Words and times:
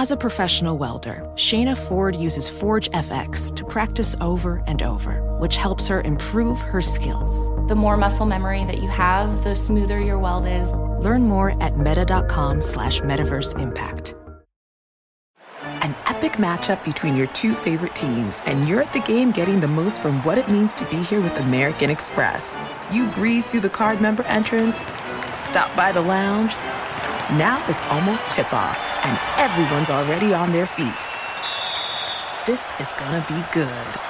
As 0.00 0.10
a 0.10 0.16
professional 0.16 0.78
welder, 0.78 1.30
Shayna 1.34 1.76
Ford 1.76 2.16
uses 2.16 2.48
Forge 2.48 2.90
FX 2.92 3.54
to 3.54 3.66
practice 3.66 4.16
over 4.22 4.64
and 4.66 4.82
over, 4.82 5.20
which 5.36 5.56
helps 5.56 5.86
her 5.88 6.00
improve 6.00 6.58
her 6.58 6.80
skills. 6.80 7.50
The 7.68 7.74
more 7.74 7.98
muscle 7.98 8.24
memory 8.24 8.64
that 8.64 8.78
you 8.78 8.88
have, 8.88 9.44
the 9.44 9.54
smoother 9.54 10.00
your 10.00 10.18
weld 10.18 10.46
is. 10.46 10.72
Learn 11.04 11.24
more 11.24 11.50
at 11.62 11.76
meta.com 11.76 12.62
slash 12.62 13.02
metaverse 13.02 13.60
impact. 13.60 14.14
An 15.60 15.94
epic 16.06 16.38
matchup 16.38 16.82
between 16.82 17.14
your 17.14 17.26
two 17.26 17.52
favorite 17.52 17.94
teams, 17.94 18.40
and 18.46 18.66
you're 18.66 18.80
at 18.80 18.94
the 18.94 19.00
game 19.00 19.32
getting 19.32 19.60
the 19.60 19.68
most 19.68 20.00
from 20.00 20.22
what 20.22 20.38
it 20.38 20.48
means 20.48 20.74
to 20.76 20.86
be 20.86 21.02
here 21.02 21.20
with 21.20 21.36
American 21.36 21.90
Express. 21.90 22.56
You 22.90 23.06
breeze 23.08 23.50
through 23.50 23.60
the 23.60 23.68
card 23.68 24.00
member 24.00 24.22
entrance, 24.22 24.82
stop 25.34 25.76
by 25.76 25.92
the 25.92 26.00
lounge. 26.00 26.54
Now 27.36 27.62
it's 27.68 27.82
almost 27.82 28.30
tip 28.30 28.50
off, 28.54 28.78
and 29.04 29.18
everyone's 29.38 29.90
already 29.90 30.34
on 30.34 30.52
their 30.52 30.66
feet. 30.66 31.00
This 32.46 32.68
is 32.78 32.92
gonna 32.94 33.24
be 33.28 33.42
good. 33.52 34.09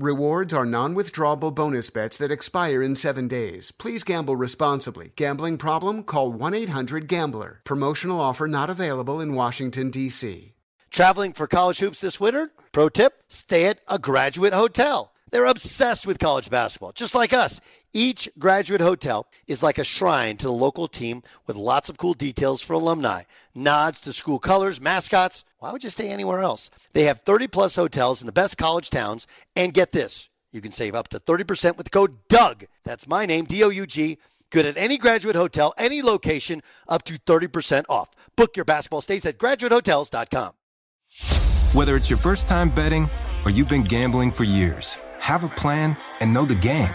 Rewards 0.00 0.54
are 0.54 0.64
non 0.64 0.94
withdrawable 0.94 1.54
bonus 1.54 1.90
bets 1.90 2.16
that 2.18 2.30
expire 2.30 2.82
in 2.82 2.94
seven 2.94 3.28
days. 3.28 3.70
Please 3.72 4.04
gamble 4.04 4.36
responsibly. 4.36 5.12
Gambling 5.16 5.58
problem? 5.58 6.02
Call 6.02 6.32
1 6.32 6.54
800 6.54 7.08
Gambler. 7.08 7.60
Promotional 7.64 8.20
offer 8.20 8.46
not 8.46 8.70
available 8.70 9.20
in 9.20 9.34
Washington, 9.34 9.90
D.C. 9.90 10.54
Traveling 10.90 11.32
for 11.32 11.46
college 11.46 11.78
hoops 11.78 12.00
this 12.00 12.18
winter? 12.18 12.50
Pro 12.72 12.88
tip 12.88 13.22
stay 13.28 13.66
at 13.66 13.80
a 13.88 13.98
graduate 13.98 14.52
hotel. 14.52 15.12
They're 15.30 15.44
obsessed 15.44 16.06
with 16.06 16.18
college 16.18 16.50
basketball, 16.50 16.92
just 16.92 17.14
like 17.14 17.32
us. 17.32 17.60
Each 17.92 18.28
graduate 18.38 18.80
hotel 18.80 19.26
is 19.48 19.62
like 19.62 19.78
a 19.78 19.84
shrine 19.84 20.36
to 20.36 20.46
the 20.46 20.52
local 20.52 20.86
team 20.86 21.22
with 21.46 21.56
lots 21.56 21.88
of 21.88 21.98
cool 21.98 22.14
details 22.14 22.62
for 22.62 22.74
alumni, 22.74 23.22
nods 23.54 24.00
to 24.02 24.12
school 24.12 24.38
colors, 24.38 24.80
mascots. 24.80 25.44
Why 25.58 25.72
would 25.72 25.82
you 25.82 25.90
stay 25.90 26.08
anywhere 26.08 26.40
else? 26.40 26.70
They 26.92 27.04
have 27.04 27.22
30 27.22 27.48
plus 27.48 27.74
hotels 27.74 28.20
in 28.22 28.26
the 28.26 28.32
best 28.32 28.56
college 28.56 28.90
towns. 28.90 29.26
And 29.56 29.74
get 29.74 29.90
this 29.92 30.30
you 30.52 30.60
can 30.60 30.72
save 30.72 30.94
up 30.94 31.08
to 31.08 31.18
30% 31.18 31.76
with 31.76 31.84
the 31.84 31.90
code 31.90 32.16
DOUG. 32.28 32.66
That's 32.84 33.06
my 33.06 33.26
name, 33.26 33.44
D 33.44 33.62
O 33.62 33.68
U 33.68 33.86
G. 33.86 34.18
Good 34.50 34.66
at 34.66 34.76
any 34.76 34.98
graduate 34.98 35.36
hotel, 35.36 35.72
any 35.78 36.02
location, 36.02 36.62
up 36.88 37.04
to 37.04 37.14
30% 37.14 37.84
off. 37.88 38.10
Book 38.36 38.56
your 38.56 38.64
basketball 38.64 39.00
stays 39.00 39.24
at 39.24 39.38
graduatehotels.com. 39.38 40.52
Whether 41.72 41.96
it's 41.96 42.10
your 42.10 42.18
first 42.18 42.48
time 42.48 42.70
betting 42.70 43.08
or 43.44 43.52
you've 43.52 43.68
been 43.68 43.84
gambling 43.84 44.32
for 44.32 44.42
years, 44.42 44.98
have 45.20 45.44
a 45.44 45.48
plan 45.50 45.96
and 46.18 46.34
know 46.34 46.44
the 46.44 46.56
game. 46.56 46.94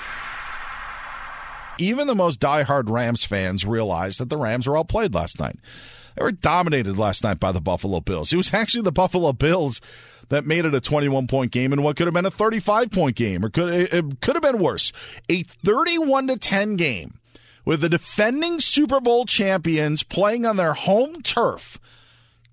Even 1.81 2.07
the 2.07 2.15
most 2.15 2.39
diehard 2.39 2.89
Rams 2.89 3.25
fans 3.25 3.65
realized 3.65 4.19
that 4.19 4.29
the 4.29 4.37
Rams 4.37 4.67
were 4.67 4.77
outplayed 4.77 5.13
last 5.13 5.39
night. 5.39 5.57
They 6.15 6.23
were 6.23 6.31
dominated 6.31 6.97
last 6.97 7.23
night 7.23 7.39
by 7.39 7.51
the 7.51 7.61
Buffalo 7.61 8.01
Bills. 8.01 8.31
It 8.31 8.37
was 8.37 8.53
actually 8.53 8.83
the 8.83 8.91
Buffalo 8.91 9.33
Bills 9.33 9.81
that 10.29 10.45
made 10.45 10.65
it 10.65 10.73
a 10.73 10.81
21 10.81 11.27
point 11.27 11.51
game 11.51 11.73
in 11.73 11.81
what 11.83 11.97
could 11.97 12.07
have 12.07 12.13
been 12.13 12.25
a 12.25 12.31
35 12.31 12.91
point 12.91 13.15
game, 13.15 13.43
or 13.43 13.49
could 13.49 13.73
it 13.73 14.21
could 14.21 14.35
have 14.35 14.43
been 14.43 14.59
worse. 14.59 14.91
A 15.29 15.43
31 15.43 16.27
to 16.27 16.37
10 16.37 16.75
game 16.75 17.19
with 17.65 17.81
the 17.81 17.89
defending 17.89 18.59
Super 18.59 18.99
Bowl 18.99 19.25
champions 19.25 20.03
playing 20.03 20.45
on 20.45 20.57
their 20.57 20.73
home 20.73 21.21
turf 21.21 21.79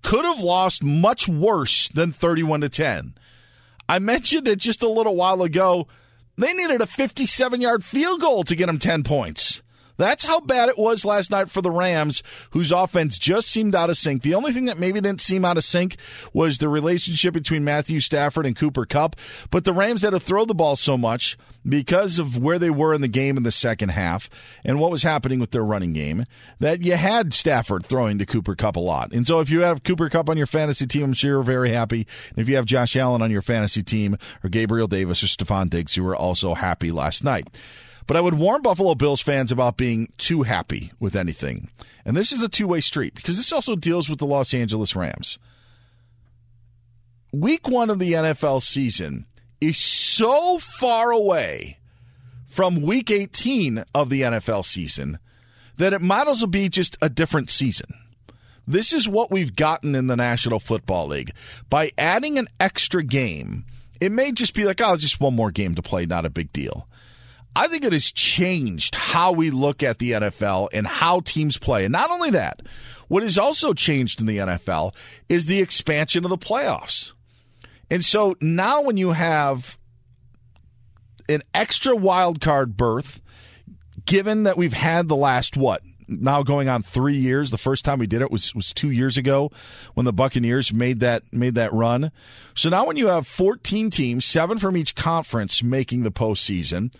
could 0.01 0.25
have 0.25 0.39
lost 0.39 0.83
much 0.83 1.27
worse 1.27 1.87
than 1.89 2.11
31 2.11 2.61
to 2.61 2.69
10. 2.69 3.13
I 3.87 3.99
mentioned 3.99 4.47
it 4.47 4.59
just 4.59 4.83
a 4.83 4.89
little 4.89 5.15
while 5.15 5.41
ago. 5.41 5.87
They 6.39 6.53
needed 6.53 6.79
a 6.79 6.85
57 6.85 7.59
yard 7.59 7.83
field 7.83 8.21
goal 8.21 8.43
to 8.45 8.55
get 8.55 8.67
them 8.67 8.79
10 8.79 9.03
points. 9.03 9.61
That's 9.99 10.23
how 10.23 10.39
bad 10.39 10.69
it 10.69 10.77
was 10.77 11.03
last 11.03 11.29
night 11.29 11.51
for 11.51 11.61
the 11.61 11.69
Rams, 11.69 12.23
whose 12.51 12.71
offense 12.71 13.17
just 13.19 13.49
seemed 13.49 13.75
out 13.75 13.89
of 13.89 13.97
sync. 13.97 14.21
The 14.21 14.33
only 14.33 14.53
thing 14.53 14.63
that 14.65 14.79
maybe 14.79 15.01
didn't 15.01 15.19
seem 15.19 15.43
out 15.43 15.57
of 15.57 15.65
sync 15.65 15.97
was 16.31 16.57
the 16.57 16.69
relationship 16.69 17.33
between 17.33 17.65
Matthew 17.65 17.99
Stafford 17.99 18.45
and 18.45 18.55
Cooper 18.55 18.85
Kupp. 18.85 19.17
But 19.51 19.65
the 19.65 19.73
Rams 19.73 20.03
had 20.03 20.11
to 20.11 20.19
throw 20.19 20.45
the 20.45 20.55
ball 20.55 20.77
so 20.77 20.97
much 20.97 21.37
because 21.67 22.17
of 22.17 22.37
where 22.37 22.57
they 22.57 22.69
were 22.69 22.93
in 22.93 23.01
the 23.01 23.09
game 23.09 23.35
in 23.35 23.43
the 23.43 23.51
second 23.51 23.89
half 23.89 24.29
and 24.63 24.79
what 24.79 24.89
was 24.89 25.03
happening 25.03 25.37
with 25.37 25.51
their 25.51 25.65
running 25.65 25.91
game 25.91 26.23
that 26.61 26.81
you 26.81 26.95
had 26.95 27.33
Stafford 27.33 27.85
throwing 27.85 28.17
to 28.19 28.25
Cooper 28.25 28.55
Kupp 28.55 28.77
a 28.77 28.79
lot. 28.79 29.11
And 29.11 29.27
so 29.27 29.41
if 29.41 29.49
you 29.49 29.61
have 29.63 29.83
Cooper 29.83 30.09
Kupp 30.09 30.29
on 30.29 30.37
your 30.37 30.47
fantasy 30.47 30.87
team, 30.87 31.03
I'm 31.03 31.13
sure 31.13 31.31
you're 31.31 31.43
very 31.43 31.71
happy. 31.71 32.07
And 32.29 32.37
if 32.37 32.47
you 32.47 32.55
have 32.55 32.65
Josh 32.65 32.95
Allen 32.95 33.21
on 33.21 33.31
your 33.31 33.41
fantasy 33.41 33.83
team 33.83 34.17
or 34.45 34.49
Gabriel 34.49 34.87
Davis 34.87 35.21
or 35.21 35.27
Stefon 35.27 35.69
Diggs, 35.69 35.97
you 35.97 36.05
were 36.05 36.15
also 36.15 36.53
happy 36.53 36.89
last 36.89 37.21
night. 37.21 37.49
But 38.09 38.17
I 38.17 38.21
would 38.21 38.33
warn 38.33 38.63
Buffalo 38.63 38.95
Bills 38.95 39.21
fans 39.21 39.51
about 39.51 39.77
being 39.77 40.11
too 40.17 40.41
happy 40.41 40.91
with 40.99 41.15
anything. 41.15 41.69
And 42.03 42.17
this 42.17 42.31
is 42.31 42.41
a 42.41 42.49
two 42.49 42.67
way 42.67 42.81
street 42.81 43.13
because 43.13 43.37
this 43.37 43.53
also 43.53 43.75
deals 43.75 44.09
with 44.09 44.17
the 44.17 44.25
Los 44.25 44.51
Angeles 44.51 44.95
Rams. 44.95 45.37
Week 47.31 47.67
one 47.67 47.91
of 47.91 47.99
the 47.99 48.13
NFL 48.13 48.63
season 48.63 49.27
is 49.61 49.77
so 49.77 50.57
far 50.57 51.11
away 51.11 51.77
from 52.47 52.81
week 52.81 53.11
18 53.11 53.83
of 53.93 54.09
the 54.09 54.21
NFL 54.21 54.65
season 54.65 55.19
that 55.77 55.93
it 55.93 56.01
might 56.01 56.27
as 56.27 56.41
well 56.41 56.49
be 56.49 56.67
just 56.67 56.97
a 57.03 57.09
different 57.09 57.51
season. 57.51 57.93
This 58.67 58.91
is 58.91 59.07
what 59.07 59.29
we've 59.29 59.55
gotten 59.55 59.93
in 59.93 60.07
the 60.07 60.17
National 60.17 60.59
Football 60.59 61.09
League. 61.09 61.31
By 61.69 61.91
adding 61.95 62.39
an 62.39 62.47
extra 62.59 63.03
game, 63.03 63.67
it 64.01 64.11
may 64.11 64.31
just 64.31 64.55
be 64.55 64.65
like, 64.65 64.81
oh, 64.81 64.95
just 64.95 65.21
one 65.21 65.35
more 65.35 65.51
game 65.51 65.75
to 65.75 65.83
play, 65.83 66.07
not 66.07 66.25
a 66.25 66.31
big 66.31 66.51
deal. 66.51 66.87
I 67.55 67.67
think 67.67 67.83
it 67.83 67.93
has 67.93 68.11
changed 68.11 68.95
how 68.95 69.31
we 69.31 69.49
look 69.49 69.83
at 69.83 69.97
the 69.97 70.11
NFL 70.11 70.69
and 70.71 70.87
how 70.87 71.19
teams 71.21 71.57
play. 71.57 71.85
And 71.85 71.91
not 71.91 72.11
only 72.11 72.29
that, 72.31 72.61
what 73.07 73.23
has 73.23 73.37
also 73.37 73.73
changed 73.73 74.19
in 74.19 74.27
the 74.27 74.37
NFL 74.37 74.93
is 75.27 75.45
the 75.45 75.61
expansion 75.61 76.23
of 76.23 76.29
the 76.29 76.37
playoffs. 76.37 77.13
And 77.89 78.05
so 78.05 78.35
now 78.39 78.81
when 78.81 78.97
you 78.97 79.11
have 79.11 79.77
an 81.27 81.43
extra 81.53 81.95
wild 81.95 82.39
card 82.39 82.77
berth, 82.77 83.21
given 84.05 84.43
that 84.43 84.57
we've 84.57 84.73
had 84.73 85.07
the 85.07 85.15
last 85.15 85.57
what 85.57 85.81
now 86.09 86.43
going 86.43 86.67
on 86.67 86.81
three 86.81 87.15
years. 87.15 87.51
The 87.51 87.57
first 87.57 87.85
time 87.85 87.99
we 87.99 88.07
did 88.07 88.21
it 88.21 88.31
was 88.31 88.55
was 88.55 88.73
two 88.73 88.89
years 88.89 89.17
ago 89.17 89.51
when 89.93 90.05
the 90.05 90.13
Buccaneers 90.13 90.73
made 90.73 90.99
that 91.01 91.23
made 91.31 91.55
that 91.55 91.73
run. 91.73 92.11
So 92.55 92.69
now 92.69 92.85
when 92.85 92.97
you 92.97 93.07
have 93.07 93.27
14 93.27 93.89
teams, 93.89 94.25
seven 94.25 94.57
from 94.57 94.75
each 94.75 94.95
conference 94.95 95.61
making 95.61 96.03
the 96.03 96.11
postseason, 96.11 96.93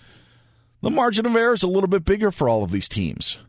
the 0.82 0.90
margin 0.90 1.26
of 1.26 1.36
error 1.36 1.54
is 1.54 1.64
a 1.64 1.68
little 1.68 1.88
bit 1.88 2.06
bigger 2.06 2.32
for 2.32 2.48
all 2.48 2.64
of 2.64 2.72
these 2.72 2.90
teams. 2.90 3.40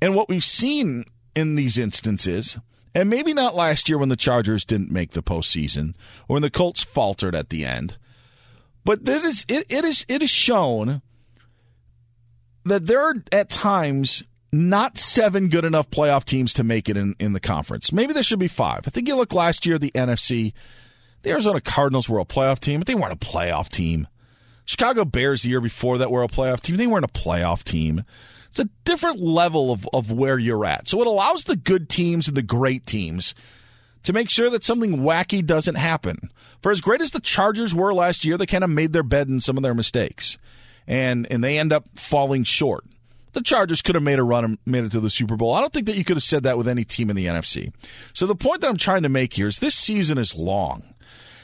And 0.00 0.14
what 0.14 0.28
we've 0.28 0.44
seen 0.44 1.04
in 1.34 1.54
these 1.54 1.78
instances, 1.78 2.58
and 2.94 3.08
maybe 3.08 3.32
not 3.32 3.54
last 3.54 3.88
year 3.88 3.98
when 3.98 4.08
the 4.08 4.16
Chargers 4.16 4.64
didn't 4.64 4.90
make 4.90 5.12
the 5.12 5.22
postseason 5.22 5.94
or 6.28 6.34
when 6.34 6.42
the 6.42 6.50
Colts 6.50 6.82
faltered 6.82 7.34
at 7.34 7.50
the 7.50 7.64
end, 7.64 7.96
but 8.84 9.00
it 9.08 9.24
is 9.24 9.44
it, 9.48 9.66
it 9.70 9.84
is 9.84 10.04
it 10.08 10.22
is 10.22 10.30
shown 10.30 11.02
that 12.64 12.86
there 12.86 13.00
are 13.00 13.14
at 13.30 13.48
times 13.48 14.24
not 14.52 14.98
seven 14.98 15.48
good 15.48 15.64
enough 15.64 15.88
playoff 15.90 16.24
teams 16.24 16.52
to 16.54 16.64
make 16.64 16.88
it 16.88 16.96
in, 16.96 17.16
in 17.18 17.32
the 17.32 17.40
conference. 17.40 17.92
Maybe 17.92 18.12
there 18.12 18.22
should 18.22 18.38
be 18.38 18.48
five. 18.48 18.80
I 18.86 18.90
think 18.90 19.08
you 19.08 19.16
look 19.16 19.32
last 19.32 19.64
year, 19.64 19.78
the 19.78 19.90
NFC, 19.92 20.52
the 21.22 21.30
Arizona 21.30 21.60
Cardinals 21.60 22.08
were 22.08 22.18
a 22.18 22.24
playoff 22.24 22.58
team, 22.60 22.80
but 22.80 22.86
they 22.86 22.94
weren't 22.94 23.14
a 23.14 23.16
playoff 23.16 23.70
team. 23.70 24.06
Chicago 24.64 25.04
Bears 25.04 25.42
the 25.42 25.50
year 25.50 25.60
before 25.60 25.98
that 25.98 26.10
were 26.10 26.22
a 26.22 26.28
playoff 26.28 26.60
team. 26.60 26.76
They 26.76 26.86
weren't 26.86 27.04
a 27.04 27.08
playoff 27.08 27.64
team. 27.64 28.04
It's 28.48 28.58
a 28.58 28.68
different 28.84 29.20
level 29.20 29.72
of, 29.72 29.88
of 29.92 30.10
where 30.12 30.38
you're 30.38 30.64
at. 30.64 30.86
So 30.86 31.00
it 31.00 31.06
allows 31.06 31.44
the 31.44 31.56
good 31.56 31.88
teams 31.88 32.28
and 32.28 32.36
the 32.36 32.42
great 32.42 32.86
teams 32.86 33.34
to 34.02 34.12
make 34.12 34.28
sure 34.28 34.50
that 34.50 34.64
something 34.64 34.98
wacky 34.98 35.44
doesn't 35.44 35.76
happen. 35.76 36.30
For 36.60 36.70
as 36.70 36.80
great 36.80 37.00
as 37.00 37.12
the 37.12 37.20
Chargers 37.20 37.74
were 37.74 37.94
last 37.94 38.24
year, 38.24 38.36
they 38.36 38.46
kind 38.46 38.64
of 38.64 38.70
made 38.70 38.92
their 38.92 39.02
bed 39.02 39.28
in 39.28 39.40
some 39.40 39.56
of 39.56 39.62
their 39.62 39.74
mistakes 39.74 40.36
and 40.86 41.26
and 41.30 41.42
they 41.42 41.58
end 41.58 41.72
up 41.72 41.86
falling 41.94 42.44
short. 42.44 42.84
The 43.32 43.42
Chargers 43.42 43.80
could 43.80 43.94
have 43.94 44.04
made 44.04 44.18
a 44.18 44.22
run 44.22 44.44
and 44.44 44.58
made 44.66 44.84
it 44.84 44.92
to 44.92 45.00
the 45.00 45.08
Super 45.08 45.36
Bowl. 45.36 45.54
I 45.54 45.60
don't 45.60 45.72
think 45.72 45.86
that 45.86 45.96
you 45.96 46.04
could 46.04 46.16
have 46.16 46.24
said 46.24 46.42
that 46.42 46.58
with 46.58 46.68
any 46.68 46.84
team 46.84 47.08
in 47.08 47.16
the 47.16 47.26
NFC. 47.26 47.72
So 48.12 48.26
the 48.26 48.34
point 48.34 48.60
that 48.60 48.68
I'm 48.68 48.76
trying 48.76 49.04
to 49.04 49.08
make 49.08 49.32
here 49.32 49.46
is 49.46 49.58
this 49.58 49.74
season 49.74 50.18
is 50.18 50.36
long. 50.36 50.91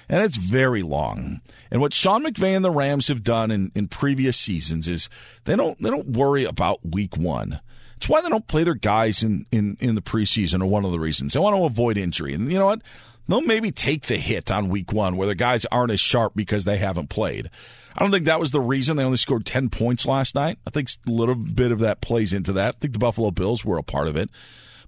And 0.09 0.23
it's 0.23 0.37
very 0.37 0.83
long. 0.83 1.41
And 1.71 1.81
what 1.81 1.93
Sean 1.93 2.25
McVay 2.25 2.57
and 2.57 2.65
the 2.65 2.71
Rams 2.71 3.09
have 3.09 3.23
done 3.23 3.51
in, 3.51 3.71
in 3.75 3.89
previous 3.89 4.39
seasons 4.39 4.89
is 4.89 5.09
they 5.45 5.55
don't 5.55 5.81
they 5.83 5.91
don't 5.91 6.09
worry 6.09 6.45
about 6.45 6.85
week 6.85 7.17
one. 7.17 7.61
It's 7.99 8.09
why 8.09 8.21
they 8.21 8.29
don't 8.29 8.47
play 8.47 8.63
their 8.63 8.77
guys 8.77 9.25
in, 9.25 9.45
in, 9.51 9.77
in 9.81 9.97
the 9.97 10.01
preseason 10.01 10.63
or 10.63 10.67
one 10.67 10.85
of 10.85 10.93
the 10.93 11.01
reasons. 11.01 11.33
They 11.33 11.41
want 11.41 11.57
to 11.57 11.65
avoid 11.65 11.99
injury. 11.99 12.33
And 12.33 12.51
you 12.51 12.57
know 12.57 12.67
what? 12.67 12.81
They'll 13.27 13.41
maybe 13.41 13.73
take 13.73 14.07
the 14.07 14.19
hit 14.19 14.53
on 14.53 14.69
week 14.69 14.93
one 14.93 15.17
where 15.17 15.27
the 15.27 15.35
guys 15.35 15.67
aren't 15.67 15.91
as 15.91 15.99
sharp 15.99 16.35
because 16.37 16.65
they 16.65 16.79
haven't 16.79 17.11
played. 17.11 17.51
I 17.97 18.01
don't 18.01 18.13
think 18.13 18.27
that 18.27 18.39
was 18.39 18.53
the 18.53 18.61
reason 18.61 18.97
they 18.97 19.03
only 19.03 19.17
scored 19.17 19.45
10 19.45 19.69
points 19.71 20.07
last 20.07 20.37
night. 20.37 20.59
I 20.65 20.71
think 20.71 20.91
a 21.09 21.11
little 21.11 21.35
bit 21.35 21.73
of 21.73 21.81
that 21.81 22.01
plays 22.01 22.33
into 22.33 22.53
that. 22.53 22.77
I 22.77 22.79
think 22.79 22.93
the 22.93 23.01
Buffalo 23.01 23.33
Bills 23.33 23.65
were 23.65 23.79
a 23.79 23.83
part 23.83 24.07
of 24.07 24.17
it. 24.17 24.31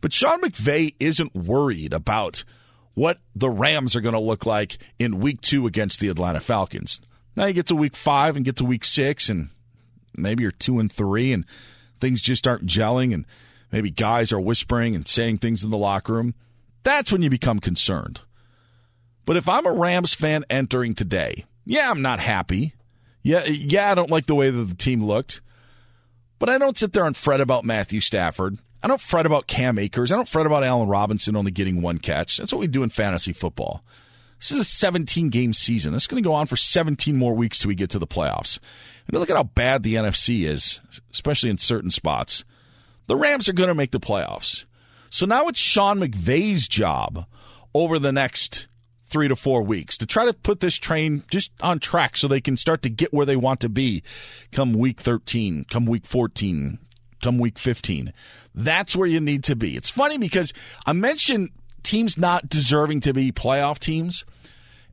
But 0.01 0.13
Sean 0.13 0.41
McVay 0.41 0.95
isn't 1.01 1.35
worried 1.35 1.93
about 1.93 2.45
what 3.01 3.19
the 3.35 3.49
Rams 3.49 3.97
are 3.97 4.03
going 4.03 4.13
to 4.13 4.21
look 4.21 4.45
like 4.45 4.77
in 4.99 5.21
week 5.21 5.41
two 5.41 5.67
against 5.67 6.01
the 6.01 6.09
Atlanta 6.09 6.39
Falcons. 6.39 7.01
Now 7.35 7.47
you 7.47 7.55
get 7.55 7.65
to 7.69 7.75
week 7.75 7.97
five 7.97 8.37
and 8.37 8.45
get 8.45 8.57
to 8.57 8.65
week 8.67 8.85
six, 8.85 9.31
and 9.31 9.49
maybe 10.15 10.43
you're 10.43 10.53
two 10.53 10.79
and 10.79 10.93
three, 10.93 11.33
and 11.33 11.47
things 11.99 12.21
just 12.21 12.47
aren't 12.47 12.67
gelling, 12.67 13.15
and 13.15 13.25
maybe 13.73 13.91
guys 13.91 14.33
are 14.33 14.39
whispering 14.41 14.95
and 14.95 15.09
saying 15.09 15.39
things 15.39 15.65
in 15.65 15.71
the 15.71 15.79
locker 15.79 16.13
room. 16.13 16.35
That's 16.83 17.11
when 17.11 17.23
you 17.23 17.31
become 17.31 17.59
concerned. 17.59 18.21
But 19.25 19.39
if 19.39 19.49
I'm 19.49 19.65
a 19.65 19.73
Rams 19.73 20.13
fan 20.13 20.45
entering 20.51 20.95
today, 20.95 21.47
yeah, 21.65 21.91
I'm 21.91 22.03
not 22.03 22.21
happy. 22.21 22.75
Yeah, 23.23 23.47
yeah, 23.47 23.91
I 23.91 23.95
don't 23.95 24.11
like 24.11 24.27
the 24.27 24.35
way 24.35 24.51
that 24.51 24.65
the 24.65 24.75
team 24.75 25.03
looked, 25.03 25.41
but 26.39 26.51
I 26.51 26.59
don't 26.59 26.77
sit 26.77 26.93
there 26.93 27.07
and 27.07 27.17
fret 27.17 27.41
about 27.41 27.65
Matthew 27.65 28.03
Stafford. 28.03 28.59
I 28.83 28.89
don't 28.89 29.01
fret 29.01 29.27
about 29.27 29.47
Cam 29.47 29.79
Akers. 29.79 30.11
I 30.11 30.17
don't 30.17 30.29
fret 30.29 30.47
about 30.47 30.65
Allen 30.65 30.89
Robinson 30.89 31.37
only 31.37 31.51
getting 31.51 31.83
one 31.83 31.99
catch. 31.99 32.39
That's 32.39 32.53
what 32.53 32.61
we 32.61 32.67
do 32.67 32.83
in 32.83 32.89
fantasy 32.89 33.33
football. 33.33 33.85
This 34.39 34.53
is 34.53 34.59
a 34.59 34.65
17 34.65 35.29
game 35.29 35.53
season. 35.53 35.93
This 35.93 36.05
is 36.05 36.07
going 36.07 36.23
to 36.23 36.27
go 36.27 36.33
on 36.33 36.47
for 36.47 36.57
17 36.57 37.15
more 37.15 37.35
weeks 37.35 37.59
till 37.59 37.69
we 37.69 37.75
get 37.75 37.91
to 37.91 37.99
the 37.99 38.07
playoffs. 38.07 38.59
And 39.07 39.19
look 39.19 39.29
at 39.29 39.37
how 39.37 39.43
bad 39.43 39.83
the 39.83 39.97
NFC 39.97 40.47
is, 40.47 40.81
especially 41.13 41.51
in 41.51 41.59
certain 41.59 41.91
spots. 41.91 42.45
The 43.07 43.17
Rams 43.17 43.49
are 43.49 43.55
going 43.55 43.69
to 43.69 43.75
make 43.75 43.91
the 43.91 44.01
playoffs. 44.01 44.65
So 45.11 45.27
now 45.27 45.49
it's 45.49 45.61
Sean 45.61 45.99
McVay's 45.99 46.69
job 46.69 47.27
over 47.75 47.99
the 47.99 48.13
next 48.13 48.69
three 49.11 49.29
to 49.29 49.37
four 49.37 49.63
weeks 49.63 49.99
to 49.99 50.07
try 50.07 50.25
to 50.25 50.33
put 50.33 50.61
this 50.61 50.77
train 50.77 51.25
just 51.29 51.51
on 51.61 51.81
track 51.81 52.17
so 52.17 52.29
they 52.29 52.41
can 52.41 52.57
start 52.57 52.81
to 52.83 52.89
get 52.89 53.13
where 53.13 53.27
they 53.27 53.37
want 53.37 53.61
to 53.61 53.69
be 53.69 54.03
come 54.53 54.73
week 54.73 55.01
13, 55.01 55.67
come 55.69 55.85
week 55.85 56.07
14, 56.07 56.79
come 57.21 57.39
week 57.39 57.59
15. 57.59 58.13
That's 58.55 58.97
where 58.97 59.07
you 59.07 59.21
need 59.21 59.45
to 59.45 59.57
be. 59.57 59.77
It's 59.77 59.91
funny 59.91 60.19
because 60.19 60.53
I 60.87 60.93
mentioned 60.93 61.51
teams 61.83 62.19
not 62.19 62.49
deserving 62.49 63.01
to 63.01 63.13
be 63.13 63.33
playoff 63.33 63.79
teams. 63.79 64.25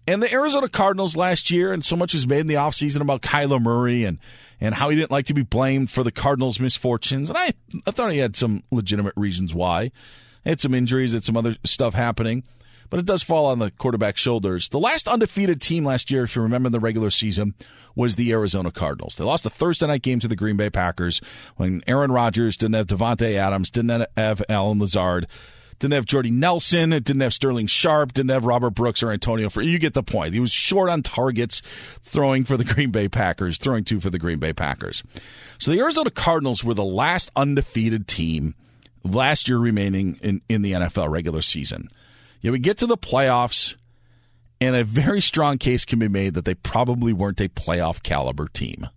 And 0.10 0.24
the 0.24 0.32
Arizona 0.32 0.70
Cardinals 0.70 1.18
last 1.18 1.52
year, 1.52 1.74
and 1.74 1.84
so 1.84 1.98
much 1.98 2.14
was 2.14 2.26
made 2.26 2.40
in 2.40 2.48
the 2.48 2.54
offseason 2.54 3.02
about 3.02 3.22
Kyler 3.22 3.62
Murray 3.62 4.06
and, 4.06 4.20
and 4.62 4.74
how 4.74 4.90
he 4.90 4.96
didn't 4.96 5.12
like 5.12 5.26
to 5.26 5.34
be 5.34 5.42
blamed 5.42 5.92
for 5.92 6.02
the 6.02 6.14
Cardinals' 6.14 6.62
misfortunes. 6.62 7.30
And 7.30 7.38
I, 7.38 7.52
I 7.86 7.92
thought 7.92 8.14
he 8.14 8.20
had 8.20 8.38
some 8.38 8.64
legitimate 8.72 9.14
reasons 9.18 9.54
why. 9.54 9.92
Had 10.46 10.62
some 10.62 10.74
injuries, 10.74 11.12
had 11.12 11.26
some 11.26 11.36
other 11.36 11.58
stuff 11.66 11.94
happening 11.94 12.44
but 12.90 13.00
it 13.00 13.06
does 13.06 13.24
fall 13.24 13.48
on 13.48 13.60
the 13.60 13.72
quarterback's 13.72 14.22
shoulders. 14.22 14.70
The 14.70 14.80
last 14.80 15.08
undefeated 15.08 15.62
team 15.62 15.84
last 15.84 16.12
year, 16.12 16.24
if 16.24 16.36
you 16.36 16.42
remember 16.42 16.68
in 16.68 16.74
the 16.74 16.80
regular 16.80 17.10
season, 17.10 17.54
was 17.98 18.16
the 18.16 18.32
Arizona 18.32 18.72
Cardinals. 18.72 19.16
They 19.16 19.24
lost 19.24 19.46
a 19.46 19.50
Thursday 19.50 19.88
night 19.88 20.04
game 20.04 20.20
to 20.20 20.28
the 20.28 20.36
Green 20.36 20.56
Bay 20.56 20.70
Packers 20.70 21.20
when 21.56 21.84
Aaron 21.88 22.12
Rodgers 22.12 22.56
didn't 22.56 22.76
have 22.76 22.88
Davante 22.88 23.34
Adams, 23.34 23.72
didn't 23.72 24.08
have 24.16 24.44
Allen 24.48 24.80
Lazard. 24.80 25.28
Didn't 25.80 25.94
have 25.94 26.06
Jordy 26.06 26.32
Nelson. 26.32 26.90
Didn't 26.90 27.20
have 27.20 27.36
Sterling 27.36 27.68
Sharpe, 27.68 28.12
Didn't 28.12 28.32
have 28.32 28.46
Robert 28.46 28.72
Brooks 28.72 29.04
or 29.04 29.12
Antonio. 29.12 29.48
For 29.48 29.62
you 29.62 29.78
get 29.78 29.94
the 29.94 30.02
point. 30.02 30.34
He 30.34 30.40
was 30.40 30.52
short 30.52 30.90
on 30.90 31.04
targets, 31.04 31.62
throwing 32.02 32.46
for 32.46 32.58
the 32.58 32.64
Green 32.74 32.90
Bay 32.90 33.08
Packers, 33.08 33.60
throwing 33.60 33.84
two 33.84 34.00
for 34.00 34.10
the 34.10 34.18
Green 34.18 34.40
Bay 34.40 34.54
Packers. 34.54 35.04
So 35.60 35.70
the 35.70 35.80
Arizona 35.80 36.10
Cardinals 36.10 36.64
were 36.64 36.74
the 36.74 36.84
last 36.84 37.30
undefeated 37.36 38.08
team 38.08 38.56
last 39.04 39.48
year 39.48 39.60
remaining 39.60 40.20
in, 40.24 40.42
in 40.50 40.64
the 40.64 40.72
NFL 40.72 41.12
regular 41.12 41.44
season. 41.44 41.90
Yeah, 42.42 42.52
we 42.52 42.60
get 42.60 42.78
to 42.80 42.88
the 42.88 42.98
playoffs, 42.98 43.76
and 44.60 44.76
a 44.76 44.84
very 44.84 45.22
strong 45.22 45.58
case 45.58 45.86
can 45.86 46.00
be 46.00 46.08
made 46.08 46.34
that 46.34 46.46
they 46.46 46.56
probably 46.56 47.14
weren't 47.14 47.42
a 47.42 47.50
playoff 47.50 48.04
caliber 48.04 48.48
team. 48.48 48.88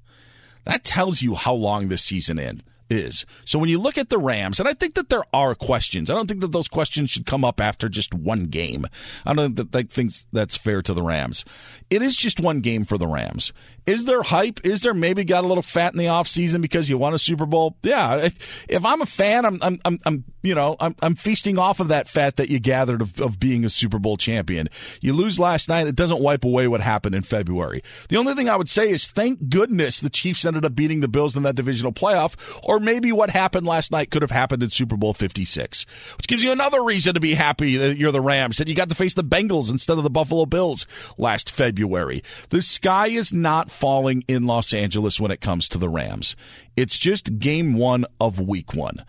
That 0.65 0.85
tells 0.85 1.23
you 1.23 1.35
how 1.35 1.55
long 1.55 1.89
this 1.89 2.03
season 2.03 2.39
in, 2.39 2.63
is. 2.91 3.25
So 3.45 3.59
when 3.59 3.69
you 3.69 3.79
look 3.79 3.97
at 3.97 4.09
the 4.09 4.19
Rams, 4.19 4.59
and 4.61 4.69
I 4.69 4.75
think 4.75 4.95
that 4.95 5.09
there 5.09 5.25
are 5.33 5.55
questions. 5.55 6.11
I 6.11 6.15
don't 6.15 6.27
think 6.27 6.41
that 6.41 6.53
those 6.53 6.69
questions 6.69 7.11
should 7.11 7.25
come 7.25 7.45
up 7.45 7.61
after 7.61 7.89
just 7.89 8.13
one 8.13 8.47
game. 8.47 8.87
I 9.25 9.33
don't 9.33 9.57
think 9.57 9.71
that 9.87 10.25
that's 10.33 10.57
fair 10.57 10.83
to 10.83 10.93
the 10.93 11.03
Rams. 11.03 11.45
It 11.89 12.03
is 12.03 12.17
just 12.17 12.41
one 12.41 12.61
game 12.61 12.85
for 12.85 12.99
the 12.99 13.07
Rams. 13.07 13.53
Is 13.91 14.05
there 14.05 14.23
hype? 14.23 14.61
Is 14.65 14.83
there 14.83 14.95
maybe 14.95 15.25
got 15.25 15.43
a 15.43 15.49
little 15.49 15.65
fat 15.65 15.93
in 15.93 15.99
the 15.99 16.05
offseason 16.05 16.63
because 16.63 16.89
you 16.89 16.97
won 16.97 17.13
a 17.13 17.19
Super 17.19 17.45
Bowl? 17.45 17.77
Yeah. 17.83 18.19
If, 18.19 18.67
if 18.69 18.85
I'm 18.85 19.03
a 19.03 19.07
fan, 19.07 19.45
I'm, 19.45 19.59
I'm, 19.61 19.81
I'm, 19.85 19.99
I'm 20.07 20.25
you 20.43 20.55
know, 20.55 20.77
I'm, 20.79 20.95
I'm 21.03 21.17
feasting 21.17 21.59
off 21.59 21.81
of 21.81 21.89
that 21.89 22.09
fat 22.09 22.37
that 22.37 22.49
you 22.49 22.61
gathered 22.61 23.03
of, 23.03 23.21
of 23.21 23.41
being 23.41 23.65
a 23.65 23.71
Super 23.71 23.99
Bowl 23.99 24.17
champion. 24.17 24.69
You 25.01 25.13
lose 25.13 25.41
last 25.41 25.69
night, 25.69 25.89
it 25.89 25.97
doesn't 25.97 26.21
wipe 26.21 26.45
away 26.45 26.69
what 26.69 26.81
happened 26.81 27.17
in 27.17 27.23
February. 27.23 27.83
The 28.09 28.17
only 28.17 28.35
thing 28.35 28.49
I 28.49 28.55
would 28.55 28.71
say 28.71 28.91
is 28.91 29.09
thank 29.09 29.49
goodness 29.49 29.99
the 29.99 30.09
Chiefs 30.09 30.45
ended 30.45 30.65
up 30.65 30.77
beating 30.77 31.01
the 31.01 31.09
Bills 31.09 31.37
in 31.37 31.43
that 31.43 31.57
divisional 31.57 31.93
playoff, 31.93 32.37
or 32.63 32.79
maybe 32.79 33.11
what 33.11 33.31
happened 33.31 33.67
last 33.67 33.91
night 33.91 34.13
could 34.13 34.23
have 34.23 34.31
happened 34.31 34.63
in 34.63 34.71
Super 34.71 34.97
Bowl 34.97 35.15
56, 35.15 35.85
which 36.17 36.29
gives 36.29 36.45
you 36.45 36.53
another 36.53 36.83
reason 36.83 37.15
to 37.15 37.21
be 37.21 37.35
happy 37.35 37.77
that 37.77 37.99
you're 37.99 38.13
the 38.13 38.21
Rams 38.21 38.61
and 38.61 38.69
you 38.69 38.77
got 38.77 38.89
to 38.89 38.95
face 38.95 39.15
the 39.15 39.25
Bengals 39.25 39.69
instead 39.69 39.99
of 39.99 40.05
the 40.05 40.11
Buffalo 40.11 40.47
Bills 40.47 40.87
last 41.19 41.51
February. 41.51 42.23
The 42.51 42.63
sky 42.63 43.09
is 43.09 43.33
not 43.33 43.71
falling 43.81 44.23
in 44.29 44.47
Los 44.47 44.75
Angeles 44.75 45.19
when 45.19 45.31
it 45.31 45.41
comes 45.41 45.67
to 45.71 45.79
the 45.79 45.89
Rams. 45.89 46.37
It's 46.77 46.99
just 46.99 47.39
game 47.39 47.75
one 47.75 48.05
of 48.21 48.39
week 48.39 48.75
one. 48.75 49.05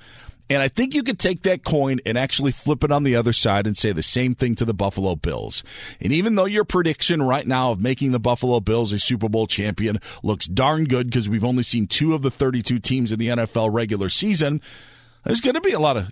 And 0.49 0.61
I 0.61 0.67
think 0.67 0.93
you 0.93 1.03
could 1.03 1.19
take 1.19 1.43
that 1.43 1.63
coin 1.63 1.99
and 2.05 2.17
actually 2.17 2.51
flip 2.51 2.83
it 2.83 2.91
on 2.91 3.03
the 3.03 3.15
other 3.15 3.31
side 3.31 3.67
and 3.67 3.77
say 3.77 3.91
the 3.91 4.03
same 4.03 4.35
thing 4.35 4.55
to 4.55 4.65
the 4.65 4.73
Buffalo 4.73 5.15
Bills. 5.15 5.63
And 6.01 6.11
even 6.11 6.35
though 6.35 6.45
your 6.45 6.65
prediction 6.65 7.21
right 7.21 7.45
now 7.45 7.71
of 7.71 7.79
making 7.79 8.11
the 8.11 8.19
Buffalo 8.19 8.59
Bills 8.59 8.91
a 8.91 8.99
Super 8.99 9.29
Bowl 9.29 9.47
champion 9.47 9.99
looks 10.23 10.47
darn 10.47 10.85
good 10.85 11.07
because 11.07 11.29
we've 11.29 11.45
only 11.45 11.63
seen 11.63 11.87
two 11.87 12.13
of 12.13 12.21
the 12.21 12.31
32 12.31 12.79
teams 12.79 13.11
in 13.11 13.19
the 13.19 13.27
NFL 13.27 13.73
regular 13.73 14.09
season, 14.09 14.61
there's 15.25 15.41
going 15.41 15.55
to 15.55 15.61
be 15.61 15.71
a 15.71 15.79
lot 15.79 15.95
of 15.95 16.11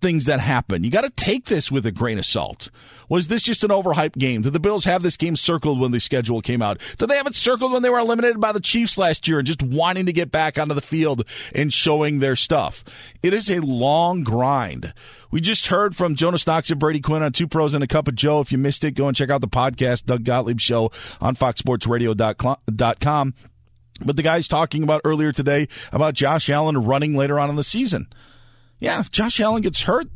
things 0.00 0.24
that 0.26 0.40
happen. 0.40 0.84
You 0.84 0.90
got 0.90 1.02
to 1.02 1.10
take 1.10 1.46
this 1.46 1.70
with 1.70 1.86
a 1.86 1.92
grain 1.92 2.18
of 2.18 2.26
salt. 2.26 2.70
Was 3.08 3.28
this 3.28 3.42
just 3.42 3.64
an 3.64 3.70
overhyped 3.70 4.18
game? 4.18 4.42
Did 4.42 4.52
the 4.52 4.60
Bills 4.60 4.84
have 4.84 5.02
this 5.02 5.16
game 5.16 5.36
circled 5.36 5.80
when 5.80 5.92
the 5.92 6.00
schedule 6.00 6.42
came 6.42 6.60
out? 6.62 6.80
Did 6.98 7.08
they 7.08 7.16
have 7.16 7.26
it 7.26 7.34
circled 7.34 7.72
when 7.72 7.82
they 7.82 7.90
were 7.90 7.98
eliminated 7.98 8.40
by 8.40 8.52
the 8.52 8.60
Chiefs 8.60 8.98
last 8.98 9.26
year 9.26 9.38
and 9.38 9.46
just 9.46 9.62
wanting 9.62 10.06
to 10.06 10.12
get 10.12 10.30
back 10.30 10.58
onto 10.58 10.74
the 10.74 10.80
field 10.80 11.24
and 11.54 11.72
showing 11.72 12.18
their 12.18 12.36
stuff? 12.36 12.84
It 13.22 13.32
is 13.32 13.50
a 13.50 13.60
long 13.60 14.24
grind. 14.24 14.92
We 15.30 15.40
just 15.40 15.66
heard 15.68 15.94
from 15.96 16.14
Jonas 16.14 16.46
Knox 16.46 16.70
and 16.70 16.80
Brady 16.80 17.00
Quinn 17.00 17.22
on 17.22 17.32
Two 17.32 17.48
Pros 17.48 17.74
and 17.74 17.84
a 17.84 17.88
Cup 17.88 18.08
of 18.08 18.14
Joe. 18.14 18.40
If 18.40 18.50
you 18.52 18.58
missed 18.58 18.84
it, 18.84 18.92
go 18.92 19.08
and 19.08 19.16
check 19.16 19.30
out 19.30 19.40
the 19.40 19.48
podcast, 19.48 20.06
Doug 20.06 20.24
Gottlieb 20.24 20.60
Show 20.60 20.90
on 21.20 21.36
FoxSportsRadio.com. 21.36 23.34
But 24.04 24.16
the 24.16 24.22
guy's 24.22 24.46
talking 24.48 24.82
about 24.82 25.00
earlier 25.04 25.32
today 25.32 25.66
about 25.92 26.14
Josh 26.14 26.48
Allen 26.48 26.78
running 26.78 27.16
later 27.16 27.38
on 27.38 27.50
in 27.50 27.56
the 27.56 27.64
season. 27.64 28.06
Yeah, 28.80 29.00
if 29.00 29.10
Josh 29.10 29.40
Allen 29.40 29.62
gets 29.62 29.82
hurt, 29.82 30.08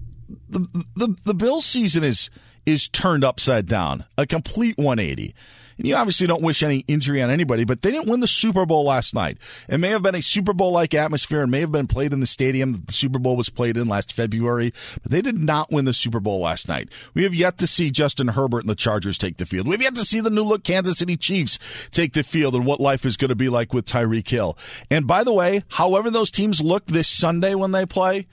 the 0.48 0.60
the 0.96 1.16
the 1.24 1.34
Bills 1.34 1.64
season 1.64 2.04
is 2.04 2.30
is 2.64 2.88
turned 2.88 3.24
upside 3.24 3.66
down, 3.66 4.04
a 4.16 4.26
complete 4.26 4.78
180. 4.78 5.34
And 5.78 5.86
you 5.86 5.96
obviously 5.96 6.26
don't 6.26 6.42
wish 6.42 6.62
any 6.62 6.84
injury 6.86 7.22
on 7.22 7.30
anybody, 7.30 7.64
but 7.64 7.82
they 7.82 7.90
didn't 7.90 8.08
win 8.08 8.20
the 8.20 8.28
Super 8.28 8.66
Bowl 8.66 8.84
last 8.84 9.14
night. 9.14 9.38
It 9.68 9.78
may 9.78 9.88
have 9.88 10.02
been 10.02 10.14
a 10.14 10.22
Super 10.22 10.52
Bowl 10.52 10.70
like 10.72 10.94
atmosphere 10.94 11.42
and 11.42 11.50
may 11.50 11.60
have 11.60 11.72
been 11.72 11.86
played 11.86 12.12
in 12.12 12.20
the 12.20 12.26
stadium 12.26 12.72
that 12.72 12.86
the 12.86 12.92
Super 12.92 13.18
Bowl 13.18 13.36
was 13.36 13.48
played 13.48 13.76
in 13.76 13.88
last 13.88 14.12
February, 14.12 14.72
but 15.02 15.10
they 15.10 15.22
did 15.22 15.38
not 15.38 15.72
win 15.72 15.84
the 15.84 15.94
Super 15.94 16.20
Bowl 16.20 16.40
last 16.40 16.68
night. 16.68 16.88
We 17.14 17.24
have 17.24 17.34
yet 17.34 17.58
to 17.58 17.66
see 17.66 17.90
Justin 17.90 18.28
Herbert 18.28 18.60
and 18.60 18.68
the 18.68 18.74
Chargers 18.74 19.18
take 19.18 19.38
the 19.38 19.46
field. 19.46 19.66
We 19.66 19.72
have 19.72 19.82
yet 19.82 19.94
to 19.96 20.04
see 20.04 20.20
the 20.20 20.30
new 20.30 20.44
look 20.44 20.62
Kansas 20.62 20.98
City 20.98 21.16
Chiefs 21.16 21.58
take 21.90 22.12
the 22.12 22.22
field 22.22 22.54
and 22.54 22.66
what 22.66 22.80
life 22.80 23.04
is 23.04 23.16
going 23.16 23.30
to 23.30 23.34
be 23.34 23.48
like 23.48 23.72
with 23.72 23.86
Tyreek 23.86 24.28
Hill. 24.28 24.56
And 24.90 25.06
by 25.06 25.24
the 25.24 25.32
way, 25.32 25.64
however 25.70 26.10
those 26.10 26.30
teams 26.30 26.60
look 26.60 26.86
this 26.86 27.08
Sunday 27.08 27.54
when 27.54 27.72
they 27.72 27.86
play, 27.86 28.26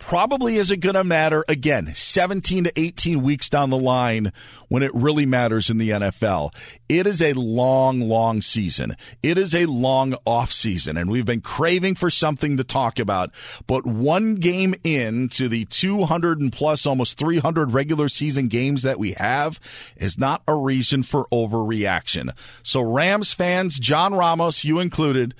probably 0.00 0.56
isn't 0.56 0.80
going 0.80 0.94
to 0.94 1.04
matter 1.04 1.44
again 1.46 1.94
17 1.94 2.64
to 2.64 2.80
18 2.80 3.22
weeks 3.22 3.48
down 3.48 3.70
the 3.70 3.78
line 3.78 4.32
when 4.68 4.82
it 4.82 4.92
really 4.94 5.26
matters 5.26 5.70
in 5.70 5.78
the 5.78 5.90
NFL. 5.90 6.52
It 6.88 7.06
is 7.06 7.22
a 7.22 7.34
long, 7.34 8.00
long 8.00 8.42
season. 8.42 8.96
It 9.22 9.38
is 9.38 9.54
a 9.54 9.66
long 9.66 10.16
off 10.24 10.50
season, 10.50 10.96
and 10.96 11.08
we've 11.08 11.26
been 11.26 11.42
craving 11.42 11.94
for 11.94 12.10
something 12.10 12.56
to 12.56 12.64
talk 12.64 12.98
about. 12.98 13.30
But 13.68 13.86
one 13.86 14.36
game 14.36 14.74
in 14.82 15.28
to 15.30 15.48
the 15.48 15.66
200 15.66 16.40
and 16.40 16.52
plus, 16.52 16.86
almost 16.86 17.18
300 17.18 17.72
regular 17.72 18.08
season 18.08 18.48
games 18.48 18.82
that 18.82 18.98
we 18.98 19.12
have 19.12 19.60
is 19.96 20.18
not 20.18 20.42
a 20.48 20.54
reason 20.54 21.04
for 21.04 21.26
overreaction. 21.26 22.34
So, 22.64 22.80
Rams 22.80 23.32
fans, 23.32 23.78
John 23.78 24.14
Ramos, 24.14 24.64
you 24.64 24.80
included, 24.80 25.34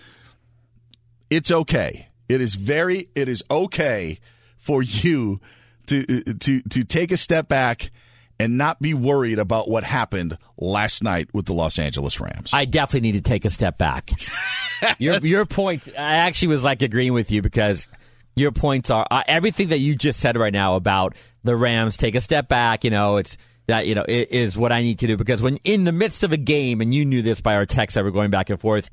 it's 1.31 1.51
okay. 1.51 2.09
It 2.29 2.41
is 2.41 2.55
very, 2.55 3.09
it 3.17 3.29
is 3.29 3.43
okay 3.51 4.21
for 4.61 4.83
you 4.83 5.41
to 5.87 6.05
to 6.35 6.63
to 6.63 6.85
take 6.85 7.11
a 7.11 7.17
step 7.17 7.49
back 7.49 7.91
and 8.39 8.57
not 8.57 8.81
be 8.81 8.95
worried 8.95 9.39
about 9.39 9.69
what 9.69 9.85
happened 9.85 10.39
last 10.57 11.03
night 11.03 11.29
with 11.35 11.45
the 11.45 11.53
Los 11.53 11.79
Angeles 11.79 12.21
Rams. 12.21 12.51
I 12.55 12.65
definitely 12.65 13.13
need 13.13 13.23
to 13.25 13.29
take 13.29 13.45
a 13.45 13.51
step 13.51 13.77
back. 13.77 14.13
your 14.99 15.19
your 15.19 15.45
point, 15.45 15.89
I 15.89 16.17
actually 16.17 16.49
was 16.49 16.65
like 16.65 16.83
agreeing 16.83 17.13
with 17.13 17.31
you 17.31 17.43
because 17.43 17.89
your 18.37 18.53
points 18.53 18.91
are 18.91 19.07
uh, 19.11 19.23
everything 19.27 19.69
that 19.69 19.79
you 19.79 19.97
just 19.97 20.21
said 20.21 20.37
right 20.37 20.53
now 20.53 20.77
about 20.77 21.17
the 21.45 21.57
Rams. 21.57 21.97
Take 21.97 22.15
a 22.15 22.21
step 22.21 22.49
back. 22.49 22.85
You 22.85 22.91
know, 22.91 23.17
it's 23.17 23.37
that 23.67 23.87
you 23.87 23.95
know 23.95 24.05
it 24.09 24.31
is 24.31 24.57
what 24.57 24.73
I 24.73 24.83
need 24.83 25.01
to 25.01 25.07
do 25.07 25.17
because 25.17 25.43
when 25.43 25.57
in 25.65 25.85
the 25.85 25.93
midst 25.93 26.23
of 26.23 26.33
a 26.33 26.39
game, 26.39 26.81
and 26.81 26.95
you 26.95 27.05
knew 27.05 27.23
this 27.23 27.41
by 27.41 27.57
our 27.57 27.67
texts 27.67 27.97
that 27.97 28.05
were 28.05 28.11
going 28.11 28.31
back 28.31 28.49
and 28.49 28.61
forth 28.61 28.91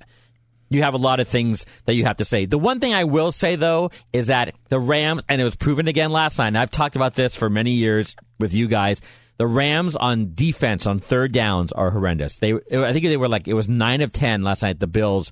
you 0.69 0.83
have 0.83 0.93
a 0.93 0.97
lot 0.97 1.19
of 1.19 1.27
things 1.27 1.65
that 1.86 1.95
you 1.95 2.05
have 2.05 2.17
to 2.17 2.25
say. 2.25 2.45
The 2.45 2.57
one 2.57 2.79
thing 2.79 2.93
I 2.93 3.05
will 3.05 3.31
say 3.31 3.55
though 3.55 3.91
is 4.13 4.27
that 4.27 4.53
the 4.69 4.79
Rams, 4.79 5.24
and 5.29 5.39
it 5.39 5.43
was 5.43 5.55
proven 5.55 5.88
again 5.88 6.12
last 6.12 6.38
night, 6.39 6.47
and 6.47 6.57
I've 6.57 6.71
talked 6.71 6.95
about 6.95 7.15
this 7.15 7.36
for 7.36 7.50
many 7.50 7.71
years 7.71 8.15
with 8.39 8.53
you 8.53 8.67
guys. 8.67 9.01
The 9.38 9.47
Rams 9.47 9.95
on 9.95 10.33
defense 10.33 10.88
on 10.88 11.00
third 11.00 11.31
downs 11.31 11.71
are 11.71 11.91
horrendous. 11.91 12.39
They, 12.39 12.53
I 12.53 12.91
think 12.91 13.05
they 13.05 13.17
were 13.17 13.29
like 13.29 13.47
it 13.47 13.53
was 13.53 13.69
nine 13.69 14.01
of 14.01 14.12
ten 14.12 14.43
last 14.43 14.63
night. 14.63 14.79
The 14.79 14.88
Bills 14.88 15.31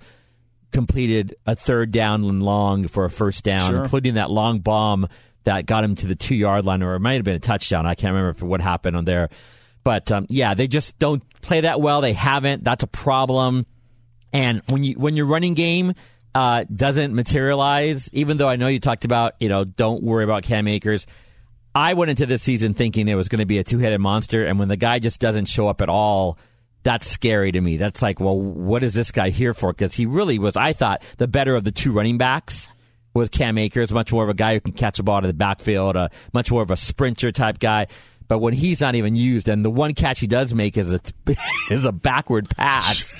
completed 0.71 1.35
a 1.45 1.55
third 1.55 1.91
down 1.91 2.23
and 2.23 2.43
long 2.43 2.87
for 2.87 3.05
a 3.05 3.09
first 3.09 3.43
down, 3.43 3.71
sure. 3.71 3.83
including 3.83 4.15
that 4.15 4.29
long 4.29 4.59
bomb 4.59 5.07
that 5.45 5.65
got 5.65 5.83
him 5.83 5.95
to 5.95 6.07
the 6.07 6.15
two 6.15 6.35
yard 6.35 6.65
line, 6.65 6.83
or 6.83 6.95
it 6.95 6.99
might 6.99 7.13
have 7.13 7.23
been 7.23 7.35
a 7.35 7.39
touchdown. 7.39 7.85
I 7.85 7.95
can't 7.95 8.13
remember 8.13 8.45
what 8.45 8.61
happened 8.61 8.95
on 8.95 9.05
there. 9.05 9.29
But 9.83 10.11
um, 10.11 10.25
yeah, 10.29 10.53
they 10.53 10.67
just 10.67 10.99
don't 10.99 11.23
play 11.41 11.61
that 11.61 11.79
well. 11.79 12.01
They 12.01 12.13
haven't. 12.13 12.63
That's 12.63 12.83
a 12.83 12.87
problem. 12.87 13.65
And 14.35 14.61
when 14.67 14.83
you 14.83 14.95
when 14.95 15.15
your 15.15 15.27
running 15.27 15.53
game 15.53 15.93
uh, 16.33 16.65
doesn't 16.73 17.15
materialize, 17.15 18.09
even 18.13 18.35
though 18.35 18.49
I 18.49 18.57
know 18.57 18.67
you 18.67 18.81
talked 18.81 19.05
about 19.05 19.35
you 19.39 19.47
know 19.47 19.63
don't 19.63 20.03
worry 20.03 20.25
about 20.25 20.43
Cam 20.43 20.67
Akers. 20.67 21.07
I 21.73 21.93
went 21.93 22.09
into 22.09 22.25
this 22.25 22.41
season 22.41 22.73
thinking 22.73 23.07
it 23.07 23.15
was 23.15 23.27
going 23.27 23.39
to 23.39 23.45
be 23.45 23.57
a 23.57 23.63
two 23.63 23.79
headed 23.79 23.99
monster, 23.99 24.45
and 24.45 24.59
when 24.59 24.67
the 24.67 24.77
guy 24.77 24.99
just 24.99 25.19
doesn't 25.19 25.45
show 25.45 25.67
up 25.67 25.81
at 25.81 25.89
all, 25.89 26.37
that's 26.83 27.07
scary 27.07 27.51
to 27.51 27.59
me. 27.59 27.77
That's 27.77 28.01
like, 28.01 28.19
well, 28.19 28.39
what 28.39 28.83
is 28.83 28.93
this 28.93 29.11
guy 29.11 29.29
here 29.29 29.53
for? 29.53 29.73
Because 29.73 29.93
he 29.93 30.05
really 30.05 30.39
was, 30.39 30.55
I 30.55 30.71
thought, 30.71 31.01
the 31.17 31.27
better 31.27 31.55
of 31.55 31.65
the 31.65 31.71
two 31.71 31.91
running 31.91 32.17
backs 32.17 32.69
was 33.13 33.27
Cam 33.29 33.57
Akers, 33.57 33.91
much 33.91 34.11
more 34.13 34.23
of 34.23 34.29
a 34.29 34.33
guy 34.33 34.53
who 34.53 34.61
can 34.61 34.73
catch 34.73 34.99
a 34.99 35.03
ball 35.03 35.19
to 35.19 35.27
the 35.27 35.33
backfield, 35.33 35.95
a 35.95 36.11
much 36.33 36.51
more 36.51 36.61
of 36.61 36.71
a 36.71 36.77
sprinter 36.77 37.31
type 37.31 37.59
guy. 37.59 37.87
But 38.27 38.39
when 38.39 38.53
he's 38.53 38.81
not 38.81 38.95
even 38.95 39.15
used, 39.15 39.49
and 39.49 39.63
the 39.63 39.69
one 39.69 39.93
catch 39.93 40.19
he 40.19 40.27
does 40.27 40.53
make 40.53 40.77
is 40.77 40.91
a 40.91 40.99
is 41.69 41.85
a 41.85 41.91
backward 41.91 42.49
pass. 42.49 43.15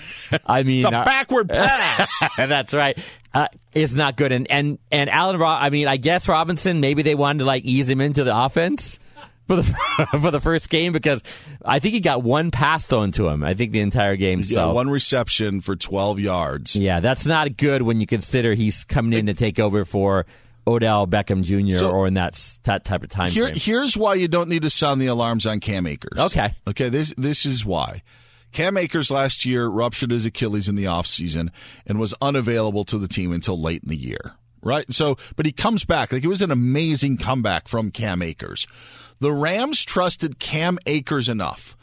I 0.46 0.64
mean, 0.64 0.86
it's 0.86 0.94
a 0.94 0.98
uh, 0.98 1.06
backward 1.06 1.50
pass. 1.50 2.24
that's 2.38 2.74
right. 2.74 2.98
Uh, 3.34 3.48
it's 3.74 3.94
not 3.94 4.16
good. 4.16 4.32
And 4.32 4.50
and 4.50 4.80
and 4.92 5.10
Allen, 5.10 5.42
I 5.42 5.70
mean, 5.70 5.88
I 5.88 5.98
guess 5.98 6.28
Robinson. 6.28 6.80
Maybe 6.80 7.04
they 7.04 7.16
wanted 7.16 7.40
to 7.40 7.46
like 7.46 7.64
ease 7.64 7.90
him 7.90 8.02
into 8.02 8.24
the 8.24 8.36
offense 8.36 9.00
for 9.48 9.58
the 9.58 10.08
for 10.22 10.32
the 10.32 10.40
first 10.40 10.70
game 10.70 10.94
because 10.94 11.22
I 11.64 11.80
think 11.80 11.94
he 11.94 12.00
got 12.00 12.24
one 12.24 12.52
pass 12.52 12.86
thrown 12.86 13.12
to 13.14 13.28
him. 13.28 13.44
I 13.44 13.54
think 13.54 13.72
the 13.72 13.82
entire 13.82 14.16
game. 14.16 14.40
Yeah, 14.40 14.56
so 14.56 14.74
one 14.74 14.90
reception 14.90 15.62
for 15.62 15.76
twelve 15.76 16.20
yards. 16.20 16.76
Yeah, 16.76 17.00
that's 17.00 17.26
not 17.26 17.58
good 17.58 17.82
when 17.82 18.00
you 18.00 18.08
consider 18.08 18.54
he's 18.54 18.86
coming 18.86 19.18
in 19.18 19.26
to 19.28 19.34
take 19.34 19.60
over 19.60 19.86
for 19.86 20.26
Odell 20.68 21.08
Beckham 21.08 21.44
Jr. 21.44 21.80
So, 21.80 21.92
or 21.92 22.08
in 22.08 22.16
that 22.16 22.34
that 22.64 22.86
type 22.86 23.04
of 23.04 23.10
time 23.10 23.32
here, 23.32 23.46
frame. 23.46 23.56
Here's 23.56 23.98
why 23.98 24.16
you 24.16 24.28
don't 24.28 24.50
need 24.50 24.64
to 24.64 24.70
sound 24.70 25.02
the 25.02 25.08
alarms 25.08 25.46
on 25.46 25.60
Cam 25.60 25.86
Akers. 25.88 26.18
Okay. 26.18 26.54
Okay, 26.68 26.90
this 26.90 27.14
this 27.18 27.46
is 27.46 27.66
why. 27.66 28.02
Cam 28.52 28.78
Akers 28.78 29.12
last 29.12 29.44
year 29.44 29.68
ruptured 29.68 30.12
his 30.12 30.26
Achilles 30.26 30.70
in 30.70 30.76
the 30.76 30.86
offseason 30.86 31.50
and 31.86 32.00
was 32.00 32.14
unavailable 32.22 32.86
to 32.86 32.98
the 32.98 33.08
team 33.08 33.34
until 33.34 33.60
late 33.60 33.84
in 33.84 33.90
the 33.90 33.98
year. 33.98 34.36
Right? 34.62 34.92
So, 34.92 35.18
but 35.36 35.46
he 35.46 35.52
comes 35.52 35.84
back. 35.84 36.12
Like 36.12 36.24
it 36.24 36.28
was 36.30 36.42
an 36.42 36.52
amazing 36.52 37.18
comeback 37.18 37.68
from 37.68 37.92
Cam 37.92 38.22
Akers. 38.22 38.66
The 39.20 39.32
Rams 39.32 39.84
trusted 39.84 40.40
Cam 40.40 40.80
Akers 40.86 41.30
enough 41.30 41.76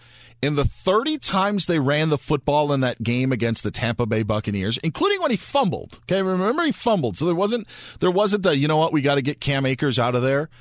in 0.42 0.56
the 0.56 0.64
30 0.64 1.18
times 1.18 1.66
they 1.66 1.78
ran 1.78 2.08
the 2.08 2.18
football 2.18 2.72
in 2.72 2.80
that 2.80 3.02
game 3.02 3.30
against 3.30 3.62
the 3.62 3.70
Tampa 3.70 4.04
Bay 4.04 4.24
Buccaneers, 4.24 4.76
including 4.78 5.22
when 5.22 5.30
he 5.30 5.36
fumbled. 5.36 6.00
Okay, 6.02 6.20
remember 6.20 6.64
he 6.64 6.72
fumbled. 6.72 7.16
So 7.16 7.24
there 7.24 7.34
wasn't 7.34 7.68
there 8.00 8.10
wasn't 8.10 8.42
the, 8.42 8.56
you 8.56 8.66
know 8.66 8.76
what, 8.76 8.92
we 8.92 9.00
got 9.00 9.14
to 9.14 9.22
get 9.22 9.40
Cam 9.40 9.64
Akers 9.64 9.98
out 9.98 10.14
of 10.14 10.22
there. 10.22 10.50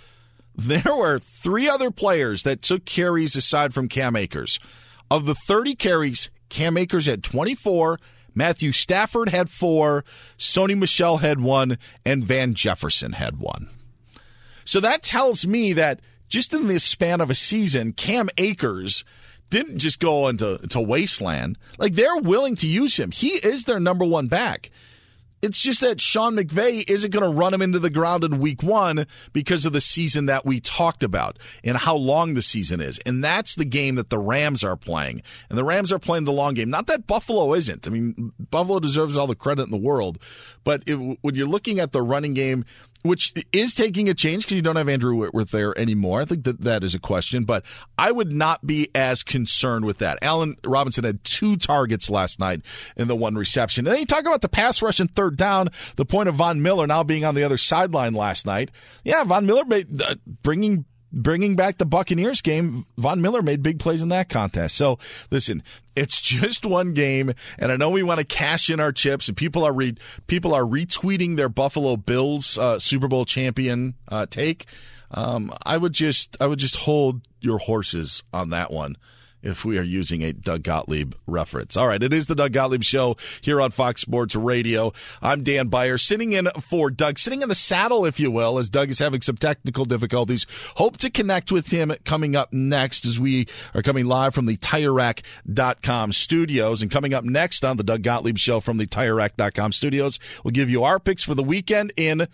There 0.53 0.93
were 0.93 1.17
three 1.17 1.69
other 1.69 1.91
players 1.91 2.43
that 2.43 2.61
took 2.61 2.83
carries 2.83 3.38
aside 3.38 3.73
from 3.73 3.88
Cam 3.88 4.17
Akers. 4.17 4.59
Of 5.09 5.25
the 5.25 5.33
30 5.33 5.75
carries, 5.75 6.29
Cam 6.50 6.75
Akers 6.75 7.05
had 7.05 7.23
24, 7.23 7.97
Matthew 8.35 8.73
Stafford 8.73 9.29
had 9.29 9.50
4, 9.50 10.03
Sony 10.38 10.77
Michel 10.77 11.17
had 11.19 11.39
1, 11.39 11.77
and 12.05 12.23
Van 12.25 12.53
Jefferson 12.53 13.13
had 13.13 13.39
1. 13.39 13.69
So 14.65 14.81
that 14.81 15.03
tells 15.03 15.47
me 15.47 15.71
that 15.71 16.01
just 16.27 16.53
in 16.53 16.67
the 16.67 16.81
span 16.81 17.21
of 17.21 17.29
a 17.29 17.35
season, 17.35 17.93
Cam 17.93 18.29
Akers– 18.38 19.05
didn't 19.51 19.77
just 19.77 20.00
go 20.00 20.27
into 20.27 20.58
to 20.70 20.81
wasteland. 20.81 21.60
Like 21.77 21.93
they're 21.93 22.17
willing 22.17 22.55
to 22.58 22.67
use 22.67 22.98
him. 22.98 23.12
He 23.12 23.29
is 23.29 23.65
their 23.65 23.79
number 23.79 24.05
one 24.05 24.27
back. 24.27 24.72
It's 25.41 25.60
just 25.60 25.81
that 25.81 26.00
Sean 26.00 26.36
McVay 26.36 26.88
isn't 26.88 27.12
going 27.12 27.24
to 27.24 27.36
run 27.36 27.51
him 27.51 27.63
into 27.63 27.79
the 27.79 27.89
ground 27.89 28.24
in 28.24 28.39
week 28.39 28.62
one 28.62 29.08
because 29.34 29.65
of 29.65 29.74
the 29.74 29.81
season 29.81 30.27
that 30.27 30.46
we 30.46 30.60
talked 30.60 31.01
about 31.01 31.39
and 31.63 31.75
how 31.75 31.96
long 31.96 32.36
the 32.36 32.43
season 32.43 32.79
is. 32.79 33.00
And 33.08 33.24
that's 33.24 33.55
the 33.55 33.65
game 33.65 33.96
that 33.96 34.12
the 34.12 34.20
Rams 34.20 34.63
are 34.63 34.75
playing. 34.75 35.24
And 35.50 35.58
the 35.58 35.63
Rams 35.63 35.91
are 35.91 35.98
playing 35.98 36.25
the 36.25 36.31
long 36.31 36.53
game. 36.53 36.70
Not 36.70 36.86
that 36.88 37.08
Buffalo 37.08 37.53
isn't. 37.53 37.88
I 37.88 37.89
mean, 37.89 38.34
Buffalo 38.51 38.79
deserves 38.79 39.17
all 39.17 39.25
the 39.25 39.36
credit 39.36 39.63
in 39.63 39.72
the 39.72 39.77
world. 39.77 40.20
But 40.63 40.83
it, 40.87 40.95
when 40.95 41.35
you're 41.35 41.47
looking 41.47 41.79
at 41.79 41.91
the 41.91 42.01
running 42.01 42.33
game, 42.33 42.65
which 43.03 43.33
is 43.51 43.73
taking 43.73 44.09
a 44.09 44.13
change 44.13 44.43
because 44.43 44.55
you 44.55 44.61
don't 44.61 44.75
have 44.75 44.89
Andrew 44.89 45.15
Whitworth 45.15 45.51
there 45.51 45.77
anymore. 45.77 46.21
I 46.21 46.25
think 46.25 46.43
that 46.43 46.61
that 46.61 46.83
is 46.83 46.93
a 46.93 46.99
question, 46.99 47.45
but 47.45 47.63
I 47.97 48.11
would 48.11 48.31
not 48.31 48.65
be 48.65 48.89
as 48.93 49.23
concerned 49.23 49.85
with 49.85 49.99
that. 49.99 50.19
Allen 50.21 50.55
Robinson 50.63 51.03
had 51.03 51.23
two 51.23 51.57
targets 51.57 52.09
last 52.09 52.39
night 52.39 52.61
in 52.95 53.07
the 53.07 53.15
one 53.15 53.35
reception. 53.35 53.87
And 53.87 53.93
then 53.93 54.01
you 54.01 54.05
talk 54.05 54.21
about 54.21 54.41
the 54.41 54.49
pass 54.49 54.81
rush 54.81 54.99
and 54.99 55.13
third 55.15 55.35
down, 55.35 55.69
the 55.95 56.05
point 56.05 56.29
of 56.29 56.35
Von 56.35 56.61
Miller 56.61 56.85
now 56.85 57.03
being 57.03 57.25
on 57.25 57.35
the 57.35 57.43
other 57.43 57.57
sideline 57.57 58.13
last 58.13 58.45
night. 58.45 58.71
Yeah, 59.03 59.23
Von 59.23 59.45
Miller 59.45 59.65
made, 59.65 60.01
uh, 60.01 60.15
bringing 60.43 60.85
bringing 61.11 61.55
back 61.55 61.77
the 61.77 61.85
Buccaneers 61.85 62.41
game, 62.41 62.85
Von 62.97 63.21
Miller 63.21 63.41
made 63.41 63.63
big 63.63 63.79
plays 63.79 64.01
in 64.01 64.09
that 64.09 64.29
contest. 64.29 64.75
So 64.75 64.99
listen, 65.29 65.63
it's 65.95 66.21
just 66.21 66.65
one 66.65 66.93
game, 66.93 67.33
and 67.57 67.71
I 67.71 67.77
know 67.77 67.89
we 67.89 68.03
want 68.03 68.19
to 68.19 68.25
cash 68.25 68.69
in 68.69 68.79
our 68.79 68.91
chips, 68.91 69.27
and 69.27 69.37
people 69.37 69.63
are 69.63 69.73
re- 69.73 69.97
people 70.27 70.53
are 70.53 70.63
retweeting 70.63 71.37
their 71.37 71.49
Buffalo 71.49 71.97
Bills 71.97 72.57
uh, 72.57 72.79
Super 72.79 73.07
Bowl 73.07 73.25
champion 73.25 73.95
uh, 74.07 74.25
take. 74.29 74.65
Um, 75.11 75.53
I 75.65 75.77
would 75.77 75.93
just 75.93 76.37
I 76.39 76.47
would 76.47 76.59
just 76.59 76.77
hold 76.77 77.21
your 77.41 77.57
horses 77.57 78.23
on 78.33 78.51
that 78.51 78.71
one 78.71 78.97
if 79.43 79.65
we 79.65 79.77
are 79.77 79.83
using 79.83 80.21
a 80.24 80.33
Doug 80.33 80.63
Gottlieb 80.63 81.13
reference. 81.27 81.77
All 81.77 81.88
right, 81.88 82.01
it 82.01 82.13
is 82.13 82.27
the 82.27 82.36
Doug 82.36 82.53
Gottlieb 82.53 82.83
Show 82.83 83.17
here 83.41 83.62
on 83.62 83.71
Fox 83.71 84.01
Sports 84.01 84.36
Radio. 84.36 84.93
I'm 85.21 85.43
Dan 85.43 85.67
Beyer, 85.67 85.98
sitting 85.98 86.33
in 86.33 86.48
for 86.60 86.89
Doug, 86.89 87.19
sitting 87.19 87.41
in 87.41 87.50
the 87.50 87.55
saddle, 87.55 88.05
if 88.05 88.19
you 88.19 88.31
will, 88.31 88.57
as 88.57 88.69
Doug 88.69 88.89
is 88.89 89.00
having 89.00 89.21
some 89.21 89.38
technical 89.38 89.86
difficulties. 89.86 90.45
Hope 90.75 90.98
to 90.98 91.10
connect 91.10 91.51
with 91.51 91.67
him 91.67 91.93
coming 92.05 92.36
up 92.36 92.53
next 92.53 93.05
as 93.05 93.19
we 93.19 93.48
are 93.74 93.81
coming 93.81 94.05
live 94.05 94.33
from 94.33 94.45
the 94.45 94.57
TireRack.com 94.57 96.13
studios. 96.13 96.81
And 96.81 96.91
coming 96.91 97.13
up 97.13 97.24
next 97.24 97.65
on 97.65 97.77
the 97.77 97.83
Doug 97.83 98.03
Gottlieb 98.03 98.38
Show 98.38 98.60
from 98.60 98.77
the 98.77 98.88
TireRack.com 98.88 99.71
studios, 99.71 100.19
we'll 100.43 100.51
give 100.51 100.69
you 100.69 100.83
our 100.83 101.00
picks 101.00 101.24
for 101.24 101.36
the 101.36 101.43
weekend 101.43 101.93
in 101.98 102.27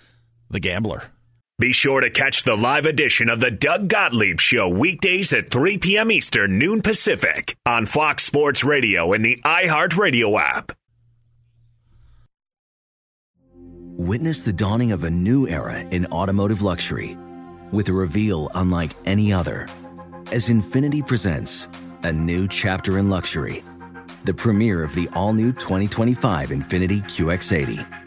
The 0.50 0.60
Gambler. 0.60 1.12
Be 1.60 1.74
sure 1.74 2.02
to 2.02 2.12
catch 2.12 2.44
the 2.44 2.56
live 2.56 2.86
edition 2.86 3.30
of 3.30 3.40
the 3.40 3.50
Doug 3.50 3.88
Gottlieb 3.88 4.40
Show 4.40 4.70
weekdays 4.70 5.34
at 5.34 5.50
3 5.50 5.80
p.m. 5.80 6.12
Eastern, 6.12 6.60
noon 6.60 6.84
Pacific 6.84 7.58
on 7.66 7.88
Fox 7.88 8.24
Sports 8.24 8.64
Radio 8.64 9.12
and 9.14 9.26
the 9.26 9.42
iHeartRadio 9.44 10.40
app. 10.40 10.72
Witness 13.96 14.44
the 14.44 14.54
dawning 14.54 14.92
of 14.92 15.04
a 15.04 15.10
new 15.10 15.48
era 15.48 15.80
in 15.80 16.06
automotive 16.12 16.62
luxury 16.62 17.18
with 17.72 17.90
a 17.90 17.94
reveal 17.94 18.52
unlike 18.54 18.92
any 19.06 19.34
other 19.34 19.68
as 20.32 20.50
INFINITI 20.50 21.08
presents 21.08 21.68
a 22.04 22.12
new 22.12 22.48
chapter 22.48 23.00
in 23.00 23.10
luxury, 23.10 23.64
the 24.26 24.34
premiere 24.34 24.84
of 24.84 24.94
the 24.94 25.10
all 25.14 25.34
new 25.34 25.52
2025 25.54 26.50
INFINITI 26.50 27.02
QX80 27.02 28.07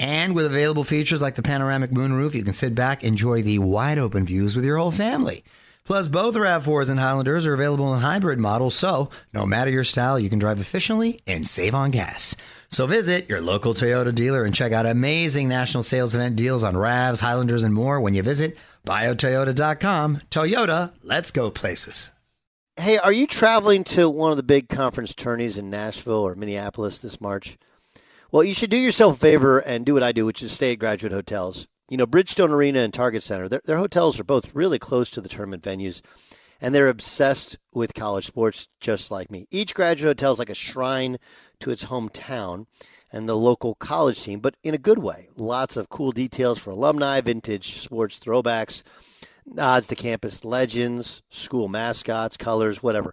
And 0.00 0.34
with 0.34 0.46
available 0.46 0.82
features 0.82 1.20
like 1.20 1.34
the 1.34 1.42
panoramic 1.42 1.90
moonroof, 1.90 2.32
you 2.32 2.42
can 2.42 2.54
sit 2.54 2.74
back, 2.74 3.04
enjoy 3.04 3.42
the 3.42 3.58
wide 3.58 3.98
open 3.98 4.24
views 4.24 4.56
with 4.56 4.64
your 4.64 4.78
whole 4.78 4.90
family. 4.90 5.44
Plus, 5.84 6.08
both 6.08 6.36
RAV4s 6.36 6.88
and 6.88 6.98
Highlanders 6.98 7.44
are 7.44 7.52
available 7.52 7.92
in 7.92 8.00
hybrid 8.00 8.38
models, 8.38 8.74
so 8.74 9.10
no 9.34 9.44
matter 9.44 9.70
your 9.70 9.84
style, 9.84 10.18
you 10.18 10.30
can 10.30 10.38
drive 10.38 10.58
efficiently 10.58 11.20
and 11.26 11.46
save 11.46 11.74
on 11.74 11.90
gas. 11.90 12.34
So 12.70 12.86
visit 12.86 13.28
your 13.28 13.42
local 13.42 13.74
Toyota 13.74 14.14
dealer 14.14 14.44
and 14.44 14.54
check 14.54 14.72
out 14.72 14.86
amazing 14.86 15.48
national 15.48 15.82
sales 15.82 16.14
event 16.14 16.34
deals 16.34 16.62
on 16.62 16.76
RAVs, 16.76 17.20
Highlanders, 17.20 17.62
and 17.62 17.74
more 17.74 18.00
when 18.00 18.14
you 18.14 18.22
visit 18.22 18.56
buyatoyota.com. 18.86 20.22
Toyota, 20.30 20.92
let's 21.02 21.30
go 21.30 21.50
places. 21.50 22.10
Hey, 22.76 22.96
are 22.96 23.12
you 23.12 23.26
traveling 23.26 23.84
to 23.84 24.08
one 24.08 24.30
of 24.30 24.38
the 24.38 24.42
big 24.42 24.70
conference 24.70 25.14
tourneys 25.14 25.58
in 25.58 25.68
Nashville 25.68 26.14
or 26.14 26.34
Minneapolis 26.34 26.96
this 26.96 27.20
March? 27.20 27.58
Well, 28.32 28.44
you 28.44 28.54
should 28.54 28.70
do 28.70 28.76
yourself 28.76 29.16
a 29.16 29.18
favor 29.18 29.58
and 29.58 29.84
do 29.84 29.94
what 29.94 30.04
I 30.04 30.12
do, 30.12 30.24
which 30.24 30.40
is 30.40 30.52
stay 30.52 30.70
at 30.72 30.78
graduate 30.78 31.12
hotels. 31.12 31.66
You 31.88 31.96
know, 31.96 32.06
Bridgestone 32.06 32.50
Arena 32.50 32.78
and 32.78 32.94
Target 32.94 33.24
Center, 33.24 33.48
their, 33.48 33.60
their 33.64 33.78
hotels 33.78 34.20
are 34.20 34.24
both 34.24 34.54
really 34.54 34.78
close 34.78 35.10
to 35.10 35.20
the 35.20 35.28
tournament 35.28 35.64
venues, 35.64 36.00
and 36.60 36.72
they're 36.72 36.86
obsessed 36.86 37.58
with 37.74 37.92
college 37.92 38.26
sports 38.26 38.68
just 38.78 39.10
like 39.10 39.32
me. 39.32 39.48
Each 39.50 39.74
graduate 39.74 40.20
hotel 40.20 40.32
is 40.32 40.38
like 40.38 40.48
a 40.48 40.54
shrine 40.54 41.18
to 41.58 41.72
its 41.72 41.86
hometown 41.86 42.66
and 43.12 43.28
the 43.28 43.36
local 43.36 43.74
college 43.74 44.22
team, 44.22 44.38
but 44.38 44.54
in 44.62 44.74
a 44.74 44.78
good 44.78 44.98
way. 44.98 45.26
Lots 45.36 45.76
of 45.76 45.88
cool 45.88 46.12
details 46.12 46.60
for 46.60 46.70
alumni, 46.70 47.20
vintage 47.20 47.80
sports 47.80 48.20
throwbacks, 48.20 48.84
nods 49.44 49.88
to 49.88 49.96
campus 49.96 50.44
legends, 50.44 51.22
school 51.30 51.66
mascots, 51.66 52.36
colors, 52.36 52.80
whatever 52.80 53.12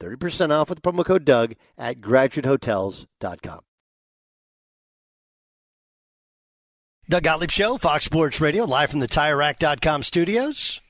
30% 0.00 0.50
off 0.50 0.68
with 0.68 0.82
the 0.82 0.92
promo 0.92 1.04
code 1.04 1.24
Doug 1.24 1.54
at 1.78 1.98
graduatehotels.com. 1.98 3.60
Doug 7.08 7.22
Gottlieb 7.22 7.50
Show, 7.50 7.78
Fox 7.78 8.04
Sports 8.04 8.40
Radio, 8.40 8.64
live 8.64 8.90
from 8.90 8.98
the 8.98 9.06
TireRack.com 9.06 10.02
studios. 10.02 10.80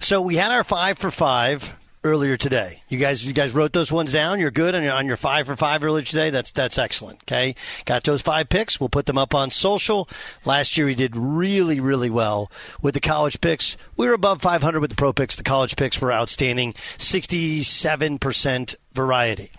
So 0.00 0.20
we 0.20 0.36
had 0.36 0.52
our 0.52 0.64
five 0.64 0.98
for 0.98 1.10
five 1.10 1.74
earlier 2.06 2.36
today. 2.36 2.82
You 2.88 2.98
guys, 2.98 3.24
you 3.24 3.32
guys 3.32 3.52
wrote 3.52 3.72
those 3.72 3.90
ones 3.90 4.12
down. 4.12 4.38
You're 4.38 4.50
good 4.50 4.74
on 4.74 4.82
your 4.82 4.92
on 4.92 5.06
your 5.06 5.16
five 5.16 5.46
for 5.46 5.56
five 5.56 5.82
earlier 5.82 6.04
today. 6.04 6.30
That's 6.30 6.52
that's 6.52 6.78
excellent. 6.78 7.20
Okay, 7.24 7.54
got 7.84 8.04
those 8.04 8.22
five 8.22 8.48
picks. 8.48 8.78
We'll 8.78 8.88
put 8.88 9.06
them 9.06 9.18
up 9.18 9.34
on 9.34 9.50
social. 9.50 10.08
Last 10.44 10.76
year 10.76 10.86
we 10.86 10.94
did 10.94 11.16
really 11.16 11.80
really 11.80 12.08
well 12.08 12.50
with 12.80 12.94
the 12.94 13.00
college 13.00 13.40
picks. 13.40 13.76
We 13.96 14.06
were 14.06 14.14
above 14.14 14.40
500 14.40 14.80
with 14.80 14.90
the 14.90 14.96
pro 14.96 15.12
picks. 15.12 15.36
The 15.36 15.42
college 15.42 15.76
picks 15.76 16.00
were 16.00 16.12
outstanding, 16.12 16.74
67 16.96 18.18
percent 18.18 18.76
variety. 18.94 19.50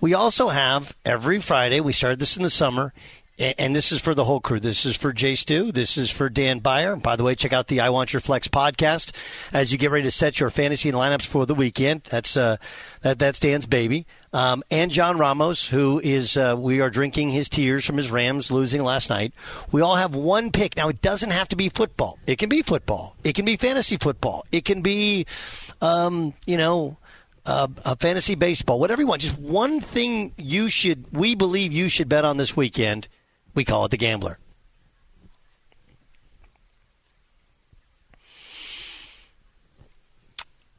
We 0.00 0.14
also 0.14 0.48
have 0.48 0.96
every 1.04 1.40
Friday. 1.40 1.80
We 1.80 1.92
started 1.92 2.18
this 2.18 2.36
in 2.36 2.42
the 2.42 2.50
summer 2.50 2.92
and 3.40 3.74
this 3.74 3.90
is 3.90 4.00
for 4.00 4.14
the 4.14 4.24
whole 4.24 4.40
crew. 4.40 4.60
This 4.60 4.84
is 4.84 4.96
for 4.96 5.12
Jay 5.14 5.34
Stu. 5.34 5.72
This 5.72 5.96
is 5.96 6.10
for 6.10 6.28
Dan 6.28 6.58
Beyer. 6.58 6.94
By 6.94 7.16
the 7.16 7.24
way, 7.24 7.34
check 7.34 7.54
out 7.54 7.68
the 7.68 7.80
I 7.80 7.88
Want 7.88 8.12
Your 8.12 8.20
Flex 8.20 8.48
podcast 8.48 9.12
as 9.50 9.72
you 9.72 9.78
get 9.78 9.90
ready 9.90 10.04
to 10.04 10.10
set 10.10 10.40
your 10.40 10.50
fantasy 10.50 10.92
lineups 10.92 11.26
for 11.26 11.46
the 11.46 11.54
weekend. 11.54 12.04
That's 12.04 12.36
uh, 12.36 12.58
that 13.00 13.18
that's 13.18 13.40
Dan's 13.40 13.64
baby. 13.64 14.06
Um, 14.34 14.62
and 14.70 14.90
John 14.90 15.16
Ramos, 15.16 15.68
who 15.68 16.00
is 16.04 16.36
uh, 16.36 16.54
we 16.58 16.80
are 16.80 16.90
drinking 16.90 17.30
his 17.30 17.48
tears 17.48 17.84
from 17.86 17.96
his 17.96 18.10
Rams 18.10 18.50
losing 18.50 18.84
last 18.84 19.08
night. 19.08 19.32
We 19.72 19.80
all 19.80 19.96
have 19.96 20.14
one 20.14 20.52
pick. 20.52 20.76
Now 20.76 20.88
it 20.88 21.00
doesn't 21.00 21.30
have 21.30 21.48
to 21.48 21.56
be 21.56 21.70
football. 21.70 22.18
It 22.26 22.36
can 22.36 22.50
be 22.50 22.60
football. 22.60 23.16
It 23.24 23.34
can 23.34 23.46
be 23.46 23.56
fantasy 23.56 23.96
football. 23.96 24.44
It 24.52 24.66
can 24.66 24.82
be, 24.82 25.26
um, 25.80 26.34
you 26.46 26.56
know. 26.56 26.98
Uh, 27.46 27.66
a 27.86 27.96
fantasy 27.96 28.34
baseball, 28.34 28.78
whatever 28.78 29.00
you 29.00 29.08
want. 29.08 29.22
Just 29.22 29.38
one 29.38 29.80
thing 29.80 30.34
you 30.36 30.68
should, 30.68 31.06
we 31.10 31.34
believe 31.34 31.72
you 31.72 31.88
should 31.88 32.06
bet 32.06 32.22
on 32.22 32.36
this 32.36 32.54
weekend 32.54 33.08
we 33.54 33.64
call 33.64 33.84
it 33.84 33.90
the 33.90 33.96
gambler. 33.96 34.38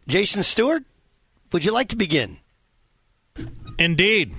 Jason 0.08 0.44
Stewart, 0.44 0.84
would 1.54 1.64
you 1.64 1.72
like 1.72 1.90
to 1.90 1.96
begin? 1.96 2.38
Indeed. 3.80 4.36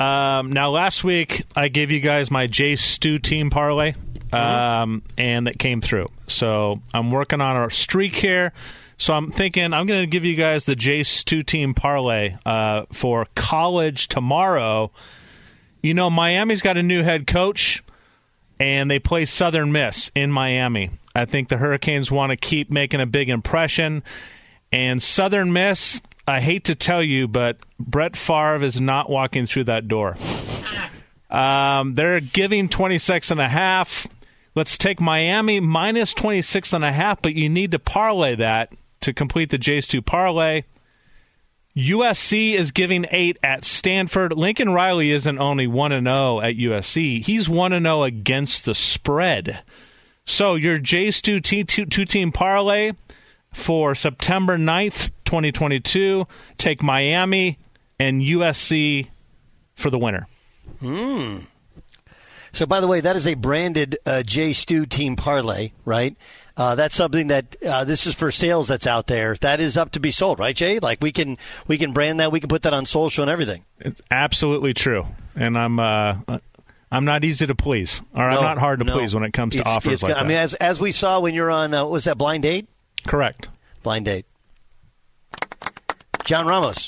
Um, 0.00 0.52
now, 0.52 0.70
last 0.70 1.02
week 1.02 1.44
I 1.54 1.68
gave 1.68 1.90
you 1.90 2.00
guys 2.00 2.30
my 2.30 2.46
J 2.46 2.76
Stew 2.76 3.18
team 3.18 3.50
parlay, 3.50 3.92
mm-hmm. 3.92 4.34
um, 4.34 5.00
mm-hmm. 5.00 5.20
and 5.20 5.46
that 5.46 5.58
came 5.58 5.80
through. 5.80 6.06
So 6.28 6.80
I'm 6.94 7.10
working 7.10 7.40
on 7.40 7.56
our 7.56 7.70
streak 7.70 8.14
here. 8.14 8.52
So 8.96 9.14
I'm 9.14 9.30
thinking 9.30 9.72
I'm 9.72 9.86
going 9.86 10.00
to 10.00 10.06
give 10.06 10.24
you 10.24 10.34
guys 10.34 10.64
the 10.64 10.76
J 10.76 11.02
Stew 11.02 11.42
team 11.42 11.74
parlay 11.74 12.36
uh, 12.46 12.84
for 12.92 13.26
college 13.34 14.08
tomorrow 14.08 14.90
you 15.82 15.94
know, 15.94 16.10
Miami's 16.10 16.62
got 16.62 16.76
a 16.76 16.82
new 16.82 17.02
head 17.02 17.26
coach, 17.26 17.82
and 18.58 18.90
they 18.90 18.98
play 18.98 19.24
Southern 19.24 19.72
Miss 19.72 20.10
in 20.14 20.30
Miami. 20.32 20.90
I 21.14 21.24
think 21.24 21.48
the 21.48 21.56
Hurricanes 21.56 22.10
want 22.10 22.30
to 22.30 22.36
keep 22.36 22.70
making 22.70 23.00
a 23.00 23.06
big 23.06 23.28
impression. 23.28 24.02
And 24.72 25.02
Southern 25.02 25.52
Miss, 25.52 26.00
I 26.26 26.40
hate 26.40 26.64
to 26.64 26.74
tell 26.74 27.02
you, 27.02 27.26
but 27.26 27.58
Brett 27.78 28.16
Favre 28.16 28.64
is 28.64 28.80
not 28.80 29.10
walking 29.10 29.46
through 29.46 29.64
that 29.64 29.88
door. 29.88 30.16
Um, 31.30 31.94
they're 31.94 32.20
giving 32.20 32.68
26 32.68 33.30
and 33.30 33.40
a 33.40 33.48
half. 33.48 34.06
Let's 34.54 34.78
take 34.78 35.00
Miami 35.00 35.60
minus 35.60 36.14
26 36.14 36.72
and 36.72 36.84
a 36.84 36.92
half, 36.92 37.22
but 37.22 37.34
you 37.34 37.48
need 37.48 37.70
to 37.72 37.78
parlay 37.78 38.34
that 38.36 38.72
to 39.00 39.12
complete 39.12 39.50
the 39.50 39.58
Jays 39.58 39.86
2 39.86 40.02
parlay. 40.02 40.62
USC 41.78 42.54
is 42.54 42.72
giving 42.72 43.06
eight 43.12 43.38
at 43.42 43.64
Stanford. 43.64 44.32
Lincoln 44.32 44.70
Riley 44.70 45.12
isn't 45.12 45.38
only 45.38 45.68
1 45.68 45.92
0 45.92 46.40
at 46.40 46.56
USC, 46.56 47.24
he's 47.24 47.48
1 47.48 47.70
0 47.70 48.02
against 48.02 48.64
the 48.64 48.74
spread. 48.74 49.62
So 50.26 50.56
your 50.56 50.78
J 50.78 51.12
Stu 51.12 51.40
two 51.40 51.64
team 51.64 52.32
parlay 52.32 52.92
for 53.54 53.94
September 53.94 54.58
9th, 54.58 55.10
2022, 55.24 56.26
take 56.58 56.82
Miami 56.82 57.58
and 57.98 58.22
USC 58.22 59.08
for 59.74 59.88
the 59.88 59.98
winner. 59.98 60.26
Hmm. 60.80 61.38
So, 62.52 62.66
by 62.66 62.80
the 62.80 62.86
way, 62.86 63.00
that 63.00 63.14
is 63.14 63.26
a 63.26 63.34
branded 63.34 63.98
uh, 64.04 64.22
J 64.22 64.52
Stu 64.52 64.84
team 64.84 65.16
parlay, 65.16 65.72
right? 65.84 66.16
Uh, 66.58 66.74
that's 66.74 66.96
something 66.96 67.28
that 67.28 67.56
uh, 67.64 67.84
this 67.84 68.04
is 68.04 68.16
for 68.16 68.32
sales 68.32 68.66
that's 68.66 68.86
out 68.86 69.06
there. 69.06 69.36
That 69.36 69.60
is 69.60 69.76
up 69.76 69.92
to 69.92 70.00
be 70.00 70.10
sold, 70.10 70.40
right, 70.40 70.56
Jay? 70.56 70.80
Like 70.80 71.00
we 71.00 71.12
can 71.12 71.38
we 71.68 71.78
can 71.78 71.92
brand 71.92 72.18
that, 72.18 72.32
we 72.32 72.40
can 72.40 72.48
put 72.48 72.62
that 72.62 72.74
on 72.74 72.84
social 72.84 73.22
and 73.22 73.30
everything. 73.30 73.64
It's 73.78 74.02
absolutely 74.10 74.74
true, 74.74 75.06
and 75.36 75.56
I'm 75.56 75.78
uh, 75.78 76.16
I'm 76.90 77.04
not 77.04 77.22
easy 77.22 77.46
to 77.46 77.54
please, 77.54 78.02
or 78.12 78.28
no, 78.28 78.38
I'm 78.38 78.42
not 78.42 78.58
hard 78.58 78.80
to 78.80 78.84
no. 78.84 78.92
please 78.92 79.14
when 79.14 79.22
it 79.22 79.32
comes 79.32 79.54
to 79.54 79.60
it's, 79.60 79.68
offers 79.68 79.92
it's, 79.92 80.02
like 80.02 80.16
I 80.16 80.22
that. 80.22 80.26
mean, 80.26 80.36
as 80.36 80.54
as 80.54 80.80
we 80.80 80.90
saw 80.90 81.20
when 81.20 81.32
you're 81.32 81.50
on, 81.50 81.72
uh, 81.72 81.84
was 81.84 82.04
that 82.04 82.18
blind 82.18 82.42
date? 82.42 82.66
Correct. 83.06 83.48
Blind 83.84 84.06
date. 84.06 84.26
John 86.24 86.44
Ramos. 86.46 86.86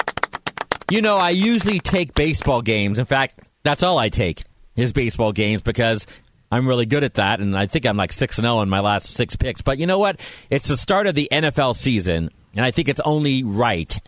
You 0.91 1.01
know, 1.01 1.17
I 1.17 1.31
usually 1.31 1.79
take 1.79 2.15
baseball 2.15 2.61
games. 2.61 2.99
In 2.99 3.05
fact, 3.05 3.39
that's 3.63 3.85
all 3.85 3.99
I 3.99 4.09
take 4.09 4.43
is 4.77 4.93
baseball 4.93 5.31
games 5.31 5.63
because 5.63 6.07
I'm 6.51 6.67
really 6.67 6.87
good 6.87 7.05
at 7.05 7.15
that, 7.15 7.41
and 7.41 7.57
I 7.57 7.67
think 7.67 7.87
I'm 7.87 7.97
like 7.97 8.13
six 8.13 8.39
and 8.39 8.45
zero 8.45 8.57
oh 8.57 8.63
in 8.63 8.69
my 8.69 8.81
last 8.81 9.15
six 9.15 9.37
picks. 9.37 9.63
But 9.63 9.79
you 9.79 9.87
know 9.87 9.99
what? 9.99 10.21
It's 10.51 10.69
the 10.69 10.77
start 10.77 11.07
of 11.07 11.15
the 11.15 11.29
NFL 11.31 11.77
season, 11.77 12.31
and 12.57 12.65
I 12.65 12.71
think 12.71 12.89
it's 12.89 13.01
only 13.01 13.45
right 13.45 14.01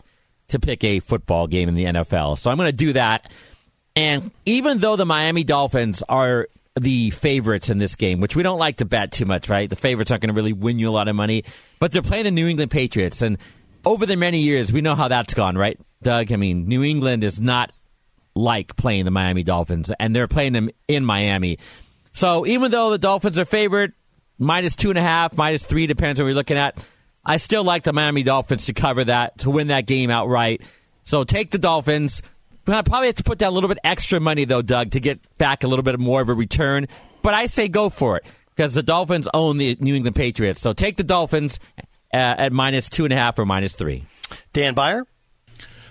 to 0.49 0.59
pick 0.59 0.83
a 0.85 1.01
football 1.01 1.47
game 1.47 1.69
in 1.69 1.75
the 1.75 1.85
NFL. 1.85 2.39
So 2.39 2.51
I'm 2.51 2.57
going 2.57 2.71
to 2.71 2.77
do 2.77 2.93
that. 2.95 3.33
And 3.95 4.31
even 4.47 4.79
though 4.79 4.97
the 4.97 5.07
Miami 5.07 5.45
Dolphins 5.45 6.03
are 6.09 6.49
the 6.75 7.11
favorites 7.11 7.69
in 7.69 7.79
this 7.79 7.97
game, 7.97 8.21
which 8.21 8.35
we 8.35 8.43
don't 8.43 8.59
like 8.59 8.79
to 8.79 8.85
bet 8.85 9.13
too 9.13 9.27
much, 9.27 9.49
right? 9.49 9.69
The 9.69 9.77
favorites 9.77 10.11
aren't 10.11 10.23
going 10.23 10.35
to 10.35 10.35
really 10.35 10.53
win 10.53 10.79
you 10.79 10.89
a 10.89 10.93
lot 10.93 11.09
of 11.09 11.15
money, 11.15 11.45
but 11.79 11.93
they're 11.93 12.03
playing 12.03 12.25
the 12.25 12.31
New 12.31 12.49
England 12.49 12.71
Patriots, 12.71 13.23
and 13.23 13.39
over 13.85 14.07
the 14.07 14.17
many 14.17 14.39
years, 14.39 14.73
we 14.73 14.81
know 14.81 14.95
how 14.95 15.09
that's 15.09 15.35
gone, 15.35 15.57
right, 15.57 15.79
Doug? 16.03 16.33
I 16.33 16.37
mean, 16.37 16.69
New 16.69 16.83
England 16.83 17.25
is 17.25 17.41
not 17.41 17.73
like 18.35 18.77
playing 18.77 19.05
the 19.05 19.11
Miami 19.11 19.43
Dolphins, 19.43 19.93
and 19.99 20.17
they're 20.17 20.29
playing 20.29 20.53
them 20.53 20.71
in 20.89 21.05
Miami. 21.05 21.59
So 22.13 22.47
even 22.47 22.71
though 22.71 22.91
the 22.91 22.99
Dolphins 22.99 23.39
are 23.39 23.45
favored, 23.45 23.93
minus 24.39 24.77
two 24.77 24.91
and 24.91 24.99
a 24.99 25.03
half, 25.03 25.37
minus 25.37 25.65
three, 25.65 25.87
depends 25.87 26.21
on 26.21 26.25
what 26.25 26.29
you're 26.29 26.35
looking 26.35 26.59
at, 26.59 26.87
I 27.25 27.37
still 27.37 27.65
like 27.65 27.85
the 27.85 27.93
Miami 27.93 28.23
Dolphins 28.23 28.67
to 28.67 28.73
cover 28.73 29.05
that, 29.05 29.39
to 29.39 29.51
win 29.51 29.69
that 29.69 29.87
game 29.87 30.11
outright. 30.11 30.63
So 31.05 31.25
take 31.25 31.51
the 31.51 31.59
Dolphins. 31.59 32.23
I 32.67 32.83
probably 32.83 33.07
have 33.07 33.17
to 33.17 33.25
put 33.25 33.39
down 33.39 33.51
a 33.51 33.55
little 33.55 33.69
bit 33.69 33.79
extra 33.83 34.21
money, 34.21 34.45
though, 34.45 34.63
Doug, 34.63 34.93
to 34.93 35.01
get 35.01 35.21
back 35.39 35.65
a 35.65 35.69
little 35.69 35.83
bit 35.83 35.99
more 35.99 36.21
of 36.21 36.29
a 36.29 36.35
return. 36.35 36.87
But 37.23 37.35
I 37.35 37.47
say 37.47 37.69
go 37.69 37.89
for 37.89 38.17
it 38.17 38.25
because 38.55 38.75
the 38.75 38.83
Dolphins 38.83 39.29
own 39.33 39.59
the 39.59 39.77
New 39.81 39.95
England 39.95 40.17
Patriots. 40.17 40.61
So 40.61 40.73
take 40.73 40.97
the 40.97 41.05
Dolphins 41.05 41.59
uh, 42.13 42.17
at 42.17 42.53
minus 42.53 42.89
two 42.89 43.05
and 43.05 43.13
a 43.13 43.17
half 43.17 43.39
or 43.39 43.47
minus 43.47 43.75
three. 43.75 44.05
Dan 44.53 44.75
Beyer? 44.75 45.07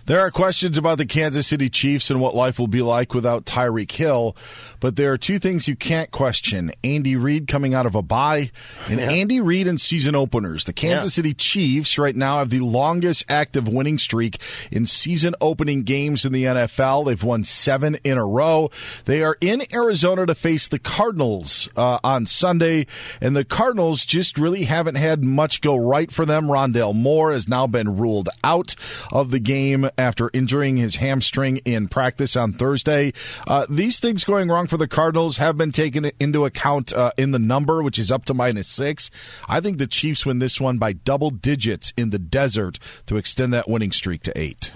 There 0.05 0.19
are 0.19 0.31
questions 0.31 0.77
about 0.77 0.97
the 0.97 1.05
Kansas 1.05 1.47
City 1.47 1.69
Chiefs 1.69 2.10
and 2.10 2.19
what 2.19 2.36
life 2.36 2.57
will 2.57 2.67
be 2.67 2.81
like 2.81 3.13
without 3.13 3.45
Tyreek 3.45 3.91
Hill, 3.91 4.36
but 4.81 4.97
there 4.97 5.13
are 5.13 5.17
two 5.17 5.39
things 5.39 5.67
you 5.67 5.77
can't 5.77 6.11
question 6.11 6.71
Andy 6.83 7.15
Reid 7.15 7.47
coming 7.47 7.73
out 7.73 7.85
of 7.85 7.95
a 7.95 8.01
bye 8.01 8.51
and 8.89 8.99
yeah. 8.99 9.09
Andy 9.09 9.39
Reid 9.39 9.67
in 9.67 9.77
season 9.77 10.15
openers. 10.15 10.65
The 10.65 10.73
Kansas 10.73 11.13
yeah. 11.13 11.21
City 11.21 11.33
Chiefs 11.33 11.97
right 11.97 12.15
now 12.15 12.39
have 12.39 12.49
the 12.49 12.59
longest 12.59 13.25
active 13.29 13.67
winning 13.67 13.97
streak 13.97 14.37
in 14.71 14.85
season 14.85 15.35
opening 15.39 15.83
games 15.83 16.25
in 16.25 16.33
the 16.33 16.43
NFL. 16.43 17.05
They've 17.05 17.23
won 17.23 17.43
seven 17.43 17.95
in 18.03 18.17
a 18.17 18.25
row. 18.25 18.71
They 19.05 19.23
are 19.23 19.37
in 19.39 19.63
Arizona 19.73 20.25
to 20.25 20.35
face 20.35 20.67
the 20.67 20.79
Cardinals 20.79 21.69
uh, 21.77 21.99
on 22.03 22.25
Sunday, 22.25 22.87
and 23.21 23.35
the 23.35 23.45
Cardinals 23.45 24.03
just 24.05 24.37
really 24.37 24.63
haven't 24.63 24.95
had 24.95 25.23
much 25.23 25.61
go 25.61 25.75
right 25.75 26.11
for 26.11 26.25
them. 26.25 26.47
Rondale 26.47 26.95
Moore 26.95 27.31
has 27.31 27.47
now 27.47 27.67
been 27.67 27.97
ruled 27.97 28.29
out 28.43 28.75
of 29.11 29.29
the 29.31 29.39
game 29.39 29.89
after 29.97 30.31
injuring 30.33 30.77
his 30.77 30.95
hamstring 30.95 31.57
in 31.57 31.87
practice 31.87 32.35
on 32.35 32.53
Thursday. 32.53 33.13
Uh, 33.45 33.65
these 33.69 33.99
things 33.99 34.23
going 34.23 34.49
wrong 34.49 34.67
for 34.71 34.77
the 34.77 34.88
Cardinals 34.88 35.36
have 35.36 35.57
been 35.57 35.73
taken 35.73 36.12
into 36.17 36.45
account 36.45 36.93
uh, 36.93 37.12
in 37.17 37.31
the 37.31 37.39
number, 37.39 37.84
which 37.84 37.99
is 37.99 38.10
up 38.10 38.23
to 38.23 38.34
minus 38.34 38.69
six. 38.69 39.12
I 39.49 39.60
think 39.60 39.79
the 39.79 39.86
Chiefs 39.86 40.25
win 40.25 40.39
this 40.39 40.62
one 40.62 40.77
by 40.77 40.93
double 40.93 41.29
digits 41.29 41.91
in 41.97 42.12
the 42.12 42.17
desert 42.17 42.79
to 43.07 43.17
extend 43.17 43.53
that 43.53 43.67
winning 43.67 43.91
streak 43.91 44.23
to 44.23 44.39
eight. 44.39 44.71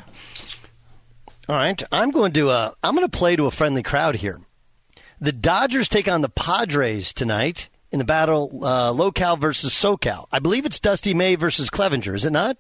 All 1.48 1.56
right, 1.56 1.82
I'm 1.94 2.12
going 2.12 2.34
to 2.34 2.50
uh, 2.50 2.72
I'm 2.84 2.94
going 2.94 3.10
to 3.10 3.18
play 3.18 3.38
to 3.38 3.46
a 3.46 3.52
friendly 3.52 3.84
crowd 3.84 4.16
here. 4.16 4.42
The 5.22 5.32
Dodgers 5.32 5.88
take 5.88 6.10
on 6.10 6.20
the 6.20 6.28
Padres 6.28 7.14
tonight 7.14 7.70
in 7.90 7.98
the 7.98 8.04
battle 8.04 8.66
uh, 8.66 8.92
locale 8.92 9.38
versus 9.38 9.74
SoCal. 9.74 10.26
I 10.30 10.40
believe 10.40 10.66
it's 10.66 10.82
Dusty 10.82 11.14
May 11.14 11.36
versus 11.36 11.70
Clevinger, 11.70 12.16
is 12.16 12.26
it 12.26 12.32
not? 12.32 12.58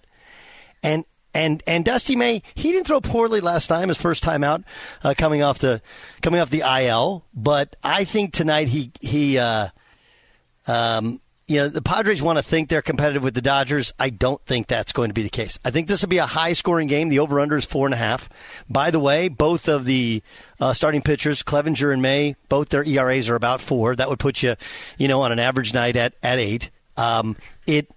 And 0.81 1.03
and 1.35 1.61
and 1.67 1.85
Dusty 1.85 2.15
May, 2.15 2.41
he 2.55 2.71
didn't 2.71 2.87
throw 2.87 3.01
poorly 3.01 3.41
last 3.41 3.67
time, 3.67 3.89
his 3.89 3.97
first 3.97 4.23
time 4.23 4.43
out, 4.43 4.63
uh, 5.03 5.13
coming 5.15 5.43
off 5.43 5.59
the 5.59 5.81
coming 6.21 6.39
off 6.39 6.49
the 6.49 6.61
IL. 6.61 7.25
But 7.35 7.75
I 7.83 8.05
think 8.05 8.33
tonight 8.33 8.69
he 8.69 8.91
he 9.01 9.37
uh, 9.37 9.67
um, 10.65 11.19
you 11.47 11.57
know, 11.57 11.67
the 11.67 11.81
Padres 11.81 12.23
want 12.23 12.39
to 12.39 12.43
think 12.43 12.69
they're 12.69 12.81
competitive 12.81 13.23
with 13.23 13.35
the 13.35 13.41
Dodgers. 13.41 13.93
I 13.99 14.09
don't 14.09 14.43
think 14.45 14.65
that's 14.67 14.91
going 14.91 15.09
to 15.09 15.13
be 15.13 15.21
the 15.21 15.29
case. 15.29 15.59
I 15.63 15.69
think 15.69 15.87
this 15.87 16.01
will 16.01 16.09
be 16.09 16.17
a 16.17 16.25
high 16.25 16.53
scoring 16.53 16.87
game. 16.87 17.09
The 17.09 17.19
over 17.19 17.39
under 17.39 17.55
is 17.55 17.65
four 17.65 17.85
and 17.85 17.93
a 17.93 17.97
half. 17.97 18.29
By 18.67 18.89
the 18.89 18.99
way, 18.99 19.27
both 19.27 19.67
of 19.67 19.85
the 19.85 20.23
uh, 20.59 20.73
starting 20.73 21.03
pitchers, 21.03 21.43
Clevinger 21.43 21.93
and 21.93 22.01
May, 22.01 22.35
both 22.49 22.69
their 22.69 22.83
ERAs 22.83 23.29
are 23.29 23.35
about 23.35 23.61
four. 23.61 23.95
That 23.95 24.09
would 24.09 24.17
put 24.17 24.41
you, 24.41 24.55
you 24.97 25.07
know, 25.07 25.21
on 25.21 25.31
an 25.31 25.37
average 25.37 25.71
night 25.71 25.95
at, 25.95 26.13
at 26.23 26.39
eight. 26.39 26.71
Um, 26.97 27.35
it, 27.67 27.91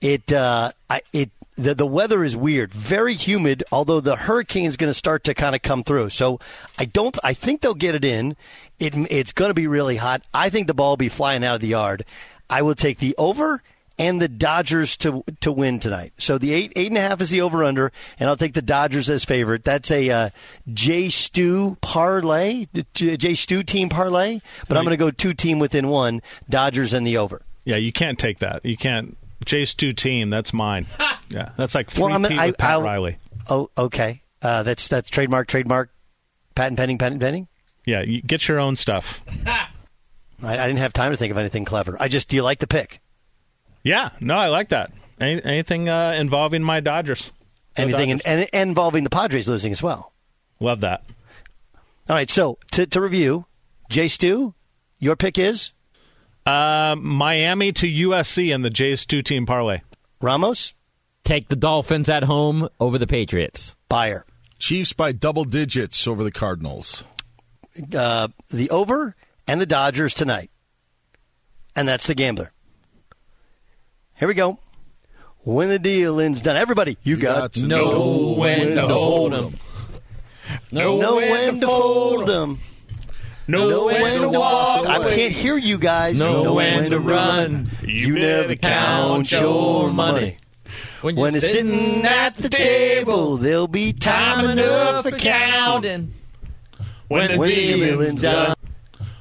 it, 0.00 0.32
uh, 0.32 0.72
I, 0.88 1.02
it, 1.12 1.30
the, 1.60 1.74
the 1.74 1.86
weather 1.86 2.24
is 2.24 2.36
weird, 2.36 2.72
very 2.72 3.14
humid, 3.14 3.62
although 3.70 4.00
the 4.00 4.16
hurricane 4.16 4.66
is 4.66 4.76
going 4.76 4.90
to 4.90 4.94
start 4.94 5.24
to 5.24 5.34
kind 5.34 5.54
of 5.54 5.62
come 5.62 5.84
through. 5.84 6.10
So 6.10 6.40
I 6.78 6.84
don't, 6.84 7.16
I 7.22 7.34
think 7.34 7.60
they'll 7.60 7.74
get 7.74 7.94
it 7.94 8.04
in. 8.04 8.36
It, 8.78 8.94
it's 9.10 9.32
going 9.32 9.50
to 9.50 9.54
be 9.54 9.66
really 9.66 9.96
hot. 9.96 10.22
I 10.32 10.50
think 10.50 10.66
the 10.66 10.74
ball 10.74 10.92
will 10.92 10.96
be 10.96 11.08
flying 11.08 11.44
out 11.44 11.56
of 11.56 11.60
the 11.60 11.68
yard. 11.68 12.04
I 12.48 12.62
will 12.62 12.74
take 12.74 12.98
the 12.98 13.14
over 13.16 13.62
and 13.98 14.18
the 14.18 14.28
Dodgers 14.28 14.96
to 14.96 15.22
to 15.40 15.52
win 15.52 15.78
tonight. 15.78 16.14
So 16.16 16.38
the 16.38 16.54
eight 16.54 16.72
eight 16.74 16.88
and 16.88 16.96
a 16.96 17.02
half 17.02 17.20
is 17.20 17.28
the 17.28 17.42
over 17.42 17.62
under, 17.62 17.92
and 18.18 18.30
I'll 18.30 18.36
take 18.36 18.54
the 18.54 18.62
Dodgers 18.62 19.10
as 19.10 19.26
favorite. 19.26 19.62
That's 19.62 19.90
a 19.90 20.08
uh, 20.08 20.30
J 20.72 21.10
Stu 21.10 21.76
parlay, 21.82 22.66
J 22.94 23.34
Stew 23.34 23.62
team 23.62 23.90
parlay. 23.90 24.40
But 24.66 24.78
I'm 24.78 24.84
going 24.84 24.96
to 24.98 25.04
go 25.04 25.10
two 25.10 25.34
team 25.34 25.58
within 25.58 25.88
one, 25.88 26.22
Dodgers 26.48 26.94
and 26.94 27.06
the 27.06 27.18
over. 27.18 27.42
Yeah, 27.66 27.76
you 27.76 27.92
can't 27.92 28.18
take 28.18 28.38
that. 28.38 28.64
You 28.64 28.78
can't. 28.78 29.18
J 29.44 29.64
two 29.66 29.92
team. 29.92 30.30
That's 30.30 30.52
mine. 30.52 30.86
Yeah, 31.28 31.50
that's 31.56 31.74
like 31.74 31.90
three 31.90 32.04
Well, 32.04 32.12
I 32.14 32.18
mean, 32.18 32.30
Pete 32.32 32.38
I- 32.40 32.46
with 32.48 32.58
Pat 32.58 32.70
I'll- 32.72 32.82
Riley. 32.82 33.16
Oh, 33.48 33.70
okay. 33.76 34.22
Uh, 34.42 34.62
that's 34.62 34.88
that's 34.88 35.08
trademark, 35.08 35.48
trademark, 35.48 35.90
patent 36.54 36.78
pending, 36.78 36.98
patent 36.98 37.20
pending. 37.20 37.48
Yeah, 37.84 38.02
you 38.02 38.22
get 38.22 38.46
your 38.48 38.58
own 38.58 38.76
stuff. 38.76 39.20
I, 39.46 39.68
I 40.42 40.66
didn't 40.66 40.78
have 40.78 40.92
time 40.92 41.10
to 41.10 41.16
think 41.16 41.30
of 41.30 41.38
anything 41.38 41.64
clever. 41.64 41.96
I 42.00 42.08
just 42.08 42.28
do 42.28 42.36
you 42.36 42.42
like 42.42 42.58
the 42.60 42.66
pick? 42.66 43.00
Yeah, 43.82 44.10
no, 44.20 44.34
I 44.36 44.48
like 44.48 44.70
that. 44.70 44.92
Any, 45.20 45.42
anything 45.44 45.88
uh, 45.88 46.12
involving 46.12 46.62
my 46.62 46.80
Dodgers. 46.80 47.30
Go 47.76 47.82
Anything 47.84 48.10
in, 48.10 48.18
Dodgers. 48.18 48.32
and, 48.32 48.48
and 48.54 48.68
involving 48.70 49.04
the 49.04 49.10
Padres 49.10 49.48
losing 49.48 49.72
as 49.72 49.82
well. 49.82 50.12
Love 50.60 50.80
that. 50.80 51.02
All 52.08 52.16
right. 52.16 52.28
So 52.30 52.58
to 52.72 52.86
to 52.86 53.00
review, 53.00 53.46
Jay 53.88 54.08
Stu, 54.08 54.54
your 54.98 55.16
pick 55.16 55.38
is 55.38 55.72
Uh, 56.46 56.96
Miami 56.98 57.72
to 57.72 57.86
USC 57.86 58.54
and 58.54 58.64
the 58.64 58.70
Jays 58.70 59.06
two 59.06 59.22
team 59.22 59.46
parlay. 59.46 59.80
Ramos. 60.20 60.74
Take 61.22 61.48
the 61.48 61.56
Dolphins 61.56 62.08
at 62.08 62.24
home 62.24 62.68
over 62.80 62.98
the 62.98 63.06
Patriots. 63.06 63.76
Beyer. 63.88 64.24
Chiefs 64.58 64.92
by 64.92 65.12
double 65.12 65.44
digits 65.44 66.06
over 66.06 66.24
the 66.24 66.30
Cardinals. 66.30 67.04
uh, 67.94 68.28
the 68.50 68.70
over 68.70 69.14
and 69.46 69.60
the 69.60 69.66
Dodgers 69.66 70.14
tonight. 70.14 70.50
And 71.76 71.88
that's 71.88 72.06
the 72.06 72.14
gambler. 72.14 72.52
Here 74.16 74.28
we 74.28 74.34
go. 74.34 74.58
When 75.44 75.68
the 75.68 75.78
dealing's 75.78 76.42
done, 76.42 76.56
everybody, 76.56 76.98
you, 77.02 77.16
got, 77.16 77.54
to 77.54 77.66
know 77.66 78.34
when 78.36 78.74
to 78.74 78.88
hold 78.88 79.32
'em. 79.32 79.56
Know, 80.72 80.96
when 81.16 81.60
to 81.60 81.66
fold 81.66 82.28
'em. 82.28 82.58
Know 83.50 83.86
when 83.86 84.20
to 84.22 84.28
walk 84.28 84.86
I 84.86 85.14
can't 85.14 85.32
hear 85.32 85.56
you 85.56 85.78
guys. 85.78 86.16
No 86.16 86.44
know 86.44 86.54
when 86.54 86.90
to 86.90 86.98
run. 87.00 87.70
You 87.82 87.88
you 87.88 88.14
never 88.14 88.54
count 88.56 89.30
your 89.32 89.90
money. 89.90 90.36
When 91.02 91.16
When 91.16 91.32
you're 91.34 91.42
it's 91.42 91.50
sitting 91.52 92.04
at 92.04 92.36
the 92.36 92.48
table, 92.48 93.36
there'll 93.38 93.66
be 93.68 93.92
time 93.92 94.48
enough 94.50 95.04
for 95.04 95.12
counting. 95.12 96.14
When 97.08 97.30
the 97.32 97.38
When 97.38 97.48
the 97.48 97.54
dealing's 97.54 97.82
dealing's 97.90 98.22
done. 98.22 98.46
done. 98.46 98.56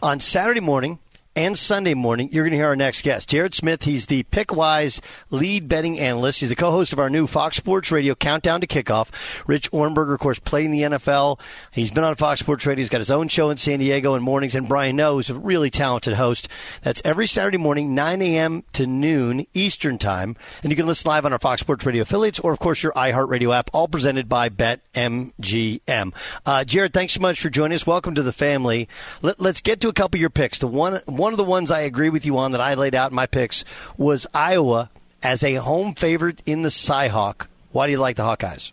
On 0.02 0.20
Saturday 0.20 0.60
morning 0.60 1.00
and 1.36 1.58
Sunday 1.58 1.94
morning, 1.94 2.30
you're 2.32 2.44
going 2.44 2.52
to 2.52 2.58
hear 2.58 2.68
our 2.68 2.76
next 2.76 3.04
guest, 3.04 3.30
Jared 3.30 3.54
Smith. 3.54 3.84
He's 3.84 4.08
the 4.08 4.24
Pickswise 4.24 5.00
lead 5.30 5.70
betting 5.70 6.00
analyst. 6.00 6.40
He's 6.40 6.50
the 6.50 6.56
co-host 6.56 6.92
of 6.92 7.00
our 7.00 7.10
new 7.10 7.28
Fox 7.28 7.58
Sports 7.58 7.92
Radio 7.92 8.16
Countdown 8.16 8.62
to 8.62 8.68
Kickoff. 8.68 9.10
Rich 9.48 9.72
Ohrnberger, 9.72 10.14
of 10.14 10.20
course, 10.20 10.40
played 10.40 10.66
in 10.66 10.72
the 10.72 10.82
NFL. 10.82 11.40
He's 11.72 11.92
been 11.92 12.04
on 12.04 12.16
Fox 12.16 12.40
Sports 12.40 12.66
Radio. 12.66 12.82
He's 12.82 12.90
got 12.90 13.00
his 13.00 13.12
own 13.12 13.28
show 13.28 13.50
in 13.50 13.58
San 13.58 13.80
Diego 13.80 14.16
in 14.16 14.24
mornings. 14.24 14.56
And 14.56 14.68
Brian 14.68 14.96
Noe, 14.96 15.16
who's 15.16 15.30
a 15.30 15.36
really 15.36 15.70
talented 15.70 16.16
host. 16.16 16.48
That's 16.82 17.02
every 17.06 17.28
Saturday 17.28 17.58
morning, 17.58 17.96
9 17.96 18.22
a.m. 18.22 18.64
to 18.74 18.88
noon 18.88 19.46
Eastern 19.54 19.98
Time. 19.98 20.36
And 20.64 20.72
you 20.72 20.76
can 20.76 20.88
listen 20.88 21.08
live 21.10 21.26
on 21.26 21.34
our 21.34 21.40
Fox 21.40 21.62
Sports 21.62 21.86
Radio 21.86 22.02
affiliates 22.02 22.40
or, 22.40 22.52
of 22.52 22.60
course, 22.60 22.84
your 22.84 22.92
iHeartRadio 22.94 23.56
app, 23.56 23.70
all 23.74 23.88
presented 23.88 24.28
by 24.28 24.50
BetMGM. 24.50 26.14
Uh, 26.46 26.64
Jared, 26.64 26.94
thanks 26.94 27.14
so 27.14 27.22
much 27.22 27.40
for 27.40 27.50
joining 27.50 27.76
us. 27.76 27.88
Welcome 27.88 28.16
to 28.16 28.24
the 28.24 28.34
family. 28.34 28.90
Let, 29.22 29.40
let's 29.40 29.62
get 29.62 29.80
to 29.82 29.90
a 29.90 29.94
couple 29.94 30.18
of 30.18 30.22
your 30.22 30.30
picks. 30.30 30.60
The 30.60 30.68
one, 30.68 31.00
one 31.20 31.34
of 31.34 31.38
the 31.38 31.44
ones 31.44 31.70
I 31.70 31.82
agree 31.82 32.10
with 32.10 32.26
you 32.26 32.38
on 32.38 32.54
that 32.54 32.62
I 32.62 32.74
laid 32.74 32.96
out 32.96 33.12
in 33.12 33.16
my 33.16 33.28
picks 33.28 33.66
was 33.98 34.26
Iowa 34.34 34.90
as 35.22 35.44
a 35.44 35.56
home 35.56 35.94
favorite 35.94 36.42
in 36.46 36.62
the 36.62 36.70
Cyhawk. 36.70 37.48
Why 37.72 37.86
do 37.86 37.92
you 37.92 38.00
like 38.00 38.16
the 38.16 38.24
Hawkeyes? 38.24 38.72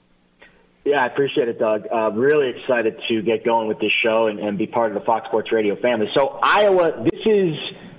Yeah, 0.85 1.03
I 1.03 1.07
appreciate 1.09 1.49
it, 1.49 1.59
Doug. 1.59 1.83
Uh, 1.93 2.13
really 2.13 2.51
excited 2.51 2.97
to 3.09 3.21
get 3.23 3.45
going 3.45 3.67
with 3.67 3.81
this 3.81 3.91
show 4.05 4.29
and, 4.29 4.39
and 4.39 4.57
be 4.57 4.69
part 4.69 4.93
of 4.93 4.99
the 4.99 5.05
Fox 5.05 5.27
Sports 5.27 5.51
Radio 5.51 5.75
family. 5.83 6.07
So, 6.15 6.39
Iowa, 6.41 7.03
this 7.03 7.21
is 7.27 7.57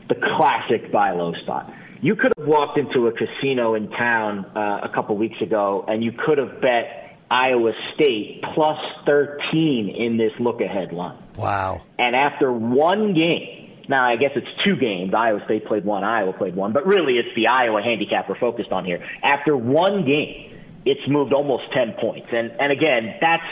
the 0.08 0.16
classic 0.38 0.90
buy 0.94 1.12
low 1.12 1.34
spot. 1.44 1.74
You 2.02 2.16
could 2.16 2.32
have 2.38 2.48
walked 2.48 2.78
into 2.78 3.08
a 3.08 3.12
casino 3.12 3.74
in 3.74 3.90
town 3.90 4.46
uh, 4.56 4.80
a 4.84 4.92
couple 4.96 5.18
weeks 5.18 5.42
ago 5.42 5.84
and 5.88 6.02
you 6.02 6.14
could 6.14 6.38
have 6.38 6.62
bet 6.62 7.18
Iowa 7.30 7.74
State 7.94 8.42
plus 8.54 8.78
13 9.06 9.94
in 9.98 10.16
this 10.16 10.32
look 10.40 10.62
ahead 10.62 10.94
line. 10.94 11.18
Wow. 11.36 11.82
And 12.00 12.16
after 12.16 12.54
one 12.54 13.14
game, 13.14 13.67
now 13.89 14.06
I 14.06 14.15
guess 14.15 14.32
it's 14.36 14.47
two 14.65 14.76
games. 14.76 15.13
Iowa 15.13 15.41
State 15.45 15.65
played 15.65 15.86
one, 15.86 16.04
Iowa 16.04 16.34
played 16.34 16.56
one, 16.56 16.73
but 16.73 16.86
really 16.86 17.13
it's 17.13 17.34
the 17.36 17.47
Iowa 17.47 17.82
handicap 17.82 18.30
we're 18.30 18.39
focused 18.39 18.71
on 18.71 18.86
here. 18.86 19.04
After 19.23 19.56
one 19.56 20.06
game, 20.06 20.58
it's 20.86 21.02
moved 21.08 21.34
almost 21.34 21.63
10 21.73 21.95
points. 22.00 22.28
And, 22.32 22.52
and 22.60 22.71
again, 22.71 23.15
that's, 23.19 23.43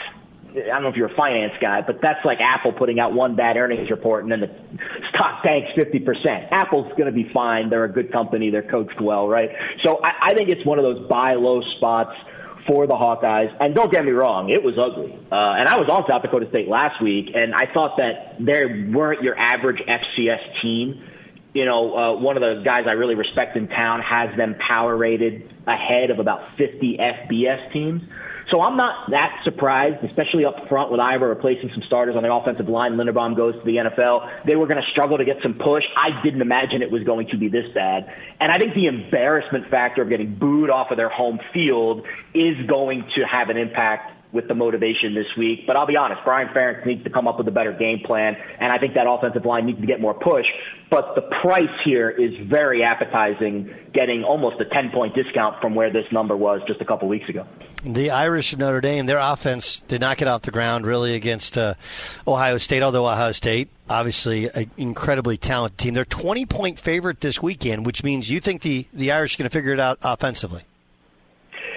I 0.56 0.68
don't 0.68 0.82
know 0.82 0.88
if 0.88 0.96
you're 0.96 1.12
a 1.12 1.16
finance 1.16 1.52
guy, 1.60 1.82
but 1.82 2.00
that's 2.00 2.24
like 2.24 2.38
Apple 2.40 2.72
putting 2.72 2.98
out 2.98 3.12
one 3.12 3.36
bad 3.36 3.56
earnings 3.56 3.90
report 3.90 4.22
and 4.22 4.32
then 4.32 4.40
the 4.40 4.50
stock 5.10 5.42
tanks 5.42 5.68
50%. 5.76 6.48
Apple's 6.50 6.90
going 6.92 7.06
to 7.06 7.12
be 7.12 7.30
fine. 7.34 7.68
They're 7.68 7.84
a 7.84 7.92
good 7.92 8.10
company. 8.10 8.50
They're 8.50 8.62
coached 8.62 9.00
well, 9.00 9.28
right? 9.28 9.50
So 9.84 10.00
I, 10.02 10.30
I 10.30 10.34
think 10.34 10.48
it's 10.48 10.64
one 10.64 10.78
of 10.78 10.84
those 10.84 11.06
buy 11.08 11.34
low 11.34 11.60
spots 11.76 12.16
for 12.66 12.86
the 12.86 12.94
Hawkeyes. 12.94 13.54
And 13.60 13.74
don't 13.74 13.90
get 13.90 14.04
me 14.04 14.12
wrong, 14.12 14.50
it 14.50 14.62
was 14.62 14.74
ugly. 14.78 15.12
Uh, 15.30 15.58
and 15.58 15.68
I 15.68 15.76
was 15.76 15.88
on 15.88 16.04
South 16.08 16.22
Dakota 16.22 16.46
State 16.50 16.68
last 16.68 17.02
week, 17.02 17.26
and 17.34 17.54
I 17.54 17.72
thought 17.72 17.96
that 17.98 18.36
they 18.38 18.90
weren't 18.92 19.22
your 19.22 19.38
average 19.38 19.80
FCS 19.86 20.62
team. 20.62 21.02
You 21.54 21.64
know, 21.64 21.96
uh, 21.96 22.20
one 22.20 22.36
of 22.36 22.42
the 22.42 22.62
guys 22.64 22.84
I 22.86 22.92
really 22.92 23.14
respect 23.14 23.56
in 23.56 23.68
town 23.68 24.02
has 24.02 24.36
them 24.36 24.56
power 24.66 24.96
rated 24.96 25.50
ahead 25.66 26.10
of 26.10 26.18
about 26.18 26.40
50 26.58 26.98
FBS 26.98 27.72
teams. 27.72 28.02
So 28.50 28.62
I'm 28.62 28.76
not 28.76 29.10
that 29.10 29.40
surprised, 29.42 30.04
especially 30.04 30.44
up 30.44 30.68
front 30.68 30.92
with 30.92 31.00
Iowa 31.00 31.26
replacing 31.26 31.70
some 31.74 31.82
starters 31.86 32.14
on 32.14 32.22
the 32.22 32.32
offensive 32.32 32.68
line. 32.68 32.92
Linderbaum 32.92 33.36
goes 33.36 33.54
to 33.54 33.64
the 33.64 33.76
NFL. 33.76 34.46
They 34.46 34.54
were 34.54 34.66
going 34.66 34.80
to 34.80 34.88
struggle 34.92 35.18
to 35.18 35.24
get 35.24 35.38
some 35.42 35.54
push. 35.54 35.82
I 35.96 36.22
didn't 36.22 36.42
imagine 36.42 36.80
it 36.80 36.90
was 36.92 37.02
going 37.02 37.28
to 37.28 37.38
be 37.38 37.48
this 37.48 37.66
bad. 37.74 38.12
And 38.38 38.52
I 38.52 38.58
think 38.58 38.74
the 38.74 38.86
embarrassment 38.86 39.68
factor 39.68 40.02
of 40.02 40.08
getting 40.08 40.36
booed 40.36 40.70
off 40.70 40.92
of 40.92 40.96
their 40.96 41.08
home 41.08 41.40
field 41.52 42.06
is 42.34 42.56
going 42.68 43.08
to 43.16 43.24
have 43.24 43.48
an 43.48 43.56
impact 43.56 44.15
with 44.36 44.46
the 44.46 44.54
motivation 44.54 45.14
this 45.14 45.26
week. 45.36 45.66
But 45.66 45.76
I'll 45.76 45.86
be 45.86 45.96
honest, 45.96 46.20
Brian 46.24 46.48
Ferentz 46.54 46.86
needs 46.86 47.02
to 47.02 47.10
come 47.10 47.26
up 47.26 47.38
with 47.38 47.48
a 47.48 47.50
better 47.50 47.72
game 47.72 48.00
plan, 48.04 48.36
and 48.60 48.70
I 48.70 48.78
think 48.78 48.94
that 48.94 49.06
offensive 49.08 49.44
line 49.44 49.66
needs 49.66 49.80
to 49.80 49.86
get 49.86 50.00
more 50.00 50.14
push. 50.14 50.46
But 50.90 51.16
the 51.16 51.22
price 51.42 51.64
here 51.84 52.10
is 52.10 52.32
very 52.46 52.84
appetizing, 52.84 53.74
getting 53.92 54.22
almost 54.22 54.60
a 54.60 54.66
10 54.66 54.90
point 54.92 55.16
discount 55.16 55.60
from 55.60 55.74
where 55.74 55.92
this 55.92 56.04
number 56.12 56.36
was 56.36 56.60
just 56.68 56.80
a 56.80 56.84
couple 56.84 57.08
weeks 57.08 57.28
ago. 57.28 57.44
The 57.82 58.10
Irish 58.10 58.52
of 58.52 58.58
Notre 58.58 58.80
Dame, 58.80 59.06
their 59.06 59.18
offense 59.18 59.82
did 59.88 60.00
not 60.00 60.16
get 60.16 60.28
off 60.28 60.42
the 60.42 60.50
ground 60.50 60.86
really 60.86 61.14
against 61.14 61.58
uh, 61.58 61.74
Ohio 62.26 62.58
State, 62.58 62.82
although 62.82 63.06
Ohio 63.06 63.32
State, 63.32 63.68
obviously, 63.88 64.48
an 64.50 64.70
incredibly 64.76 65.36
talented 65.36 65.78
team. 65.78 65.94
They're 65.94 66.04
20 66.04 66.46
point 66.46 66.78
favorite 66.78 67.20
this 67.20 67.42
weekend, 67.42 67.86
which 67.86 68.04
means 68.04 68.30
you 68.30 68.40
think 68.40 68.62
the, 68.62 68.86
the 68.92 69.10
Irish 69.10 69.34
are 69.34 69.38
going 69.38 69.50
to 69.50 69.52
figure 69.52 69.72
it 69.72 69.80
out 69.80 69.98
offensively. 70.02 70.62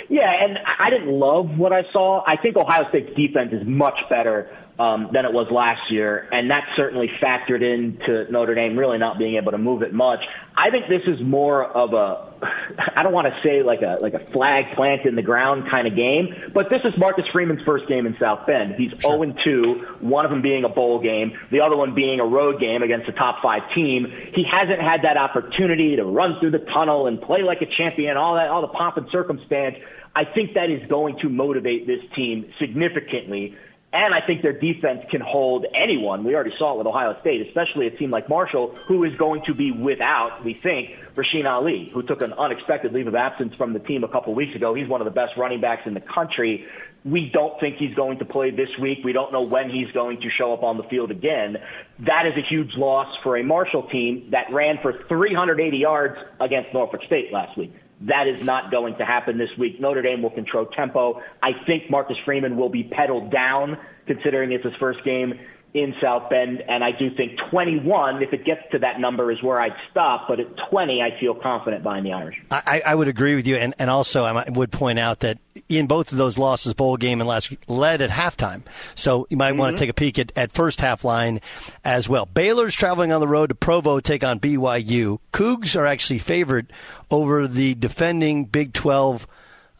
Yeah, 0.09 0.27
and 0.27 0.57
I 0.57 0.89
didn't 0.89 1.11
love 1.11 1.57
what 1.57 1.71
I 1.71 1.83
saw. 1.93 2.23
I 2.25 2.35
think 2.41 2.57
Ohio 2.57 2.89
State's 2.89 3.15
defense 3.15 3.53
is 3.53 3.61
much 3.65 3.97
better 4.09 4.49
um, 4.79 5.09
than 5.11 5.25
it 5.25 5.33
was 5.33 5.47
last 5.51 5.91
year, 5.91 6.29
and 6.31 6.49
that 6.49 6.63
certainly 6.77 7.11
factored 7.21 7.61
into 7.61 8.31
Notre 8.31 8.55
Dame 8.55 8.79
really 8.79 8.97
not 8.97 9.19
being 9.19 9.35
able 9.35 9.51
to 9.51 9.57
move 9.57 9.81
it 9.81 9.93
much. 9.93 10.19
I 10.55 10.69
think 10.69 10.85
this 10.87 11.01
is 11.05 11.19
more 11.21 11.65
of 11.65 11.91
a, 11.91 12.33
I 12.95 13.03
don't 13.03 13.11
want 13.11 13.27
to 13.27 13.35
say 13.43 13.61
like 13.61 13.81
a 13.81 13.97
like 14.01 14.13
a 14.13 14.31
flag 14.31 14.75
plant 14.75 15.05
in 15.05 15.15
the 15.15 15.21
ground 15.21 15.69
kind 15.69 15.85
of 15.85 15.97
game, 15.97 16.53
but 16.53 16.69
this 16.69 16.79
is 16.85 16.93
Marcus 16.97 17.25
Freeman's 17.33 17.61
first 17.65 17.89
game 17.89 18.05
in 18.05 18.15
South 18.21 18.47
Bend. 18.47 18.75
He's 18.77 18.91
0 19.01 19.23
and 19.23 19.37
2, 19.43 19.97
one 19.99 20.23
of 20.23 20.31
them 20.31 20.41
being 20.41 20.63
a 20.63 20.69
bowl 20.69 21.03
game, 21.03 21.33
the 21.51 21.59
other 21.59 21.75
one 21.75 21.93
being 21.93 22.21
a 22.21 22.25
road 22.25 22.61
game 22.61 22.81
against 22.81 23.09
a 23.09 23.13
top 23.13 23.43
five 23.43 23.63
team. 23.75 24.07
He 24.33 24.43
hasn't 24.43 24.79
had 24.79 25.01
that 25.03 25.17
opportunity 25.17 25.97
to 25.97 26.05
run 26.05 26.39
through 26.39 26.51
the 26.51 26.65
tunnel 26.73 27.07
and 27.07 27.21
play 27.21 27.43
like 27.43 27.61
a 27.61 27.67
champion, 27.77 28.15
all 28.15 28.35
that, 28.35 28.47
all 28.47 28.61
the 28.61 28.69
pomp 28.69 28.95
and 28.95 29.07
circumstance. 29.11 29.75
I 30.15 30.23
think 30.25 30.55
that 30.55 30.71
is 30.71 30.87
going 30.89 31.17
to 31.21 31.29
motivate 31.29 31.85
this 31.85 31.99
team 32.15 32.51
significantly. 32.59 33.55
And 33.91 34.13
I 34.13 34.25
think 34.25 34.43
their 34.43 34.53
defense 34.53 35.01
can 35.09 35.19
hold 35.19 35.65
anyone. 35.73 36.23
We 36.23 36.35
already 36.35 36.53
saw 36.59 36.75
it 36.75 36.77
with 36.77 36.85
Ohio 36.85 37.19
State, 37.21 37.47
especially 37.47 37.87
a 37.87 37.91
team 37.91 38.11
like 38.11 38.29
Marshall, 38.29 38.75
who 38.87 39.03
is 39.03 39.15
going 39.15 39.41
to 39.45 39.55
be 39.55 39.71
without, 39.71 40.45
we 40.45 40.53
think, 40.53 40.91
Rasheen 41.15 41.45
Ali, 41.45 41.89
who 41.91 42.03
took 42.03 42.21
an 42.21 42.33
unexpected 42.33 42.93
leave 42.93 43.07
of 43.07 43.15
absence 43.15 43.55
from 43.55 43.73
the 43.73 43.79
team 43.79 44.03
a 44.03 44.07
couple 44.07 44.35
weeks 44.35 44.55
ago. 44.55 44.75
He's 44.75 44.87
one 44.87 45.01
of 45.01 45.05
the 45.05 45.11
best 45.11 45.31
running 45.37 45.59
backs 45.59 45.83
in 45.87 45.95
the 45.95 46.01
country. 46.01 46.67
We 47.03 47.31
don't 47.33 47.59
think 47.59 47.77
he's 47.77 47.95
going 47.95 48.19
to 48.19 48.25
play 48.25 48.51
this 48.51 48.69
week. 48.79 48.99
We 49.03 49.11
don't 49.11 49.33
know 49.33 49.41
when 49.41 49.71
he's 49.71 49.91
going 49.91 50.21
to 50.21 50.29
show 50.37 50.53
up 50.53 50.61
on 50.61 50.77
the 50.77 50.83
field 50.83 51.09
again. 51.09 51.57
That 51.99 52.27
is 52.27 52.33
a 52.37 52.47
huge 52.47 52.75
loss 52.77 53.07
for 53.23 53.37
a 53.37 53.43
Marshall 53.43 53.89
team 53.89 54.29
that 54.31 54.53
ran 54.53 54.77
for 54.83 54.93
380 55.07 55.77
yards 55.77 56.15
against 56.39 56.75
Norfolk 56.75 57.01
State 57.07 57.33
last 57.33 57.57
week. 57.57 57.73
That 58.01 58.27
is 58.27 58.43
not 58.43 58.71
going 58.71 58.95
to 58.97 59.05
happen 59.05 59.37
this 59.37 59.49
week. 59.57 59.79
Notre 59.81 60.01
Dame 60.01 60.21
will 60.21 60.29
control 60.29 60.65
tempo. 60.65 61.21
I 61.43 61.51
think 61.65 61.89
Marcus 61.89 62.17
Freeman 62.23 62.55
will 62.55 62.69
be 62.69 62.83
pedaled 62.83 63.29
down, 63.31 63.77
considering 64.07 64.51
it's 64.53 64.63
his 64.63 64.75
first 64.79 65.03
game 65.03 65.33
in 65.73 65.93
South 66.01 66.29
Bend, 66.29 66.63
and 66.67 66.83
I 66.83 66.91
do 66.91 67.13
think 67.15 67.33
21, 67.51 68.23
if 68.23 68.33
it 68.33 68.43
gets 68.43 68.61
to 68.71 68.79
that 68.79 68.99
number, 68.99 69.31
is 69.31 69.41
where 69.43 69.61
I'd 69.61 69.75
stop. 69.91 70.27
But 70.27 70.39
at 70.39 70.47
20, 70.71 71.01
I 71.01 71.19
feel 71.19 71.35
confident 71.35 71.83
buying 71.83 72.03
the 72.03 72.13
Irish. 72.13 72.41
I, 72.49 72.81
I 72.85 72.95
would 72.95 73.07
agree 73.07 73.35
with 73.35 73.45
you, 73.45 73.55
and, 73.55 73.75
and 73.77 73.89
also 73.89 74.23
I 74.23 74.49
would 74.49 74.71
point 74.71 74.97
out 74.97 75.19
that 75.19 75.37
in 75.67 75.85
both 75.85 76.11
of 76.11 76.17
those 76.17 76.39
losses, 76.39 76.73
bowl 76.73 76.97
game 76.97 77.21
and 77.21 77.27
last 77.27 77.51
week, 77.51 77.59
led 77.67 78.01
at 78.01 78.09
halftime. 78.09 78.63
So 78.95 79.27
you 79.29 79.37
might 79.37 79.51
mm-hmm. 79.51 79.59
want 79.59 79.77
to 79.77 79.81
take 79.81 79.89
a 79.89 79.93
peek 79.93 80.17
at, 80.17 80.31
at 80.35 80.51
first 80.51 80.81
half 80.81 81.03
line 81.03 81.39
as 81.83 82.09
well. 82.09 82.25
Baylor's 82.25 82.73
traveling 82.73 83.11
on 83.11 83.21
the 83.21 83.27
road 83.27 83.49
to 83.49 83.55
Provo 83.55 83.97
to 83.97 84.01
take 84.01 84.23
on 84.23 84.39
BYU. 84.39 85.19
Cougs 85.31 85.79
are 85.79 85.85
actually 85.85 86.19
favored 86.19 86.73
over 87.11 87.47
the 87.47 87.75
defending 87.75 88.45
Big 88.45 88.73
12 88.73 89.27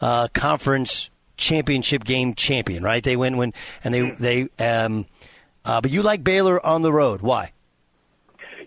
uh, 0.01 0.27
conference 0.33 1.09
championship 1.39 2.03
game 2.03 2.35
champion, 2.35 2.83
right? 2.83 3.03
They 3.03 3.15
win 3.15 3.37
when 3.37 3.53
and 3.83 3.93
they 3.93 4.11
they 4.11 4.49
um, 4.59 5.07
uh, 5.65 5.81
but 5.81 5.91
you 5.91 6.01
like 6.01 6.23
Baylor 6.23 6.63
on 6.65 6.81
the 6.81 6.91
road. 6.91 7.21
Why? 7.21 7.53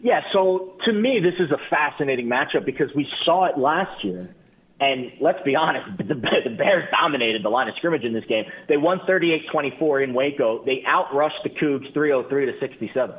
Yeah, 0.03 0.23
so 0.33 0.75
to 0.85 0.93
me, 0.93 1.21
this 1.23 1.35
is 1.39 1.53
a 1.53 1.59
fascinating 1.71 2.27
matchup 2.27 2.65
because 2.67 2.89
we 2.95 3.07
saw 3.25 3.45
it 3.45 3.57
last 3.57 4.05
year. 4.05 4.35
And 4.81 5.13
let's 5.21 5.41
be 5.45 5.55
honest, 5.55 5.87
the, 5.99 6.15
the 6.15 6.57
Bears 6.57 6.89
dominated 6.91 7.45
the 7.45 7.49
line 7.49 7.69
of 7.69 7.75
scrimmage 7.77 8.03
in 8.03 8.13
this 8.13 8.25
game. 8.25 8.45
They 8.69 8.77
won 8.77 9.01
38 9.07 9.43
24 9.51 10.03
in 10.03 10.15
Waco. 10.15 10.65
They 10.65 10.83
outrushed 10.87 11.43
the 11.45 11.51
Cougs 11.51 11.93
303 11.95 12.47
to 12.47 12.53
67. 12.59 13.17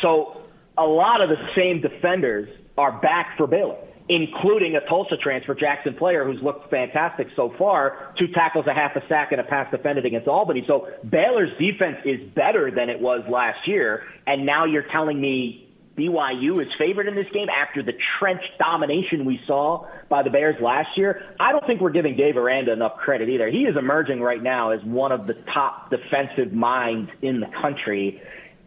So 0.00 0.42
a 0.78 0.84
lot 0.84 1.20
of 1.20 1.30
the 1.30 1.36
same 1.56 1.80
defenders 1.80 2.48
are 2.78 3.00
back 3.00 3.36
for 3.36 3.46
Baylor 3.46 3.76
including 4.08 4.76
a 4.76 4.86
Tulsa 4.86 5.16
transfer, 5.16 5.54
Jaxon 5.54 5.96
Player, 5.96 6.24
who's 6.24 6.42
looked 6.42 6.70
fantastic 6.70 7.28
so 7.36 7.54
far. 7.58 8.14
Two 8.18 8.28
tackles, 8.28 8.66
a 8.66 8.74
half 8.74 8.94
a 8.96 9.06
sack, 9.08 9.32
and 9.32 9.40
a 9.40 9.44
pass 9.44 9.70
defended 9.70 10.04
against 10.04 10.28
Albany. 10.28 10.64
So 10.66 10.88
Baylor's 11.08 11.56
defense 11.58 11.98
is 12.04 12.20
better 12.34 12.70
than 12.70 12.90
it 12.90 13.00
was 13.00 13.22
last 13.28 13.66
year. 13.66 14.04
And 14.26 14.44
now 14.44 14.66
you're 14.66 14.86
telling 14.92 15.20
me 15.20 15.64
BYU 15.96 16.60
is 16.60 16.68
favored 16.76 17.06
in 17.06 17.14
this 17.14 17.28
game 17.32 17.48
after 17.48 17.82
the 17.82 17.92
trench 18.18 18.42
domination 18.58 19.24
we 19.24 19.40
saw 19.46 19.86
by 20.08 20.22
the 20.22 20.30
Bears 20.30 20.60
last 20.60 20.98
year. 20.98 21.34
I 21.38 21.52
don't 21.52 21.64
think 21.66 21.80
we're 21.80 21.90
giving 21.90 22.16
Dave 22.16 22.36
Aranda 22.36 22.72
enough 22.72 22.96
credit 22.96 23.28
either. 23.28 23.48
He 23.48 23.62
is 23.62 23.76
emerging 23.76 24.20
right 24.20 24.42
now 24.42 24.70
as 24.70 24.82
one 24.82 25.12
of 25.12 25.26
the 25.26 25.34
top 25.34 25.90
defensive 25.90 26.52
minds 26.52 27.10
in 27.22 27.40
the 27.40 27.46
country. 27.46 28.20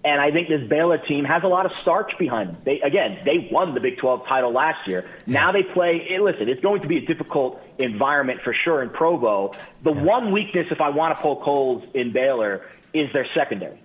And 0.07 0.21
I 0.21 0.31
think 0.31 0.47
this 0.47 0.65
Baylor 0.69 0.99
team 0.99 1.25
has 1.25 1.43
a 1.43 1.47
lot 1.47 1.65
of 1.65 1.73
starch 1.73 2.13
behind 2.17 2.47
them. 2.47 2.57
They, 2.63 2.79
again, 2.79 3.19
they 3.25 3.49
won 3.51 3.73
the 3.73 3.81
Big 3.81 3.97
12 3.97 4.25
title 4.25 4.53
last 4.53 4.87
year. 4.87 5.05
Now 5.25 5.51
they 5.51 5.63
play, 5.63 6.07
listen, 6.21 6.47
it's 6.47 6.61
going 6.61 6.81
to 6.83 6.87
be 6.87 6.99
a 6.99 7.05
difficult 7.05 7.61
environment 7.77 8.39
for 8.41 8.55
sure 8.63 8.81
in 8.81 8.89
Provo. 8.89 9.51
The 9.83 9.91
one 9.91 10.31
weakness, 10.31 10.67
if 10.71 10.79
I 10.79 10.91
want 10.91 11.13
to 11.13 11.21
poke 11.21 11.41
holes 11.41 11.83
in 11.93 12.13
Baylor, 12.13 12.65
is 12.93 13.11
their 13.11 13.27
secondary. 13.35 13.81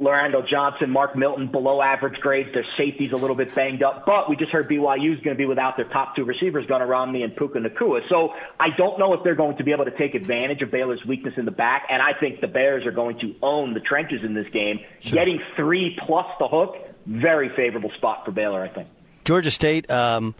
Lorando 0.00 0.46
Johnson, 0.48 0.90
Mark 0.90 1.16
Milton, 1.16 1.46
below 1.46 1.80
average 1.80 2.20
grades. 2.20 2.52
Their 2.52 2.66
safety's 2.76 3.12
a 3.12 3.16
little 3.16 3.36
bit 3.36 3.54
banged 3.54 3.82
up, 3.82 4.04
but 4.04 4.28
we 4.28 4.34
just 4.34 4.50
heard 4.50 4.68
BYU 4.68 5.16
is 5.16 5.20
going 5.20 5.36
to 5.36 5.38
be 5.38 5.46
without 5.46 5.76
their 5.76 5.86
top 5.86 6.16
two 6.16 6.24
receivers, 6.24 6.66
Gunnar 6.66 6.86
Romney 6.86 7.22
and 7.22 7.34
Puka 7.36 7.60
Nacua. 7.60 8.00
So 8.08 8.30
I 8.58 8.68
don't 8.76 8.98
know 8.98 9.14
if 9.14 9.22
they're 9.22 9.36
going 9.36 9.56
to 9.58 9.64
be 9.64 9.70
able 9.70 9.84
to 9.84 9.96
take 9.96 10.16
advantage 10.16 10.62
of 10.62 10.72
Baylor's 10.72 11.04
weakness 11.06 11.34
in 11.36 11.44
the 11.44 11.52
back, 11.52 11.84
and 11.88 12.02
I 12.02 12.18
think 12.18 12.40
the 12.40 12.48
Bears 12.48 12.84
are 12.86 12.92
going 12.92 13.20
to 13.20 13.34
own 13.40 13.72
the 13.72 13.80
trenches 13.80 14.24
in 14.24 14.34
this 14.34 14.48
game. 14.52 14.80
Sure. 15.00 15.14
Getting 15.14 15.40
three 15.56 15.96
plus 16.04 16.26
the 16.40 16.48
hook, 16.48 16.74
very 17.06 17.50
favorable 17.54 17.92
spot 17.96 18.24
for 18.24 18.32
Baylor, 18.32 18.62
I 18.62 18.68
think. 18.68 18.88
Georgia 19.24 19.50
State. 19.50 19.88
Um, 19.90 20.34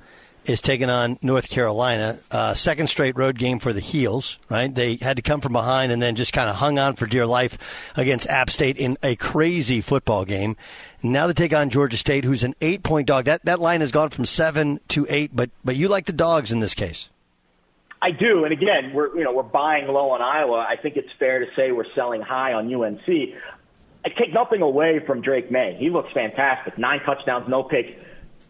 is 0.47 0.61
taking 0.61 0.91
on 0.91 1.19
North 1.23 1.49
Carolina. 1.49 2.19
Uh, 2.31 2.55
second 2.55 2.89
straight 2.89 3.17
road 3.17 3.39
game 3.39 3.59
for 3.59 3.73
the 3.73 3.81
Heels, 3.81 4.39
right? 4.49 4.73
They 4.75 4.97
had 4.97 5.17
to 5.17 5.23
come 5.23 5.41
from 5.41 5.53
behind 5.53 5.93
and 5.93 6.01
then 6.01 6.17
just 6.17 6.33
kind 6.33 6.49
of 6.49 6.57
hung 6.57 6.79
on 6.79 6.97
for 6.97 7.07
dear 7.07 7.27
life 7.27 7.59
against 7.97 8.29
App 8.29 8.51
State 8.51 8.77
in 8.77 8.99
a 9.03 9.17
crazy 9.17 9.81
football 9.81 10.25
game. 10.25 10.57
Now 11.03 11.27
they 11.27 11.33
take 11.33 11.53
on 11.53 11.71
Georgia 11.71 11.97
State, 11.97 12.25
who's 12.25 12.45
an 12.45 12.55
eight 12.61 12.83
point 12.83 13.07
dog. 13.07 13.27
That 13.27 13.45
that 13.45 13.61
line 13.61 13.81
has 13.81 13.91
gone 13.91 14.11
from 14.11 14.27
seven 14.27 14.81
to 14.89 15.07
eight, 15.09 15.31
but 15.35 15.51
but 15.65 15.77
you 15.77 15.89
like 15.89 16.07
the 16.07 16.13
dogs 16.13 16.53
in 16.53 16.61
this 16.61 16.75
case. 16.75 17.09
I 18.01 18.11
do, 18.11 18.45
and 18.45 18.53
again, 18.53 18.93
we're 18.93 19.17
you 19.17 19.25
know 19.25 19.33
we're 19.33 19.43
buying 19.43 19.87
low 19.87 20.11
on 20.11 20.23
Iowa. 20.23 20.67
I 20.69 20.77
think 20.81 20.97
it's 20.97 21.13
fair 21.19 21.41
to 21.41 21.47
say 21.57 21.73
we're 21.73 21.93
selling 21.95 22.21
high 22.23 22.53
on 22.53 22.73
UNC. 22.73 23.09
I 23.09 24.09
take 24.11 24.35
nothing 24.35 24.61
away 24.61 25.01
from 25.07 25.23
Drake 25.23 25.51
Maye. 25.51 25.77
He 25.79 25.89
looks 25.89 26.13
fantastic. 26.13 26.77
Nine 26.77 27.01
touchdowns, 27.01 27.49
no 27.49 27.63
picks 27.63 27.91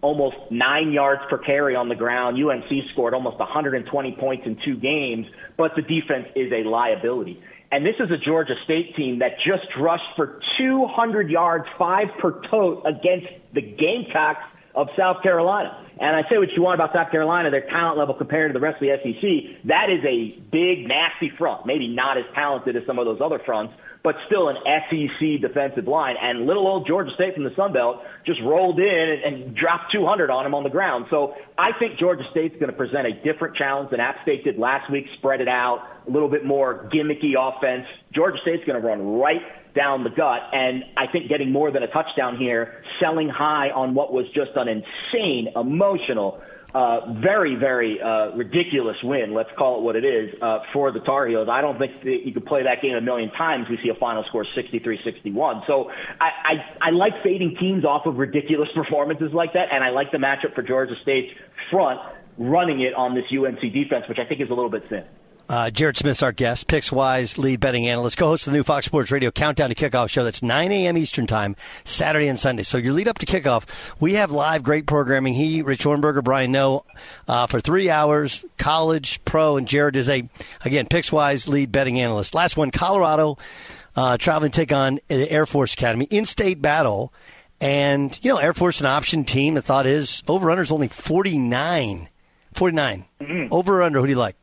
almost 0.05 0.37
nine 0.51 0.93
yards 0.93 1.23
per 1.31 1.39
carry 1.39 1.75
on 1.75 1.89
the 1.89 1.95
ground. 1.95 2.37
UNC 2.37 2.71
scored 2.93 3.15
almost 3.15 3.39
120 3.39 4.17
points 4.21 4.45
in 4.45 4.59
two 4.63 4.77
games, 4.77 5.27
but 5.57 5.73
the 5.77 5.83
defense 5.83 6.29
is 6.37 6.53
a 6.53 6.69
liability. 6.69 7.43
And 7.73 7.87
this 7.87 7.95
is 7.99 8.11
a 8.11 8.19
Georgia 8.19 8.55
State 8.65 8.95
team 8.97 9.21
that 9.21 9.33
just 9.39 9.67
rushed 9.81 10.05
for 10.15 10.41
200 10.59 11.31
yards, 11.31 11.65
five 11.79 12.09
per 12.21 12.43
tote 12.51 12.85
against 12.85 13.29
the 13.55 13.63
Gamecocks 13.63 14.45
of 14.75 14.89
South 14.97 15.23
Carolina. 15.23 15.81
And 15.99 16.15
I 16.15 16.29
say 16.29 16.37
what 16.37 16.49
you 16.55 16.63
want 16.63 16.75
about 16.75 16.93
South 16.93 17.11
Carolina, 17.11 17.51
their 17.51 17.67
talent 17.71 17.97
level 17.97 18.15
compared 18.15 18.53
to 18.53 18.59
the 18.59 18.63
rest 18.63 18.83
of 18.83 18.87
the 18.87 18.95
SEC, 19.01 19.67
that 19.69 19.89
is 19.89 20.05
a 20.05 20.39
big, 20.53 20.87
nasty 20.87 21.33
front. 21.39 21.65
Maybe 21.65 21.89
not 21.89 22.19
as 22.19 22.25
talented 22.35 22.77
as 22.77 22.83
some 22.87 22.99
of 22.99 23.07
those 23.07 23.21
other 23.25 23.41
fronts, 23.47 23.73
but 24.05 24.17
still 24.27 24.51
an 24.51 24.57
SEC 24.63 25.41
defensive 25.41 25.89
line. 25.89 26.15
And 26.21 26.47
little 26.47 26.69
old 26.69 26.87
Georgia 26.87 27.11
State 27.15 27.35
from 27.35 27.45
the 27.45 27.55
Sun 27.57 27.73
Belt 27.73 28.03
just 28.27 28.39
rolled 28.45 28.79
in 28.79 28.85
and, 28.87 29.35
and 29.35 29.57
dropped 29.57 29.93
200 29.93 30.31
on 30.31 30.45
him 30.45 30.55
on 30.55 30.63
the 30.63 30.69
ground. 30.69 31.07
So 31.11 31.33
I 31.57 31.71
think 31.79 31.99
Georgia 31.99 32.23
State's 32.31 32.55
going 32.61 32.71
to 32.71 32.77
present 32.77 33.07
a 33.07 33.15
different 33.25 33.57
challenge 33.57 33.91
than 33.91 34.01
App 34.01 34.17
State 34.23 34.45
did 34.45 34.59
last 34.59 34.93
week, 34.93 35.07
spread 35.17 35.41
it 35.41 35.49
out, 35.49 35.89
a 36.07 36.11
little 36.11 36.29
bit 36.29 36.45
more 36.45 36.89
gimmicky 36.93 37.33
offense. 37.41 37.87
Georgia 38.15 38.37
State's 38.43 38.63
going 38.67 38.81
to 38.81 38.87
run 38.87 39.19
right 39.19 39.41
down 39.75 40.05
the 40.05 40.11
gut. 40.11 40.41
And 40.53 40.85
I 40.99 41.11
think 41.11 41.31
getting 41.31 41.51
more 41.51 41.73
than 41.73 41.83
a 41.83 41.89
touchdown 41.89 42.37
here, 42.37 42.85
selling 43.01 43.31
high 43.31 43.71
on 43.71 43.95
what 43.95 44.13
was 44.13 44.27
just 44.35 44.51
an 44.55 44.69
insane, 44.69 45.49
emotional, 45.57 46.43
uh, 46.75 47.13
very, 47.23 47.55
very 47.55 48.01
uh, 48.03 48.35
ridiculous 48.35 48.97
win. 49.05 49.33
Let's 49.33 49.51
call 49.57 49.79
it 49.79 49.83
what 49.83 49.95
it 49.95 50.05
is 50.05 50.35
uh, 50.43 50.59
for 50.73 50.91
the 50.91 50.99
Tar 51.01 51.29
Heels. 51.29 51.49
I 51.51 51.61
don't 51.61 51.79
think 51.79 52.03
that 52.03 52.27
you 52.27 52.33
could 52.33 52.47
play 52.47 52.65
that 52.65 52.83
game 52.83 52.97
a 52.97 53.01
million 53.01 53.31
times. 53.31 53.67
We 53.71 53.79
see 53.83 53.91
a 53.91 53.99
final 53.99 54.25
score 54.29 54.45
63-61. 54.57 55.67
So 55.69 55.91
I, 56.21 56.31
I, 56.83 56.89
I 56.89 56.91
like 56.91 57.13
fading 57.23 57.57
teams 57.61 57.85
off 57.85 58.07
of 58.07 58.17
ridiculous 58.17 58.69
performances 58.75 59.33
like 59.33 59.53
that, 59.53 59.69
and 59.71 59.85
I 59.85 59.91
like 59.91 60.11
the 60.11 60.19
matchup 60.19 60.55
for 60.55 60.63
Georgia 60.63 60.95
State's 61.03 61.33
front 61.71 62.01
running 62.37 62.81
it 62.81 62.95
on 62.95 63.15
this 63.15 63.25
UNC 63.31 63.61
defense, 63.73 64.07
which 64.09 64.19
I 64.19 64.27
think 64.27 64.41
is 64.41 64.51
a 64.51 64.55
little 64.55 64.71
bit 64.71 64.89
thin. 64.89 65.05
Uh, 65.47 65.71
Jared 65.71 65.99
Smith's 65.99 66.23
our 66.23 66.33
guest, 66.33 66.69
Pickswise 66.69 67.37
lead 67.37 67.61
betting 67.61 67.87
analyst, 67.87 68.17
co-host 68.17 68.47
of 68.47 68.53
the 68.53 68.59
new 68.59 68.63
Fox 68.63 68.87
Sports 68.87 69.11
Radio 69.11 69.31
Countdown 69.31 69.69
to 69.69 69.75
Kickoff 69.75 70.09
show. 70.09 70.25
That's 70.25 70.43
9 70.43 70.73
a.m. 70.73 70.97
Eastern 70.97 71.27
Time, 71.27 71.55
Saturday 71.85 72.29
and 72.29 72.41
Sunday. 72.41 72.63
So 72.63 72.79
your 72.79 72.95
lead 72.95 73.09
up 73.09 73.19
to 73.19 73.27
kickoff, 73.27 73.65
we 74.01 74.15
have 74.15 74.31
live 74.31 74.63
great 74.63 74.87
programming. 74.87 75.35
He, 75.35 75.61
Rich 75.61 75.85
Ohrnberger, 75.85 76.25
Brian 76.25 76.51
Noe, 76.51 76.87
uh, 77.29 77.47
for 77.47 77.61
three 77.61 77.91
hours, 77.91 78.47
college, 78.57 79.23
pro, 79.27 79.59
and 79.59 79.69
Jared 79.69 79.97
is 79.97 80.09
a, 80.09 80.27
again, 80.65 80.87
Pickswise 80.87 81.47
lead 81.47 81.71
betting 81.71 82.01
analyst. 82.01 82.35
Last 82.35 82.57
one, 82.57 82.71
Colorado, 82.71 83.37
uh, 83.97 84.17
traveling 84.17 84.51
to 84.51 84.57
take 84.57 84.73
on 84.73 84.99
the 85.09 85.31
Air 85.31 85.45
Force 85.45 85.75
Academy, 85.75 86.07
in-state 86.07 86.63
battle. 86.63 87.13
And, 87.61 88.19
you 88.23 88.33
know, 88.33 88.39
Air 88.39 88.55
Force 88.55 88.81
an 88.81 88.87
option 88.87 89.25
team. 89.25 89.55
The 89.55 89.63
thought 89.63 89.87
is 89.87 90.23
over-under 90.27 90.63
is 90.63 90.73
only 90.73 90.89
49. 90.89 92.09
49. 92.55 93.05
Mm-hmm. 93.21 93.49
Over 93.51 93.81
or 93.81 93.83
under, 93.83 94.01
who 94.01 94.07
do 94.07 94.13
you 94.13 94.19
like? 94.19 94.37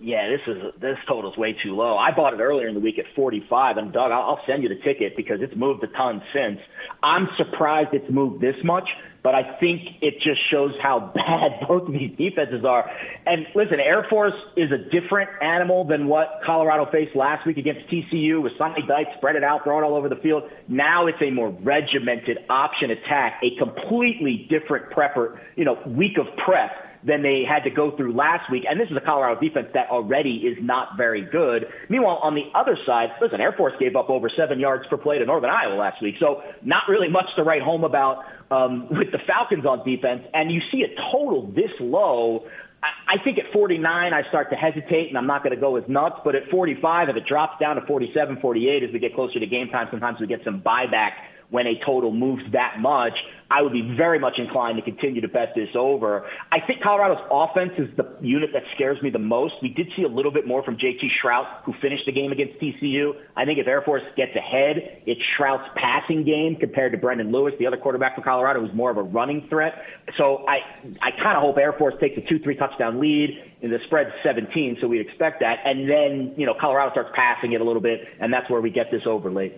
Yeah, 0.00 0.28
this 0.28 0.40
is 0.48 0.80
this 0.80 0.96
total's 1.06 1.36
way 1.36 1.54
too 1.62 1.76
low. 1.76 1.96
I 1.96 2.10
bought 2.10 2.34
it 2.34 2.40
earlier 2.40 2.66
in 2.66 2.74
the 2.74 2.80
week 2.80 2.98
at 2.98 3.04
45, 3.14 3.76
and 3.76 3.92
Doug, 3.92 4.10
I'll, 4.10 4.40
send 4.44 4.64
you 4.64 4.68
the 4.68 4.82
ticket 4.82 5.16
because 5.16 5.38
it's 5.40 5.54
moved 5.54 5.84
a 5.84 5.86
ton 5.86 6.20
since. 6.34 6.58
I'm 7.02 7.28
surprised 7.36 7.90
it's 7.92 8.10
moved 8.10 8.42
this 8.42 8.56
much, 8.64 8.88
but 9.22 9.36
I 9.36 9.56
think 9.60 9.82
it 10.02 10.14
just 10.14 10.40
shows 10.50 10.72
how 10.82 11.12
bad 11.14 11.68
both 11.68 11.86
of 11.86 11.92
these 11.92 12.10
defenses 12.18 12.64
are. 12.64 12.90
And 13.24 13.46
listen, 13.54 13.78
Air 13.78 14.04
Force 14.10 14.34
is 14.56 14.70
a 14.72 14.78
different 14.90 15.30
animal 15.40 15.86
than 15.86 16.08
what 16.08 16.40
Colorado 16.44 16.90
faced 16.90 17.14
last 17.14 17.46
week 17.46 17.56
against 17.56 17.88
TCU 17.88 18.42
with 18.42 18.52
Sonny 18.58 18.82
Dykes 18.88 19.10
spread 19.18 19.36
it 19.36 19.44
out, 19.44 19.62
throw 19.62 19.78
it 19.78 19.84
all 19.84 19.94
over 19.94 20.08
the 20.08 20.20
field. 20.20 20.42
Now 20.66 21.06
it's 21.06 21.22
a 21.22 21.30
more 21.30 21.50
regimented 21.62 22.38
option 22.50 22.90
attack, 22.90 23.40
a 23.44 23.56
completely 23.62 24.48
different 24.50 24.90
prepper, 24.90 25.38
you 25.54 25.64
know, 25.64 25.78
week 25.86 26.18
of 26.18 26.26
prep 26.44 26.72
than 27.06 27.22
they 27.22 27.44
had 27.46 27.62
to 27.64 27.70
go 27.70 27.94
through 27.96 28.14
last 28.14 28.50
week. 28.50 28.64
And 28.68 28.80
this 28.80 28.88
is 28.90 28.96
a 28.96 29.04
Colorado 29.04 29.40
defense 29.40 29.68
that 29.74 29.90
already 29.90 30.42
is 30.48 30.56
not 30.60 30.96
very 30.96 31.22
good. 31.22 31.66
Meanwhile, 31.88 32.20
on 32.22 32.34
the 32.34 32.48
other 32.54 32.78
side, 32.86 33.10
listen, 33.20 33.40
Air 33.40 33.52
Force 33.52 33.74
gave 33.78 33.94
up 33.94 34.08
over 34.08 34.30
seven 34.34 34.58
yards 34.58 34.84
per 34.88 34.96
play 34.96 35.18
to 35.18 35.26
Northern 35.26 35.50
Iowa 35.50 35.74
last 35.76 36.00
week. 36.02 36.14
So 36.18 36.42
not 36.62 36.84
really 36.88 37.08
much 37.08 37.26
to 37.36 37.42
write 37.42 37.62
home 37.62 37.84
about 37.84 38.24
um, 38.50 38.88
with 38.90 39.12
the 39.12 39.18
Falcons 39.26 39.66
on 39.66 39.84
defense. 39.84 40.22
And 40.32 40.50
you 40.50 40.60
see 40.72 40.82
a 40.82 40.94
total 41.12 41.46
this 41.52 41.72
low. 41.78 42.46
I 42.82 43.22
think 43.24 43.38
at 43.38 43.50
49, 43.52 44.12
I 44.12 44.28
start 44.28 44.50
to 44.50 44.56
hesitate, 44.56 45.08
and 45.08 45.16
I'm 45.16 45.26
not 45.26 45.42
going 45.42 45.54
to 45.54 45.60
go 45.60 45.76
as 45.76 45.84
nuts. 45.88 46.16
But 46.24 46.34
at 46.34 46.48
45, 46.50 47.08
if 47.08 47.16
it 47.16 47.24
drops 47.26 47.58
down 47.58 47.76
to 47.76 47.86
47, 47.86 48.38
48 48.40 48.82
as 48.82 48.90
we 48.92 48.98
get 48.98 49.14
closer 49.14 49.40
to 49.40 49.46
game 49.46 49.68
time, 49.68 49.88
sometimes 49.90 50.20
we 50.20 50.26
get 50.26 50.40
some 50.44 50.60
buyback 50.60 51.12
when 51.54 51.68
a 51.68 51.78
total 51.86 52.10
moves 52.10 52.42
that 52.50 52.80
much, 52.80 53.12
I 53.48 53.62
would 53.62 53.72
be 53.72 53.94
very 53.96 54.18
much 54.18 54.38
inclined 54.38 54.76
to 54.78 54.82
continue 54.82 55.20
to 55.20 55.28
bet 55.28 55.54
this 55.54 55.68
over. 55.76 56.26
I 56.50 56.58
think 56.66 56.82
Colorado's 56.82 57.22
offense 57.30 57.70
is 57.78 57.86
the 57.96 58.10
unit 58.20 58.50
that 58.54 58.64
scares 58.74 59.00
me 59.02 59.10
the 59.10 59.20
most. 59.20 59.54
We 59.62 59.68
did 59.68 59.86
see 59.96 60.02
a 60.02 60.08
little 60.08 60.32
bit 60.32 60.48
more 60.48 60.64
from 60.64 60.74
JT 60.74 60.98
Shrout, 61.22 61.62
who 61.64 61.72
finished 61.80 62.06
the 62.06 62.12
game 62.12 62.32
against 62.32 62.58
TCU. 62.58 63.12
I 63.36 63.44
think 63.44 63.60
if 63.60 63.68
Air 63.68 63.82
Force 63.82 64.02
gets 64.16 64.34
ahead, 64.34 65.04
it's 65.06 65.20
Shrout's 65.38 65.70
passing 65.76 66.24
game 66.24 66.56
compared 66.58 66.90
to 66.90 66.98
Brendan 66.98 67.30
Lewis, 67.30 67.54
the 67.60 67.68
other 67.68 67.76
quarterback 67.76 68.16
for 68.16 68.22
Colorado, 68.22 68.60
who's 68.60 68.74
more 68.74 68.90
of 68.90 68.96
a 68.96 69.04
running 69.04 69.46
threat. 69.48 69.74
So 70.18 70.44
I, 70.48 70.58
I 71.06 71.10
kind 71.22 71.36
of 71.36 71.42
hope 71.42 71.56
Air 71.56 71.74
Force 71.78 71.94
takes 72.00 72.18
a 72.18 72.28
two, 72.28 72.40
three 72.42 72.56
touchdown 72.56 73.00
lead. 73.00 73.30
And 73.62 73.72
the 73.72 73.78
spread's 73.86 74.10
17, 74.24 74.78
so 74.80 74.88
we'd 74.88 75.06
expect 75.06 75.40
that. 75.40 75.58
And 75.64 75.88
then, 75.88 76.34
you 76.36 76.44
know, 76.44 76.54
Colorado 76.60 76.90
starts 76.90 77.10
passing 77.14 77.52
it 77.52 77.60
a 77.60 77.64
little 77.64 77.80
bit, 77.80 78.00
and 78.20 78.32
that's 78.32 78.50
where 78.50 78.60
we 78.60 78.70
get 78.70 78.90
this 78.90 79.02
over 79.06 79.30
late. 79.30 79.54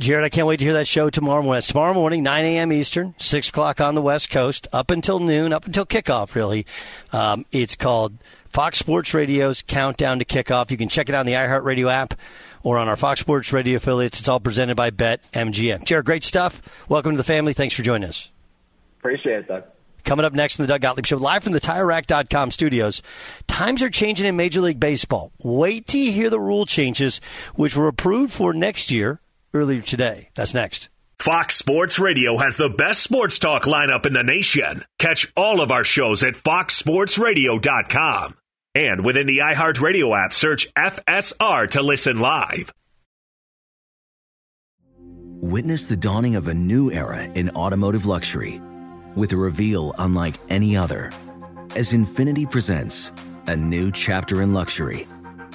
Jared, 0.00 0.24
I 0.24 0.30
can't 0.30 0.46
wait 0.46 0.56
to 0.60 0.64
hear 0.64 0.72
that 0.72 0.88
show 0.88 1.10
tomorrow 1.10 1.42
morning. 1.42 1.60
Tomorrow 1.60 1.92
morning, 1.92 2.22
9 2.22 2.44
a.m. 2.46 2.72
Eastern, 2.72 3.14
6 3.18 3.50
o'clock 3.50 3.82
on 3.82 3.94
the 3.94 4.00
West 4.00 4.30
Coast, 4.30 4.66
up 4.72 4.90
until 4.90 5.20
noon, 5.20 5.52
up 5.52 5.66
until 5.66 5.84
kickoff, 5.84 6.34
really. 6.34 6.64
Um, 7.12 7.44
it's 7.52 7.76
called 7.76 8.16
Fox 8.48 8.78
Sports 8.78 9.12
Radio's 9.12 9.60
Countdown 9.60 10.18
to 10.18 10.24
Kickoff. 10.24 10.70
You 10.70 10.78
can 10.78 10.88
check 10.88 11.10
it 11.10 11.14
out 11.14 11.20
on 11.20 11.26
the 11.26 11.34
iHeartRadio 11.34 11.92
app 11.92 12.14
or 12.62 12.78
on 12.78 12.88
our 12.88 12.96
Fox 12.96 13.20
Sports 13.20 13.52
Radio 13.52 13.76
affiliates. 13.76 14.20
It's 14.20 14.26
all 14.26 14.40
presented 14.40 14.74
by 14.74 14.90
BetMGM. 14.90 15.84
Jared, 15.84 16.06
great 16.06 16.24
stuff. 16.24 16.62
Welcome 16.88 17.12
to 17.12 17.18
the 17.18 17.22
family. 17.22 17.52
Thanks 17.52 17.74
for 17.74 17.82
joining 17.82 18.08
us. 18.08 18.30
Appreciate 19.00 19.40
it, 19.40 19.48
Doug. 19.48 19.64
Coming 20.04 20.24
up 20.24 20.32
next 20.32 20.58
in 20.58 20.62
the 20.62 20.68
Doug 20.68 20.80
Gottlieb 20.80 21.04
Show, 21.04 21.18
live 21.18 21.44
from 21.44 21.52
the 21.52 21.60
TireRack.com 21.60 22.52
studios. 22.52 23.02
Times 23.48 23.82
are 23.82 23.90
changing 23.90 24.26
in 24.26 24.34
Major 24.34 24.62
League 24.62 24.80
Baseball. 24.80 25.30
Wait 25.42 25.86
till 25.86 26.00
you 26.00 26.10
hear 26.10 26.30
the 26.30 26.40
rule 26.40 26.64
changes, 26.64 27.20
which 27.54 27.76
were 27.76 27.86
approved 27.86 28.32
for 28.32 28.54
next 28.54 28.90
year 28.90 29.20
earlier 29.54 29.82
today. 29.82 30.28
That's 30.34 30.54
next. 30.54 30.88
Fox 31.18 31.56
Sports 31.56 31.98
Radio 31.98 32.38
has 32.38 32.56
the 32.56 32.70
best 32.70 33.02
sports 33.02 33.38
talk 33.38 33.64
lineup 33.64 34.06
in 34.06 34.14
the 34.14 34.22
nation. 34.22 34.84
Catch 34.98 35.30
all 35.36 35.60
of 35.60 35.70
our 35.70 35.84
shows 35.84 36.22
at 36.22 36.34
foxsportsradio.com. 36.34 38.36
And 38.74 39.04
within 39.04 39.26
the 39.26 39.38
iHeartRadio 39.38 40.24
app, 40.24 40.32
search 40.32 40.72
FSR 40.74 41.68
to 41.70 41.82
listen 41.82 42.20
live. 42.20 42.72
Witness 45.42 45.88
the 45.88 45.96
dawning 45.96 46.36
of 46.36 46.48
a 46.48 46.54
new 46.54 46.90
era 46.90 47.22
in 47.22 47.50
automotive 47.50 48.06
luxury 48.06 48.62
with 49.16 49.32
a 49.32 49.36
reveal 49.36 49.94
unlike 49.98 50.34
any 50.48 50.76
other 50.76 51.10
as 51.76 51.92
INFINITI 51.92 52.50
presents 52.50 53.12
a 53.46 53.56
new 53.56 53.90
chapter 53.90 54.42
in 54.42 54.52
luxury 54.52 55.06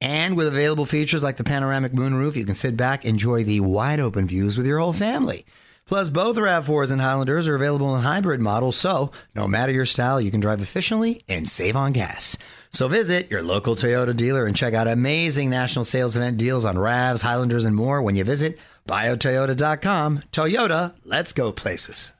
And 0.00 0.36
with 0.36 0.48
available 0.48 0.86
features 0.86 1.22
like 1.22 1.36
the 1.36 1.44
panoramic 1.44 1.92
moonroof, 1.92 2.36
you 2.36 2.44
can 2.44 2.54
sit 2.54 2.76
back, 2.76 3.04
enjoy 3.04 3.44
the 3.44 3.60
wide 3.60 4.00
open 4.00 4.26
views 4.26 4.56
with 4.56 4.66
your 4.66 4.78
whole 4.78 4.92
family. 4.92 5.46
Plus, 5.86 6.10
both 6.10 6.36
RAV4s 6.36 6.90
and 6.90 7.00
Highlanders 7.00 7.46
are 7.46 7.54
available 7.54 7.94
in 7.94 8.02
hybrid 8.02 8.40
models, 8.40 8.76
so 8.76 9.12
no 9.36 9.46
matter 9.46 9.70
your 9.70 9.86
style, 9.86 10.20
you 10.20 10.32
can 10.32 10.40
drive 10.40 10.60
efficiently 10.60 11.22
and 11.28 11.48
save 11.48 11.76
on 11.76 11.92
gas. 11.92 12.36
So 12.72 12.88
visit 12.88 13.30
your 13.30 13.42
local 13.42 13.76
Toyota 13.76 14.14
dealer 14.14 14.46
and 14.46 14.56
check 14.56 14.74
out 14.74 14.88
amazing 14.88 15.48
national 15.48 15.84
sales 15.84 16.16
event 16.16 16.38
deals 16.38 16.64
on 16.64 16.74
RAVs, 16.74 17.22
Highlanders, 17.22 17.64
and 17.64 17.76
more 17.76 18.02
when 18.02 18.16
you 18.16 18.24
visit 18.24 18.58
buyatoyota.com. 18.88 20.22
Toyota, 20.32 20.94
let's 21.04 21.32
go 21.32 21.52
places. 21.52 22.12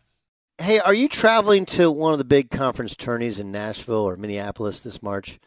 Hey, 0.58 0.78
are 0.78 0.94
you 0.94 1.08
traveling 1.08 1.66
to 1.66 1.90
one 1.90 2.12
of 2.12 2.18
the 2.18 2.24
big 2.24 2.50
conference 2.50 2.96
tourneys 2.96 3.38
in 3.38 3.50
Nashville 3.50 3.96
or 3.96 4.16
Minneapolis 4.16 4.80
this 4.80 5.02
March? 5.02 5.38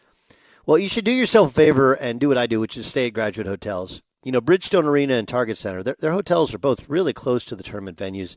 Well, 0.70 0.78
you 0.78 0.88
should 0.88 1.04
do 1.04 1.12
yourself 1.12 1.50
a 1.50 1.54
favor 1.54 1.94
and 1.94 2.20
do 2.20 2.28
what 2.28 2.38
I 2.38 2.46
do, 2.46 2.60
which 2.60 2.78
is 2.78 2.86
stay 2.86 3.08
at 3.08 3.14
graduate 3.14 3.48
hotels. 3.48 4.04
You 4.24 4.32
know, 4.32 4.40
Bridgestone 4.40 4.84
Arena 4.84 5.16
and 5.16 5.28
Target 5.28 5.58
Center, 5.58 5.82
their, 5.82 5.96
their 5.98 6.12
hotels 6.12 6.54
are 6.54 6.60
both 6.60 6.88
really 6.88 7.12
close 7.12 7.44
to 7.46 7.56
the 7.56 7.64
tournament 7.64 7.98
venues, 7.98 8.36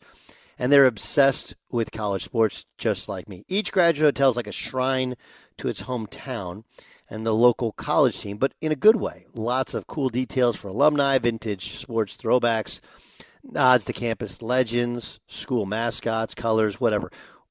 and 0.58 0.72
they're 0.72 0.86
obsessed 0.86 1.54
with 1.70 1.92
college 1.92 2.24
sports 2.24 2.64
just 2.78 3.06
like 3.06 3.28
me. 3.28 3.44
Each 3.48 3.70
graduate 3.70 4.16
hotel 4.16 4.30
is 4.30 4.36
like 4.36 4.46
a 4.46 4.50
shrine 4.50 5.14
to 5.58 5.68
its 5.68 5.82
hometown 5.82 6.64
and 7.10 7.26
the 7.26 7.34
local 7.34 7.70
college 7.72 8.18
team, 8.18 8.38
but 8.38 8.54
in 8.62 8.72
a 8.72 8.76
good 8.76 8.96
way. 8.96 9.26
Lots 9.34 9.74
of 9.74 9.86
cool 9.86 10.08
details 10.08 10.56
for 10.56 10.68
alumni, 10.68 11.18
vintage 11.18 11.76
sports 11.76 12.16
throwbacks 12.16 12.80
nods 13.44 13.84
to 13.84 13.92
campus 13.92 14.42
legends, 14.42 15.20
school 15.26 15.66
mascots, 15.66 16.34
colors, 16.34 16.80
whatever. 16.80 17.10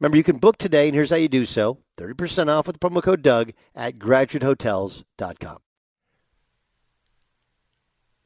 Remember, 0.00 0.16
you 0.16 0.24
can 0.24 0.38
book 0.38 0.58
today, 0.58 0.86
and 0.86 0.94
here's 0.94 1.10
how 1.10 1.16
you 1.16 1.28
do 1.28 1.44
so 1.44 1.78
30% 1.96 2.48
off 2.48 2.66
with 2.66 2.78
the 2.78 2.88
promo 2.88 3.02
code 3.02 3.22
Doug 3.22 3.52
at 3.74 3.96
graduatehotels.com. 3.96 5.58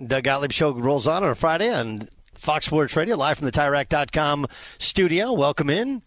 Doug 0.06 0.24
Gottlieb 0.24 0.52
Show 0.52 0.72
rolls 0.72 1.06
on 1.06 1.22
on 1.22 1.30
a 1.30 1.34
Friday 1.34 1.72
on 1.72 2.08
Fox 2.34 2.66
Sports 2.66 2.96
Radio, 2.96 3.16
live 3.16 3.38
from 3.38 3.46
the 3.46 3.52
TireRack.com 3.52 4.48
studio. 4.78 5.32
Welcome 5.32 5.70
in. 5.70 6.02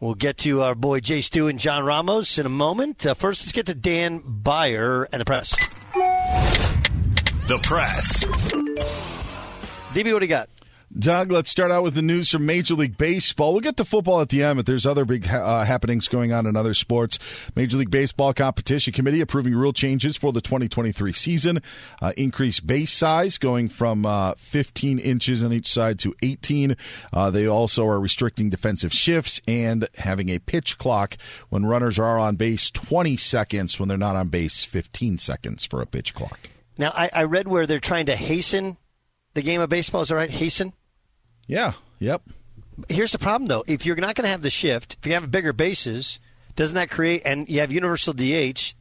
We'll 0.00 0.14
get 0.14 0.38
to 0.38 0.62
our 0.62 0.74
boy 0.74 1.00
Jay 1.00 1.20
Stu 1.20 1.46
and 1.46 1.60
John 1.60 1.84
Ramos 1.84 2.38
in 2.38 2.46
a 2.46 2.48
moment. 2.48 3.06
Uh, 3.06 3.14
first, 3.14 3.42
let's 3.42 3.52
get 3.52 3.66
to 3.66 3.74
Dan 3.74 4.22
Beyer 4.26 5.04
and 5.12 5.20
the 5.20 5.24
press. 5.24 5.50
The 7.46 7.60
press. 7.62 8.24
DB, 9.92 10.12
what 10.12 10.20
do 10.20 10.24
you 10.24 10.28
got? 10.28 10.48
Doug, 10.98 11.32
let's 11.32 11.48
start 11.48 11.70
out 11.70 11.82
with 11.82 11.94
the 11.94 12.02
news 12.02 12.30
from 12.30 12.44
Major 12.44 12.74
League 12.74 12.98
Baseball. 12.98 13.52
We'll 13.52 13.62
get 13.62 13.78
to 13.78 13.84
football 13.84 14.20
at 14.20 14.28
the 14.28 14.42
end, 14.42 14.58
but 14.58 14.66
there's 14.66 14.84
other 14.84 15.06
big 15.06 15.26
uh, 15.26 15.64
happenings 15.64 16.06
going 16.06 16.32
on 16.32 16.44
in 16.44 16.54
other 16.54 16.74
sports. 16.74 17.18
Major 17.56 17.78
League 17.78 17.90
Baseball 17.90 18.34
Competition 18.34 18.92
Committee 18.92 19.22
approving 19.22 19.54
rule 19.54 19.72
changes 19.72 20.18
for 20.18 20.32
the 20.32 20.42
2023 20.42 21.14
season. 21.14 21.62
Uh, 22.02 22.12
increased 22.18 22.66
base 22.66 22.92
size 22.92 23.38
going 23.38 23.70
from 23.70 24.04
uh, 24.04 24.34
15 24.36 24.98
inches 24.98 25.42
on 25.42 25.50
each 25.50 25.66
side 25.66 25.98
to 26.00 26.14
18. 26.22 26.76
Uh, 27.10 27.30
they 27.30 27.46
also 27.46 27.86
are 27.86 27.98
restricting 27.98 28.50
defensive 28.50 28.92
shifts 28.92 29.40
and 29.48 29.88
having 29.96 30.28
a 30.28 30.40
pitch 30.40 30.76
clock 30.76 31.16
when 31.48 31.64
runners 31.64 31.98
are 31.98 32.18
on 32.18 32.36
base 32.36 32.70
20 32.70 33.16
seconds, 33.16 33.80
when 33.80 33.88
they're 33.88 33.96
not 33.96 34.16
on 34.16 34.28
base 34.28 34.62
15 34.62 35.16
seconds 35.16 35.64
for 35.64 35.80
a 35.80 35.86
pitch 35.86 36.12
clock. 36.12 36.50
Now, 36.76 36.92
I, 36.94 37.08
I 37.14 37.24
read 37.24 37.48
where 37.48 37.66
they're 37.66 37.80
trying 37.80 38.06
to 38.06 38.16
hasten 38.16 38.76
the 39.32 39.42
game 39.42 39.62
of 39.62 39.70
baseball. 39.70 40.02
Is 40.02 40.10
that 40.10 40.16
right? 40.16 40.30
Hasten? 40.30 40.74
Yeah. 41.52 41.74
Yep. 41.98 42.22
Here's 42.88 43.12
the 43.12 43.18
problem, 43.18 43.46
though. 43.46 43.62
If 43.66 43.84
you're 43.84 43.94
not 43.96 44.14
going 44.14 44.24
to 44.24 44.30
have 44.30 44.40
the 44.40 44.48
shift, 44.48 44.96
if 44.98 45.06
you 45.06 45.12
have 45.12 45.24
a 45.24 45.28
bigger 45.28 45.52
bases, 45.52 46.18
doesn't 46.56 46.74
that 46.74 46.88
create, 46.88 47.20
and 47.26 47.46
you 47.46 47.60
have 47.60 47.70
universal 47.70 48.14
DH, 48.14 48.72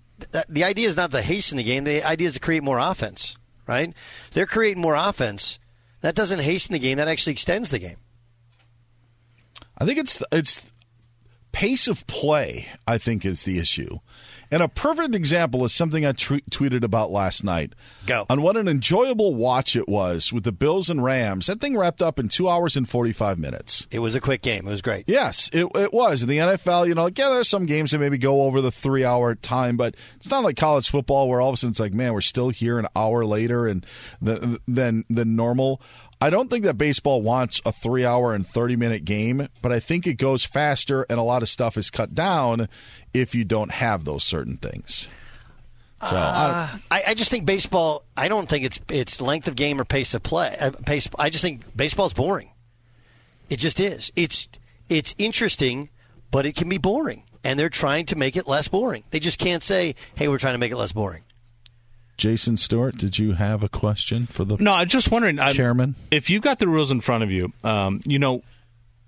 the 0.48 0.64
idea 0.64 0.88
is 0.88 0.96
not 0.96 1.12
to 1.12 1.22
hasten 1.22 1.58
the 1.58 1.64
game. 1.64 1.84
The 1.84 2.02
idea 2.02 2.30
is 2.30 2.36
to 2.36 2.40
create 2.40 2.64
more 2.64 2.80
offense, 2.80 3.36
right? 3.68 3.94
They're 4.32 4.46
creating 4.46 4.82
more 4.82 4.96
offense. 4.96 5.60
That 6.00 6.16
doesn't 6.16 6.40
hasten 6.40 6.72
the 6.72 6.80
game. 6.80 6.98
That 6.98 7.10
actually 7.10 7.34
extends 7.34 7.72
the 7.72 7.80
game. 7.80 7.98
I 9.78 9.86
think 9.86 10.00
it's 10.00 10.24
it's 10.32 10.62
pace 11.52 11.90
of 11.90 12.08
play. 12.08 12.70
I 12.88 12.98
think 12.98 13.26
is 13.26 13.44
the 13.44 13.60
issue. 13.60 14.00
And 14.52 14.62
a 14.62 14.68
perfect 14.68 15.16
example 15.16 15.64
is 15.64 15.74
something 15.74 16.06
I 16.06 16.12
t- 16.12 16.44
tweeted 16.52 16.84
about 16.84 17.10
last 17.10 17.44
night. 17.44 17.74
Go. 18.06 18.26
On 18.30 18.42
what 18.42 18.58
an 18.58 18.68
enjoyable 18.68 19.34
watch 19.34 19.78
it 19.78 19.88
was 19.88 20.34
with 20.34 20.44
the 20.44 20.52
Bills 20.52 20.90
and 20.90 21.02
Rams. 21.02 21.48
That 21.48 21.62
thing 21.62 21.78
wrapped 21.78 22.02
up 22.02 22.20
in 22.20 22.28
two 22.28 22.50
hours 22.50 22.76
and 22.76 22.88
45 22.88 23.40
minutes. 23.40 23.88
It 23.92 24.00
was 24.00 24.14
a 24.14 24.20
quick 24.20 24.42
game. 24.42 24.68
It 24.68 24.72
was 24.72 24.82
great. 24.82 25.08
Yes, 25.08 25.50
it, 25.54 25.66
it 25.76 25.94
was. 25.94 26.22
In 26.22 26.28
the 26.28 26.38
NFL, 26.38 26.88
you 26.88 26.96
know, 26.96 27.04
like, 27.04 27.18
yeah, 27.18 27.30
there's 27.30 27.48
some 27.48 27.66
games 27.66 27.92
that 27.92 28.00
maybe 28.00 28.18
go 28.18 28.42
over 28.42 28.60
the 28.62 28.72
three 28.72 29.06
hour 29.06 29.36
time, 29.36 29.78
but 29.78 29.96
it's 30.18 30.30
not 30.30 30.44
like 30.44 30.58
college 30.58 30.90
football 30.90 31.30
where 31.30 31.40
all 31.40 31.50
of 31.50 31.54
a 31.54 31.58
sudden 31.58 31.72
it's 31.72 31.80
like, 31.80 31.94
man, 31.94 32.14
we're 32.14 32.20
still 32.22 32.50
here 32.50 32.78
an 32.78 32.88
hour 32.94 33.26
later 33.26 33.68
and 33.68 33.86
than, 34.22 34.58
than, 34.68 35.06
than 35.10 35.36
normal. 35.38 35.82
I 36.22 36.30
don't 36.30 36.52
think 36.52 36.66
that 36.66 36.78
baseball 36.78 37.24
wants 37.24 37.60
a 37.66 37.72
three 37.72 38.06
hour 38.06 38.34
and 38.34 38.48
30 38.48 38.76
minute 38.76 39.06
game, 39.06 39.48
but 39.64 39.72
I 39.72 39.80
think 39.80 40.06
it 40.06 40.14
goes 40.14 40.46
faster 40.46 41.04
and 41.10 41.20
a 41.20 41.24
lot 41.24 41.42
of 41.42 41.50
stuff 41.50 41.78
is 41.78 41.90
cut 41.90 42.14
down 42.14 42.70
if 43.12 43.34
you 43.34 43.44
don't 43.44 43.72
have 43.72 44.06
those 44.06 44.24
certain 44.24 44.58
things. 44.58 45.10
So 46.00 46.16
uh, 46.16 46.68
I, 46.90 47.04
I, 47.10 47.14
just 47.14 47.30
think 47.30 47.46
baseball. 47.46 48.06
I 48.18 48.28
don't 48.28 48.50
think 48.50 48.66
it's 48.66 48.80
it's 48.90 49.22
length 49.22 49.48
of 49.48 49.56
game 49.56 49.80
or 49.80 49.86
pace 49.86 50.16
of 50.16 50.24
play. 50.24 50.56
Uh, 50.60 50.72
pace. 50.84 51.08
I 51.20 51.30
just 51.30 51.44
think 51.44 51.62
baseball's 51.76 52.14
boring. 52.14 52.50
It 53.52 53.58
just 53.58 53.80
is. 53.80 54.12
It's 54.16 54.48
it's 54.90 55.14
interesting, 55.20 55.90
but 56.32 56.48
it 56.48 56.56
can 56.56 56.68
be 56.68 56.80
boring, 56.80 57.26
and 57.44 57.60
they're 57.60 57.70
trying 57.70 58.08
to 58.08 58.16
make 58.16 58.36
it 58.36 58.48
less 58.48 58.68
boring. 58.68 59.04
They 59.12 59.20
just 59.20 59.38
can't 59.38 59.62
say, 59.62 59.94
"Hey, 60.16 60.28
we're 60.28 60.40
trying 60.40 60.56
to 60.56 60.58
make 60.58 60.72
it 60.72 60.78
less 60.78 60.92
boring." 60.92 61.22
Jason 62.22 62.56
Stewart, 62.56 62.98
did 62.98 63.18
you 63.18 63.32
have 63.32 63.64
a 63.64 63.68
question 63.68 64.28
for 64.28 64.46
the 64.46 64.56
no? 64.58 64.74
I'm 64.74 64.88
just 64.88 65.10
wondering, 65.10 65.38
chairman, 65.54 65.96
I'm, 65.98 66.08
if 66.12 66.30
you've 66.30 66.44
got 66.44 66.60
the 66.60 66.68
rules 66.68 66.92
in 66.92 67.02
front 67.02 67.24
of 67.24 67.32
you, 67.32 67.52
um, 67.64 68.00
you 68.06 68.20
know, 68.20 68.44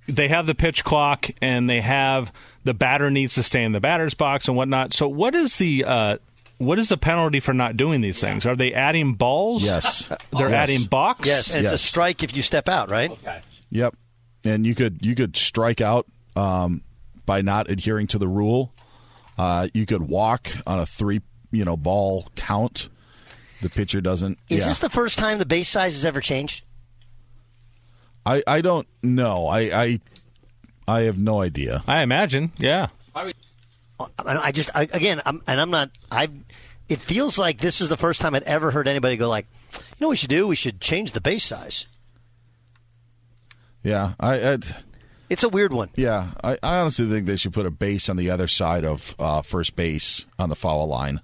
they 0.08 0.30
have 0.30 0.48
the 0.48 0.56
pitch 0.56 0.84
clock 0.84 1.30
and 1.40 1.70
they 1.70 1.80
have 1.82 2.34
the 2.64 2.74
batter 2.74 3.12
needs 3.12 3.36
to 3.36 3.44
stay 3.44 3.62
in 3.62 3.72
the 3.72 3.80
batter's 3.80 4.16
box 4.16 4.48
and 4.48 4.58
whatnot. 4.58 4.94
So, 4.94 5.08
what 5.08 5.36
is 5.36 5.58
the 5.58 5.84
uh, 5.86 6.18
what 6.58 6.80
is 6.80 6.90
the 6.90 6.98
penalty 6.98 7.40
for 7.40 7.54
not 7.54 7.78
doing 7.78 8.02
these 8.02 8.20
things? 8.20 8.48
Are 8.48 8.56
they 8.56 8.74
adding 8.74 9.14
balls? 9.14 9.62
Yes, 9.62 10.10
they're 10.36 10.50
yes. 10.50 10.70
adding 10.70 10.86
box. 10.86 11.24
Yes, 11.24 11.52
and 11.52 11.62
yes. 11.62 11.72
it's 11.72 11.84
a 11.84 11.88
strike 11.88 12.24
if 12.24 12.36
you 12.36 12.42
step 12.42 12.68
out, 12.68 12.90
right? 12.90 13.12
Okay. 13.12 13.42
Yep, 13.70 13.96
and 14.44 14.66
you 14.66 14.74
could 14.74 15.06
you 15.06 15.14
could 15.14 15.38
strike 15.38 15.82
out 15.82 16.08
um, 16.36 16.82
by 17.28 17.44
not 17.44 17.70
adhering 17.70 18.08
to 18.08 18.18
the 18.18 18.28
rule. 18.28 18.74
Uh, 19.38 19.68
you 19.76 19.86
could 19.86 20.02
walk 20.02 20.48
on 20.66 20.80
a 20.80 20.88
three 20.88 21.22
you 21.52 21.64
know 21.64 21.78
ball 21.78 22.26
count 22.36 22.90
the 23.64 23.70
pitcher 23.70 24.02
doesn't. 24.02 24.38
Is 24.50 24.60
yeah. 24.60 24.68
this 24.68 24.80
the 24.80 24.90
first 24.90 25.18
time 25.18 25.40
the 25.40 25.46
base 25.46 25.70
size 25.70 25.96
has 25.96 26.06
ever 26.06 26.22
changed? 26.22 26.64
I 28.26 28.44
I 28.46 28.62
don't 28.62 28.88
know. 29.02 29.48
I 29.48 29.60
I 29.60 30.00
I 30.88 31.02
have 31.04 31.18
no 31.18 31.42
idea. 31.42 31.84
I 31.88 32.02
imagine, 32.02 32.52
yeah. 32.58 32.88
I 34.18 34.52
just 34.52 34.70
I, 34.76 34.84
again, 34.92 35.22
I'm, 35.26 35.42
and 35.48 35.60
I'm 35.60 35.70
not. 35.72 35.92
I. 36.12 36.30
It 36.90 37.00
feels 37.00 37.38
like 37.38 37.60
this 37.60 37.80
is 37.80 37.90
the 37.90 37.98
first 37.98 38.20
time 38.20 38.36
I'd 38.36 38.44
ever 38.44 38.70
heard 38.72 38.88
anybody 38.88 39.16
go 39.16 39.30
like, 39.30 39.48
you 39.74 39.80
know, 40.02 40.08
what 40.08 40.12
we 40.12 40.18
should 40.18 40.30
do. 40.30 40.48
We 40.48 40.56
should 40.56 40.82
change 40.82 41.14
the 41.14 41.22
base 41.22 41.46
size. 41.46 41.88
Yeah, 43.82 44.14
I. 44.20 44.52
I'd, 44.52 44.76
it's 45.30 45.44
a 45.44 45.50
weird 45.50 45.74
one. 45.74 45.90
Yeah, 45.96 46.32
I, 46.44 46.58
I 46.62 46.78
honestly 46.78 47.10
think 47.10 47.26
they 47.26 47.38
should 47.38 47.54
put 47.54 47.66
a 47.66 47.72
base 47.72 48.10
on 48.10 48.18
the 48.18 48.30
other 48.30 48.48
side 48.48 48.84
of 48.84 49.16
uh, 49.18 49.42
first 49.42 49.76
base 49.76 50.26
on 50.38 50.50
the 50.50 50.56
foul 50.56 50.88
line 50.88 51.22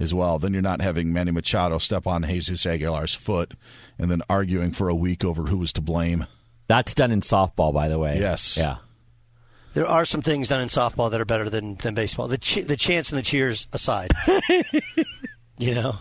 as 0.00 0.12
well. 0.12 0.38
Then 0.40 0.52
you're 0.52 0.62
not 0.62 0.80
having 0.80 1.12
Manny 1.12 1.30
Machado 1.30 1.78
step 1.78 2.06
on 2.06 2.24
Jesus 2.24 2.64
Aguilar's 2.66 3.14
foot 3.14 3.54
and 3.98 4.10
then 4.10 4.22
arguing 4.28 4.72
for 4.72 4.88
a 4.88 4.94
week 4.94 5.24
over 5.24 5.44
who 5.44 5.58
was 5.58 5.72
to 5.74 5.80
blame. 5.80 6.26
That's 6.66 6.94
done 6.94 7.10
in 7.12 7.20
softball, 7.20 7.72
by 7.72 7.86
the 7.88 7.98
way. 7.98 8.18
Yes. 8.18 8.56
Yeah. 8.56 8.76
There 9.74 9.86
are 9.86 10.04
some 10.04 10.22
things 10.22 10.48
done 10.48 10.60
in 10.60 10.68
softball 10.68 11.10
that 11.12 11.20
are 11.20 11.24
better 11.24 11.48
than, 11.48 11.76
than 11.76 11.94
baseball. 11.94 12.26
The 12.26 12.38
ch- 12.38 12.64
the 12.66 12.76
chants 12.76 13.10
and 13.12 13.18
the 13.18 13.22
cheers 13.22 13.68
aside, 13.72 14.10
you 15.58 15.74
know. 15.74 15.96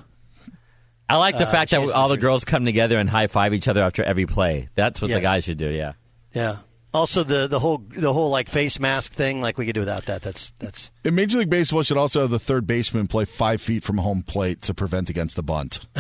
I 1.08 1.18
like 1.18 1.38
the 1.38 1.48
Uh, 1.48 1.52
fact 1.52 1.72
that 1.72 1.90
all 1.92 2.08
the 2.08 2.16
cheers. 2.16 2.22
girls 2.22 2.46
come 2.46 2.66
together 2.66 2.98
and 3.00 3.10
high 3.10 3.28
five 3.28 3.54
each 3.54 3.68
other 3.68 3.82
after 3.84 4.04
every 4.04 4.26
play. 4.26 4.70
That's 4.76 5.02
what 5.02 5.10
Yes. 5.10 5.18
the 5.18 5.22
guys 5.22 5.44
should 5.44 5.58
do. 5.58 5.70
Yeah. 5.70 5.94
Yeah. 6.34 6.58
Also, 6.94 7.24
the 7.24 7.48
the 7.48 7.60
whole 7.60 7.84
the 7.90 8.12
whole 8.14 8.30
like 8.32 8.50
face 8.50 8.80
mask 8.80 9.14
thing, 9.14 9.42
like 9.42 9.58
we 9.60 9.66
could 9.66 9.76
do 9.76 9.82
without 9.82 10.06
that. 10.08 10.24
That's 10.24 10.52
that's 10.60 10.90
In 11.04 11.14
Major 11.14 11.38
League 11.38 11.50
Baseball, 11.50 11.84
should 11.84 11.98
also 11.98 12.22
have 12.22 12.32
the 12.32 12.40
third 12.40 12.66
baseman 12.66 13.08
play 13.08 13.26
five 13.26 13.62
feet 13.62 13.84
from 13.84 13.98
home 14.00 14.24
plate 14.24 14.62
to 14.64 14.74
prevent 14.74 15.10
against 15.10 15.36
the 15.36 15.44
bunt. 15.44 15.82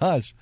Gosh. 0.00 0.34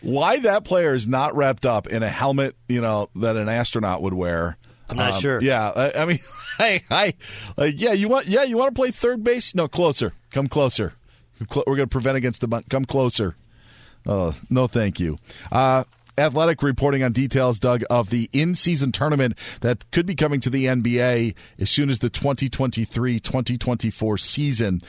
Why 0.00 0.38
that 0.40 0.64
player 0.64 0.94
is 0.94 1.06
not 1.06 1.34
wrapped 1.36 1.64
up 1.64 1.86
in 1.86 2.02
a 2.02 2.08
helmet, 2.10 2.56
you 2.68 2.80
know, 2.80 3.08
that 3.16 3.36
an 3.36 3.48
astronaut 3.48 4.02
would 4.02 4.12
wear? 4.12 4.58
I'm 4.90 4.96
not 4.98 5.14
Um, 5.14 5.20
sure. 5.20 5.40
Yeah, 5.42 5.70
I, 5.70 6.02
I 6.02 6.04
mean, 6.04 6.18
hey, 6.58 6.82
hi, 6.90 7.14
like, 7.56 7.80
yeah, 7.80 7.92
you 7.92 8.08
want, 8.08 8.26
yeah, 8.26 8.42
you 8.42 8.58
want 8.58 8.74
to 8.74 8.78
play 8.78 8.90
third 8.90 9.24
base? 9.24 9.54
No, 9.54 9.66
closer. 9.66 10.12
Come 10.30 10.46
closer. 10.48 10.92
We're 11.40 11.64
going 11.64 11.78
to 11.78 11.86
prevent 11.86 12.18
against 12.18 12.42
the 12.42 12.48
bunt. 12.48 12.68
Come 12.68 12.84
closer. 12.84 13.34
Oh, 14.06 14.34
no, 14.50 14.66
thank 14.66 15.00
you. 15.00 15.18
Uh, 15.50 15.84
Athletic 16.16 16.62
reporting 16.62 17.02
on 17.02 17.12
details, 17.12 17.58
Doug, 17.58 17.84
of 17.90 18.10
the 18.10 18.28
in 18.32 18.54
season 18.54 18.92
tournament 18.92 19.36
that 19.60 19.90
could 19.90 20.06
be 20.06 20.14
coming 20.14 20.40
to 20.40 20.50
the 20.50 20.66
NBA 20.66 21.34
as 21.58 21.70
soon 21.70 21.90
as 21.90 21.98
the 21.98 22.10
2023 22.10 23.20
2024 23.20 24.18
season. 24.18 24.80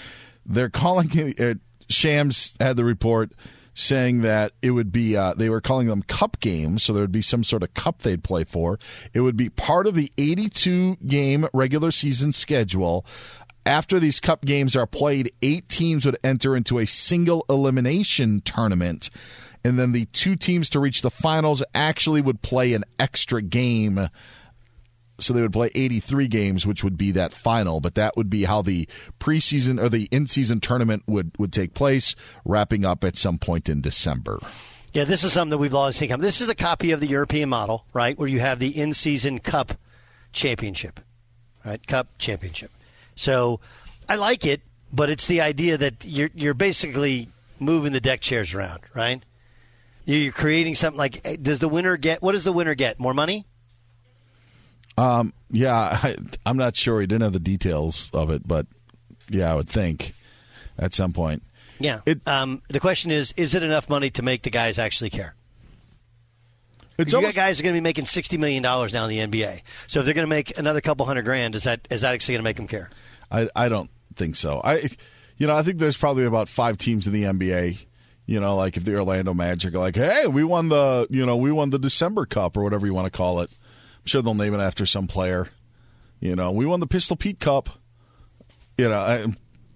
They're 0.45 0.69
calling 0.69 1.09
it, 1.13 1.39
uh, 1.39 1.59
Shams 1.89 2.55
had 2.59 2.77
the 2.77 2.85
report 2.85 3.31
saying 3.73 4.21
that 4.21 4.53
it 4.61 4.71
would 4.71 4.91
be, 4.91 5.17
uh, 5.17 5.33
they 5.33 5.49
were 5.49 5.61
calling 5.61 5.87
them 5.87 6.01
cup 6.03 6.39
games, 6.39 6.83
so 6.83 6.93
there 6.93 7.03
would 7.03 7.11
be 7.11 7.21
some 7.21 7.43
sort 7.43 7.61
of 7.61 7.73
cup 7.73 7.99
they'd 7.99 8.23
play 8.23 8.43
for. 8.43 8.79
It 9.13 9.19
would 9.19 9.35
be 9.35 9.49
part 9.49 9.85
of 9.85 9.95
the 9.95 10.11
82 10.17 10.97
game 11.05 11.47
regular 11.53 11.91
season 11.91 12.31
schedule. 12.31 13.05
After 13.65 13.99
these 13.99 14.19
cup 14.19 14.45
games 14.45 14.75
are 14.75 14.85
played, 14.85 15.31
eight 15.41 15.67
teams 15.67 16.05
would 16.05 16.17
enter 16.23 16.55
into 16.55 16.77
a 16.79 16.85
single 16.85 17.45
elimination 17.49 18.41
tournament 18.41 19.09
and 19.65 19.79
then 19.79 19.93
the 19.93 20.05
two 20.05 20.35
teams 20.35 20.69
to 20.69 20.79
reach 20.79 21.01
the 21.01 21.09
finals 21.09 21.63
actually 21.73 22.21
would 22.21 22.43
play 22.43 22.73
an 22.73 22.83
extra 22.99 23.41
game. 23.41 24.09
So 25.19 25.33
they 25.33 25.41
would 25.41 25.53
play 25.53 25.71
83 25.73 26.27
games, 26.27 26.67
which 26.67 26.83
would 26.83 26.97
be 26.97 27.09
that 27.11 27.33
final, 27.33 27.79
but 27.79 27.95
that 27.95 28.15
would 28.15 28.29
be 28.29 28.43
how 28.43 28.61
the 28.61 28.87
preseason 29.19 29.81
or 29.81 29.89
the 29.89 30.07
in-season 30.11 30.59
tournament 30.59 31.03
would 31.07 31.31
would 31.39 31.51
take 31.51 31.73
place, 31.73 32.15
wrapping 32.43 32.85
up 32.85 33.03
at 33.03 33.17
some 33.17 33.39
point 33.39 33.67
in 33.67 33.81
December. 33.81 34.39
Yeah, 34.93 35.05
this 35.05 35.23
is 35.23 35.33
something 35.33 35.49
that 35.49 35.57
we've 35.57 35.73
always 35.73 35.95
seen 35.95 36.09
come. 36.09 36.21
This 36.21 36.41
is 36.41 36.49
a 36.49 36.55
copy 36.55 36.91
of 36.91 36.99
the 36.99 37.07
European 37.07 37.49
model, 37.49 37.85
right, 37.91 38.17
where 38.19 38.27
you 38.27 38.41
have 38.41 38.59
the 38.59 38.77
in-season 38.77 39.39
cup 39.39 39.73
championship, 40.31 40.99
right? 41.65 41.85
Cup 41.87 42.09
championship. 42.19 42.71
So 43.15 43.59
I 44.07 44.15
like 44.15 44.45
it, 44.45 44.61
but 44.93 45.09
it's 45.09 45.25
the 45.25 45.41
idea 45.41 45.77
that 45.77 46.05
you're 46.05 46.29
you're 46.35 46.53
basically 46.53 47.29
moving 47.59 47.93
the 47.93 48.01
deck 48.01 48.21
chairs 48.21 48.53
around, 48.53 48.81
right? 48.93 49.23
You're 50.05 50.31
creating 50.31 50.75
something 50.75 50.97
like 50.97 51.41
does 51.41 51.59
the 51.59 51.67
winner 51.67 51.97
get 51.97 52.21
what 52.21 52.33
does 52.33 52.43
the 52.43 52.53
winner 52.53 52.75
get? 52.75 52.99
More 52.99 53.13
money? 53.13 53.45
Um, 54.97 55.33
yeah, 55.49 55.75
I, 56.03 56.15
I'm 56.45 56.57
not 56.57 56.75
sure. 56.75 57.01
He 57.01 57.07
didn't 57.07 57.23
have 57.23 57.33
the 57.33 57.39
details 57.39 58.09
of 58.13 58.29
it, 58.29 58.47
but 58.47 58.67
yeah, 59.29 59.51
I 59.51 59.55
would 59.55 59.69
think 59.69 60.13
at 60.77 60.93
some 60.93 61.13
point. 61.13 61.43
Yeah. 61.79 62.01
It, 62.05 62.21
um, 62.27 62.61
the 62.69 62.79
question 62.79 63.11
is, 63.11 63.33
is 63.35 63.53
it 63.55 63.63
enough 63.63 63.89
money 63.89 64.09
to 64.11 64.21
make 64.21 64.43
the 64.43 64.49
guys 64.49 64.79
actually 64.79 65.09
care? 65.09 65.35
It's 66.97 67.11
you 67.11 67.17
almost, 67.17 67.35
got 67.35 67.41
guys 67.41 67.59
are 67.59 67.63
going 67.63 67.73
to 67.73 67.77
be 67.77 67.83
making 67.83 68.05
sixty 68.05 68.37
million 68.37 68.63
dollars 68.63 68.93
now 68.93 69.05
in 69.05 69.09
the 69.09 69.39
NBA. 69.39 69.63
So 69.87 69.99
if 69.99 70.05
they're 70.05 70.13
going 70.13 70.23
to 70.23 70.29
make 70.29 70.57
another 70.57 70.79
couple 70.79 71.05
hundred 71.05 71.23
grand, 71.23 71.53
is 71.55 71.63
that 71.63 71.85
is 71.91 72.01
that 72.01 72.13
actually 72.13 72.35
going 72.35 72.39
to 72.39 72.43
make 72.45 72.55
them 72.55 72.67
care? 72.67 72.89
I 73.29 73.49
I 73.53 73.67
don't 73.67 73.89
think 74.13 74.37
so. 74.37 74.61
I 74.63 74.89
you 75.37 75.45
know 75.45 75.55
I 75.55 75.61
think 75.61 75.79
there's 75.79 75.97
probably 75.97 76.23
about 76.23 76.47
five 76.47 76.77
teams 76.77 77.05
in 77.05 77.11
the 77.11 77.23
NBA 77.23 77.85
you 78.25 78.39
know, 78.39 78.55
like 78.55 78.77
if 78.77 78.83
the 78.83 78.95
Orlando 78.95 79.33
Magic 79.33 79.73
are 79.75 79.79
like, 79.79 79.95
hey, 79.95 80.27
we 80.27 80.43
won 80.43 80.69
the, 80.69 81.07
you 81.09 81.25
know, 81.25 81.35
we 81.35 81.51
won 81.51 81.69
the 81.69 81.79
December 81.79 82.25
Cup 82.25 82.57
or 82.57 82.63
whatever 82.63 82.85
you 82.85 82.93
want 82.93 83.05
to 83.05 83.15
call 83.15 83.39
it. 83.41 83.49
I'm 83.51 84.05
sure 84.05 84.21
they'll 84.21 84.33
name 84.33 84.53
it 84.53 84.59
after 84.59 84.85
some 84.85 85.07
player. 85.07 85.49
You 86.19 86.35
know, 86.35 86.51
we 86.51 86.65
won 86.65 86.79
the 86.79 86.87
Pistol 86.87 87.15
Pete 87.15 87.39
Cup. 87.39 87.69
You 88.77 88.89
know, 88.89 88.99
I, 88.99 89.27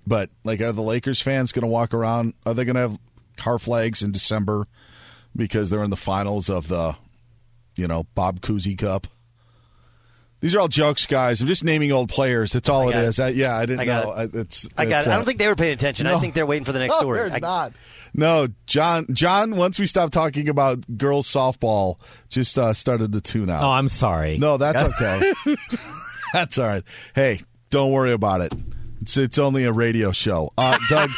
but 0.08 0.30
like, 0.44 0.62
are 0.62 0.72
the 0.72 0.82
Lakers 0.82 1.22
fans 1.22 1.52
going 1.52 1.64
to 1.64 1.68
walk 1.68 1.94
around? 1.94 2.34
Are 2.46 2.54
they 2.54 2.66
going 2.66 2.76
to 2.76 2.82
have 2.82 3.00
car 3.38 3.60
flags 3.60 4.02
in 4.02 4.12
December 4.12 4.68
because 5.36 5.70
they're 5.70 5.84
in 5.84 5.92
the 5.92 5.96
finals 5.96 6.50
of 6.50 6.68
the, 6.68 6.96
you 7.76 7.88
know, 7.88 8.08
Bob 8.16 8.42
Cousy 8.42 8.78
Cup? 8.78 9.08
These 10.42 10.56
are 10.56 10.60
all 10.60 10.68
jokes, 10.70 11.06
guys. 11.06 11.42
I'm 11.42 11.48
just 11.48 11.64
naming 11.64 11.92
old 11.92 12.10
players. 12.10 12.54
That's 12.54 12.70
all 12.70 12.90
it 12.90 12.96
is. 12.96 13.20
I, 13.20 13.30
yeah, 13.30 13.58
I 13.58 13.66
didn't 13.66 13.82
I 13.82 13.84
know. 13.84 14.14
It. 14.14 14.36
It's, 14.36 14.70
I 14.78 14.86
got 14.86 15.00
it's, 15.00 15.08
it. 15.08 15.10
I 15.10 15.14
uh, 15.14 15.18
don't 15.18 15.26
think 15.26 15.40
they 15.40 15.48
were 15.48 15.56
paying 15.56 15.74
attention. 15.74 16.06
no. 16.06 16.16
I 16.16 16.20
think 16.20 16.34
they're 16.34 16.46
waiting 16.46 16.64
for 16.66 16.72
the 16.72 16.80
next 16.80 16.92
no, 16.96 17.00
story. 17.00 17.18
they're 17.18 17.34
I- 17.34 17.40
not. 17.40 17.74
No, 18.14 18.48
John. 18.66 19.06
John. 19.12 19.56
Once 19.56 19.80
we 19.80 19.86
stopped 19.86 20.14
talking 20.14 20.50
about 20.50 20.98
girls 20.98 21.28
softball, 21.28 21.98
just 22.30 22.58
uh, 22.58 22.74
started 22.74 23.12
to 23.12 23.22
tune 23.22 23.50
out. 23.50 23.64
Oh, 23.64 23.70
I'm 23.70 23.90
sorry. 23.90 24.38
No, 24.38 24.58
that's 24.58 24.82
okay. 25.02 25.34
that's 26.34 26.58
all 26.58 26.68
right. 26.68 26.84
Hey, 27.14 27.42
don't 27.70 27.92
worry 27.92 28.14
about 28.14 28.42
it. 28.42 28.54
It's 29.02 29.16
it's 29.18 29.38
only 29.38 29.66
a 29.66 29.72
radio 29.72 30.12
show. 30.12 30.52
Uh, 30.58 30.78
Doug, 30.90 31.12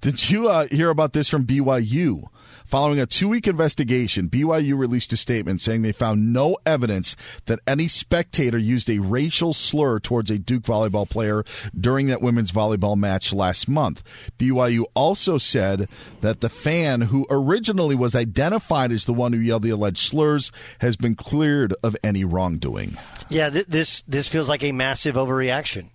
did 0.00 0.30
you 0.30 0.48
uh, 0.48 0.66
hear 0.66 0.90
about 0.90 1.12
this 1.12 1.28
from 1.28 1.46
BYU? 1.46 2.24
Following 2.72 3.00
a 3.00 3.04
two 3.04 3.28
week 3.28 3.46
investigation, 3.46 4.30
BYU 4.30 4.78
released 4.78 5.12
a 5.12 5.18
statement 5.18 5.60
saying 5.60 5.82
they 5.82 5.92
found 5.92 6.32
no 6.32 6.56
evidence 6.64 7.16
that 7.44 7.60
any 7.66 7.86
spectator 7.86 8.56
used 8.56 8.88
a 8.88 8.98
racial 8.98 9.52
slur 9.52 9.98
towards 9.98 10.30
a 10.30 10.38
Duke 10.38 10.62
volleyball 10.62 11.06
player 11.06 11.44
during 11.78 12.06
that 12.06 12.22
women's 12.22 12.50
volleyball 12.50 12.96
match 12.96 13.30
last 13.30 13.68
month. 13.68 14.02
BYU 14.38 14.84
also 14.94 15.36
said 15.36 15.86
that 16.22 16.40
the 16.40 16.48
fan 16.48 17.02
who 17.02 17.26
originally 17.28 17.94
was 17.94 18.14
identified 18.14 18.90
as 18.90 19.04
the 19.04 19.12
one 19.12 19.34
who 19.34 19.40
yelled 19.40 19.64
the 19.64 19.68
alleged 19.68 19.98
slurs 19.98 20.50
has 20.78 20.96
been 20.96 21.14
cleared 21.14 21.74
of 21.82 21.94
any 22.02 22.24
wrongdoing. 22.24 22.96
Yeah, 23.28 23.50
th- 23.50 23.66
this 23.66 24.02
this 24.08 24.28
feels 24.28 24.48
like 24.48 24.62
a 24.62 24.72
massive 24.72 25.16
overreaction, 25.16 25.90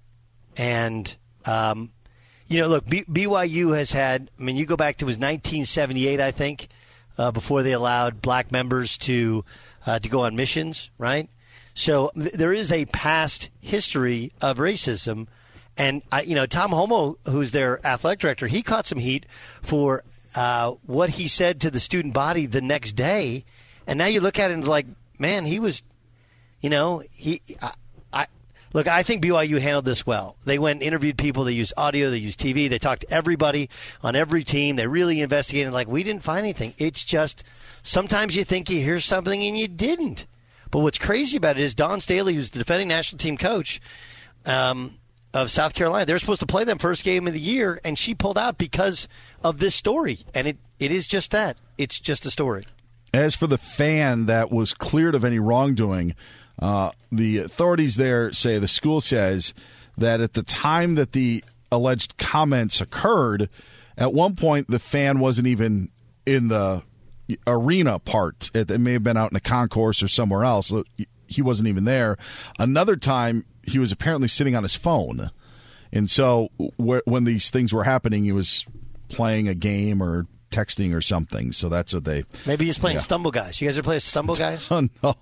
and 0.56 1.16
um, 1.44 1.92
you 2.48 2.60
know, 2.60 2.68
look, 2.68 2.86
B- 2.86 3.06
BYU 3.06 3.76
has 3.76 3.92
had. 3.92 4.32
I 4.40 4.44
mean, 4.44 4.56
you 4.56 4.66
go 4.66 4.78
back 4.78 4.98
to 4.98 5.06
it 5.06 5.08
was 5.08 5.18
1978, 5.18 6.20
I 6.20 6.32
think, 6.32 6.70
uh, 7.18 7.32
before 7.32 7.64
they 7.64 7.74
allowed 7.74 8.22
black 8.22 8.52
members 8.52 8.98
to 9.00 9.44
uh, 9.86 10.00
to 10.00 10.10
go 10.10 10.22
on 10.22 10.36
missions, 10.36 10.90
right? 10.98 11.30
So 11.74 12.12
th- 12.16 12.34
there 12.34 12.54
is 12.54 12.72
a 12.72 12.86
past 12.86 13.50
history 13.60 14.32
of 14.42 14.58
racism, 14.58 15.28
and 15.78 16.02
I, 16.12 16.22
you 16.22 16.36
know, 16.36 16.46
Tom 16.46 16.72
Holmoe, 16.72 17.18
who's 17.26 17.52
their 17.52 17.86
athletic 17.86 18.20
director, 18.20 18.48
he 18.48 18.62
caught 18.62 18.88
some 18.88 19.00
heat 19.00 19.26
for 19.62 20.04
uh, 20.36 20.72
what 20.86 21.12
he 21.12 21.28
said 21.28 21.62
to 21.62 21.72
the 21.72 21.80
student 21.80 22.14
body 22.14 22.46
the 22.46 22.62
next 22.62 22.94
day, 22.94 23.46
and 23.86 23.98
now 23.98 24.06
you 24.06 24.22
look 24.22 24.40
at 24.40 24.52
it 24.52 24.56
and 24.56 24.68
like, 24.68 24.88
man, 25.20 25.46
he 25.46 25.60
was 25.60 25.84
you 26.62 26.70
know, 26.70 27.04
he. 27.12 27.42
I, 27.62 27.74
I 28.12 28.26
look. 28.74 28.88
I 28.88 29.04
think 29.04 29.24
BYU 29.24 29.60
handled 29.60 29.86
this 29.86 30.06
well. 30.06 30.36
They 30.46 30.60
went 30.60 30.78
and 30.78 30.84
interviewed 30.84 31.18
people. 31.18 31.44
They 31.44 31.54
used 31.54 31.74
audio. 31.78 32.10
They 32.10 32.18
used 32.18 32.40
TV. 32.40 32.70
They 32.70 32.80
talked 32.80 33.02
to 33.02 33.12
everybody 33.12 33.70
on 34.04 34.16
every 34.16 34.44
team. 34.44 34.76
They 34.76 34.88
really 34.88 35.22
investigated. 35.22 35.74
Like 35.74 35.88
we 35.88 36.04
didn't 36.04 36.24
find 36.24 36.40
anything. 36.40 36.74
It's 36.78 37.04
just 37.04 37.44
sometimes 37.84 38.36
you 38.36 38.44
think 38.44 38.70
you 38.70 38.82
hear 38.82 39.00
something 39.00 39.44
and 39.44 39.58
you 39.58 39.68
didn't. 39.68 40.26
But 40.72 40.80
what's 40.80 40.98
crazy 40.98 41.38
about 41.38 41.58
it 41.58 41.64
is 41.64 41.74
Dawn 41.74 42.02
Staley, 42.02 42.36
who's 42.36 42.52
the 42.52 42.60
defending 42.60 42.88
national 42.88 43.20
team 43.20 43.38
coach 43.38 43.80
um, 44.46 44.96
of 45.34 45.52
South 45.52 45.74
Carolina, 45.74 46.06
they're 46.06 46.20
supposed 46.20 46.40
to 46.40 46.46
play 46.46 46.64
them 46.64 46.78
first 46.78 47.04
game 47.04 47.28
of 47.28 47.34
the 47.34 47.40
year, 47.40 47.80
and 47.84 47.98
she 47.98 48.14
pulled 48.14 48.38
out 48.38 48.58
because 48.58 49.08
of 49.44 49.60
this 49.60 49.76
story. 49.76 50.20
And 50.34 50.48
it, 50.48 50.58
it 50.80 50.92
is 50.92 51.08
just 51.08 51.32
that. 51.32 51.58
It's 51.78 52.00
just 52.00 52.26
a 52.26 52.32
story. 52.32 52.64
As 53.14 53.36
for 53.36 53.48
the 53.48 53.58
fan 53.58 54.26
that 54.26 54.52
was 54.52 54.74
cleared 54.74 55.16
of 55.16 55.24
any 55.24 55.40
wrongdoing, 55.40 56.16
uh, 56.60 56.92
the 57.12 57.38
authorities 57.40 57.96
there 57.98 58.32
say 58.34 58.58
the 58.60 58.68
school 58.68 59.02
says 59.02 59.54
that 59.98 60.22
at 60.22 60.34
the 60.34 60.44
time 60.44 60.96
that 60.96 61.12
the 61.14 61.44
alleged 61.72 62.18
comments 62.18 62.82
occurred, 62.82 63.50
at 63.98 64.14
one 64.14 64.36
point 64.36 64.70
the 64.70 64.80
fan 64.80 65.20
wasn't 65.20 65.48
even 65.48 65.90
in 66.26 66.48
the 66.50 66.84
arena 67.46 68.00
part. 68.00 68.50
It, 68.54 68.72
it 68.72 68.80
may 68.80 68.94
have 68.94 69.04
been 69.04 69.18
out 69.18 69.32
in 69.32 69.34
the 69.36 69.42
concourse 69.42 70.02
or 70.02 70.08
somewhere 70.08 70.44
else. 70.44 70.68
So 70.68 70.84
He 71.28 71.42
wasn't 71.42 71.68
even 71.70 71.84
there. 71.86 72.18
Another 72.58 72.96
time, 72.96 73.46
he 73.64 73.80
was 73.80 73.92
apparently 73.92 74.28
sitting 74.30 74.56
on 74.56 74.64
his 74.64 74.76
phone. 74.76 75.30
And 75.92 76.10
so 76.10 76.50
wh- 76.78 77.06
when 77.06 77.24
these 77.26 77.50
things 77.50 77.74
were 77.74 77.84
happening, 77.84 78.24
he 78.24 78.32
was 78.32 78.66
playing 79.10 79.48
a 79.48 79.56
game 79.56 80.02
or 80.02 80.26
texting 80.52 80.96
or 80.96 81.02
something. 81.02 81.52
So 81.52 81.68
that's 81.70 81.94
what 81.94 82.06
they. 82.06 82.24
Maybe 82.46 82.66
he's 82.66 82.78
playing 82.78 82.96
Yeah. 82.98 83.02
Stumble 83.02 83.32
Guys. 83.32 83.60
You 83.62 83.68
guys 83.68 83.78
ever 83.78 83.84
play 83.86 84.00
Stumble 84.00 84.36
Guys? 84.36 84.68
Oh, 84.72 84.88
no. 85.04 85.16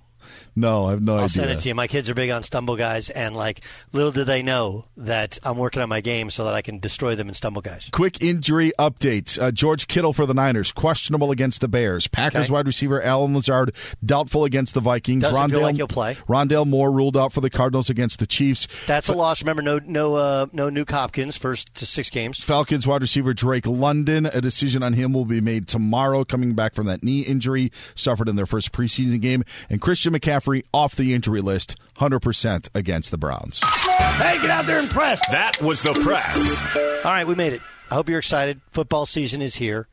No, 0.55 0.85
I 0.87 0.91
have 0.91 1.01
no 1.01 1.13
I'll 1.13 1.19
idea. 1.25 1.29
send 1.29 1.51
it 1.51 1.59
to 1.59 1.67
you. 1.67 1.75
My 1.75 1.87
kids 1.87 2.09
are 2.09 2.13
big 2.13 2.29
on 2.29 2.41
Stumble 2.43 2.75
Guys, 2.77 3.09
and 3.09 3.35
like 3.35 3.61
little 3.91 4.11
do 4.11 4.23
they 4.23 4.41
know 4.41 4.85
that 4.95 5.37
I'm 5.43 5.57
working 5.57 5.81
on 5.81 5.89
my 5.89 5.99
game 6.01 6.29
so 6.29 6.45
that 6.45 6.53
I 6.53 6.61
can 6.61 6.79
destroy 6.79 7.13
them 7.15 7.27
in 7.27 7.33
Stumble 7.33 7.61
Guys. 7.61 7.89
Quick 7.91 8.21
injury 8.23 8.71
updates. 8.79 9.41
Uh, 9.41 9.51
George 9.51 9.87
Kittle 9.87 10.13
for 10.13 10.25
the 10.25 10.33
Niners, 10.33 10.71
questionable 10.71 11.31
against 11.31 11.59
the 11.59 11.67
Bears. 11.67 12.07
Packers 12.07 12.45
Okay. 12.45 12.53
wide 12.53 12.67
receiver 12.67 13.01
Allen 13.03 13.33
Lazard, 13.33 13.73
doubtful 14.05 14.45
against 14.45 14.73
the 14.75 14.79
Vikings. 14.79 15.23
Doesn't 15.23 15.49
feel 15.49 15.61
like 15.61 15.75
he'll 15.75 15.87
play. 15.89 16.15
Rondale 16.29 16.65
Moore 16.65 16.89
ruled 16.91 17.17
out 17.17 17.33
for 17.33 17.41
the 17.41 17.49
Cardinals 17.49 17.89
against 17.89 18.19
the 18.19 18.27
Chiefs. 18.27 18.67
That's 18.87 19.09
a 19.09 19.13
loss. 19.13 19.41
Remember, 19.41 19.61
no, 19.61 19.79
no, 19.85 20.15
uh, 20.15 20.45
no 20.53 20.69
Nuk 20.69 20.89
Hopkins 20.89 21.35
first 21.37 21.73
to 21.75 21.85
six 21.85 22.09
games. 22.09 22.39
Falcons 22.41 22.87
wide 22.87 23.01
receiver 23.01 23.33
Drake 23.33 23.67
London. 23.67 24.25
A 24.27 24.39
decision 24.39 24.83
on 24.83 24.93
him 24.93 25.11
will 25.11 25.25
be 25.25 25.41
made 25.41 25.67
tomorrow, 25.67 26.23
coming 26.23 26.53
back 26.53 26.73
from 26.73 26.85
that 26.85 27.03
knee 27.03 27.21
injury 27.21 27.71
suffered 27.93 28.29
in 28.29 28.37
their 28.37 28.45
first 28.45 28.71
preseason 28.71 29.19
game. 29.19 29.43
And 29.69 29.81
Christian 29.81 30.13
McCaffrey 30.13 30.44
off 30.73 30.95
the 30.95 31.13
injury 31.13 31.41
list, 31.41 31.75
100% 31.97 32.69
against 32.73 33.11
the 33.11 33.17
Browns. 33.17 33.61
Hey, 33.63 34.39
get 34.41 34.49
out 34.49 34.65
there 34.65 34.79
and 34.79 34.89
press. 34.89 35.19
That 35.31 35.61
was 35.61 35.81
the 35.81 35.93
press. 35.93 36.75
All 37.05 37.11
right, 37.11 37.27
we 37.27 37.35
made 37.35 37.53
it. 37.53 37.61
I 37.89 37.95
hope 37.95 38.09
you're 38.09 38.19
excited. 38.19 38.61
Football 38.71 39.05
season 39.05 39.41
is 39.41 39.55
here. 39.55 39.87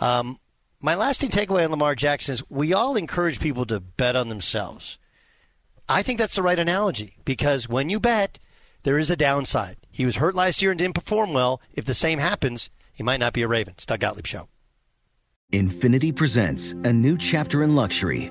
Um, 0.00 0.38
my 0.80 0.94
lasting 0.94 1.30
takeaway 1.30 1.64
on 1.64 1.70
Lamar 1.70 1.94
Jackson 1.94 2.34
is 2.34 2.50
we 2.50 2.74
all 2.74 2.96
encourage 2.96 3.40
people 3.40 3.64
to 3.66 3.80
bet 3.80 4.16
on 4.16 4.28
themselves. 4.28 4.98
I 5.88 6.02
think 6.02 6.18
that's 6.18 6.36
the 6.36 6.42
right 6.42 6.58
analogy 6.58 7.16
because 7.24 7.68
when 7.68 7.90
you 7.90 8.00
bet, 8.00 8.38
there 8.82 8.98
is 8.98 9.10
a 9.10 9.16
downside. 9.16 9.76
He 9.90 10.04
was 10.04 10.16
hurt 10.16 10.34
last 10.34 10.60
year 10.62 10.70
and 10.70 10.78
didn't 10.78 10.94
perform 10.94 11.32
well. 11.32 11.60
If 11.72 11.84
the 11.84 11.94
same 11.94 12.18
happens, 12.18 12.70
he 12.92 13.02
might 13.02 13.20
not 13.20 13.32
be 13.32 13.42
a 13.42 13.48
Raven. 13.48 13.74
It's 13.76 13.86
Doug 13.86 14.00
Gottlieb 14.00 14.26
Show. 14.26 14.48
INFINITI 15.52 16.16
presents 16.16 16.72
a 16.72 16.92
new 16.92 17.16
chapter 17.16 17.62
in 17.62 17.74
luxury, 17.74 18.30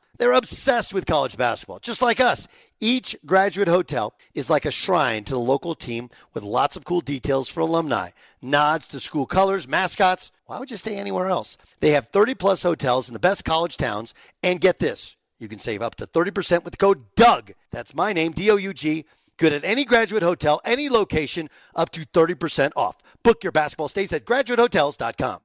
They're 0.21 0.33
obsessed 0.33 0.93
with 0.93 1.07
college 1.07 1.35
basketball, 1.35 1.79
just 1.79 2.03
like 2.03 2.19
us. 2.19 2.47
Each 2.79 3.15
graduate 3.25 3.67
hotel 3.67 4.13
is 4.35 4.51
like 4.51 4.65
a 4.65 4.71
shrine 4.71 5.23
to 5.23 5.33
the 5.33 5.39
local 5.39 5.73
team 5.73 6.11
with 6.35 6.43
lots 6.43 6.75
of 6.75 6.85
cool 6.85 7.01
details 7.01 7.49
for 7.49 7.61
alumni, 7.61 8.09
nods 8.39 8.87
to 8.89 8.99
school 8.99 9.25
colors, 9.25 9.67
mascots. 9.67 10.31
Why 10.45 10.59
would 10.59 10.69
you 10.69 10.77
stay 10.77 10.97
anywhere 10.97 11.25
else? 11.25 11.57
They 11.79 11.89
have 11.93 12.09
30 12.09 12.35
plus 12.35 12.61
hotels 12.61 13.09
in 13.09 13.15
the 13.15 13.19
best 13.19 13.43
college 13.43 13.77
towns. 13.77 14.13
And 14.43 14.61
get 14.61 14.77
this 14.77 15.17
you 15.39 15.47
can 15.47 15.57
save 15.57 15.81
up 15.81 15.95
to 15.95 16.05
30% 16.05 16.63
with 16.63 16.77
code 16.77 17.03
DOUG. 17.15 17.53
That's 17.71 17.95
my 17.95 18.13
name, 18.13 18.33
D 18.33 18.51
O 18.51 18.57
U 18.57 18.75
G. 18.75 19.05
Good 19.39 19.53
at 19.53 19.65
any 19.65 19.85
graduate 19.85 20.21
hotel, 20.21 20.61
any 20.63 20.87
location, 20.87 21.49
up 21.75 21.89
to 21.93 22.01
30% 22.01 22.73
off. 22.75 22.95
Book 23.23 23.43
your 23.43 23.51
basketball 23.51 23.87
stays 23.87 24.13
at 24.13 24.25
graduatehotels.com. 24.25 25.39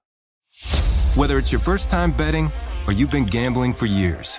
Whether 1.14 1.38
it's 1.38 1.50
your 1.50 1.62
first 1.62 1.88
time 1.88 2.14
betting 2.14 2.52
or 2.86 2.92
you've 2.92 3.10
been 3.10 3.24
gambling 3.24 3.72
for 3.72 3.86
years, 3.86 4.38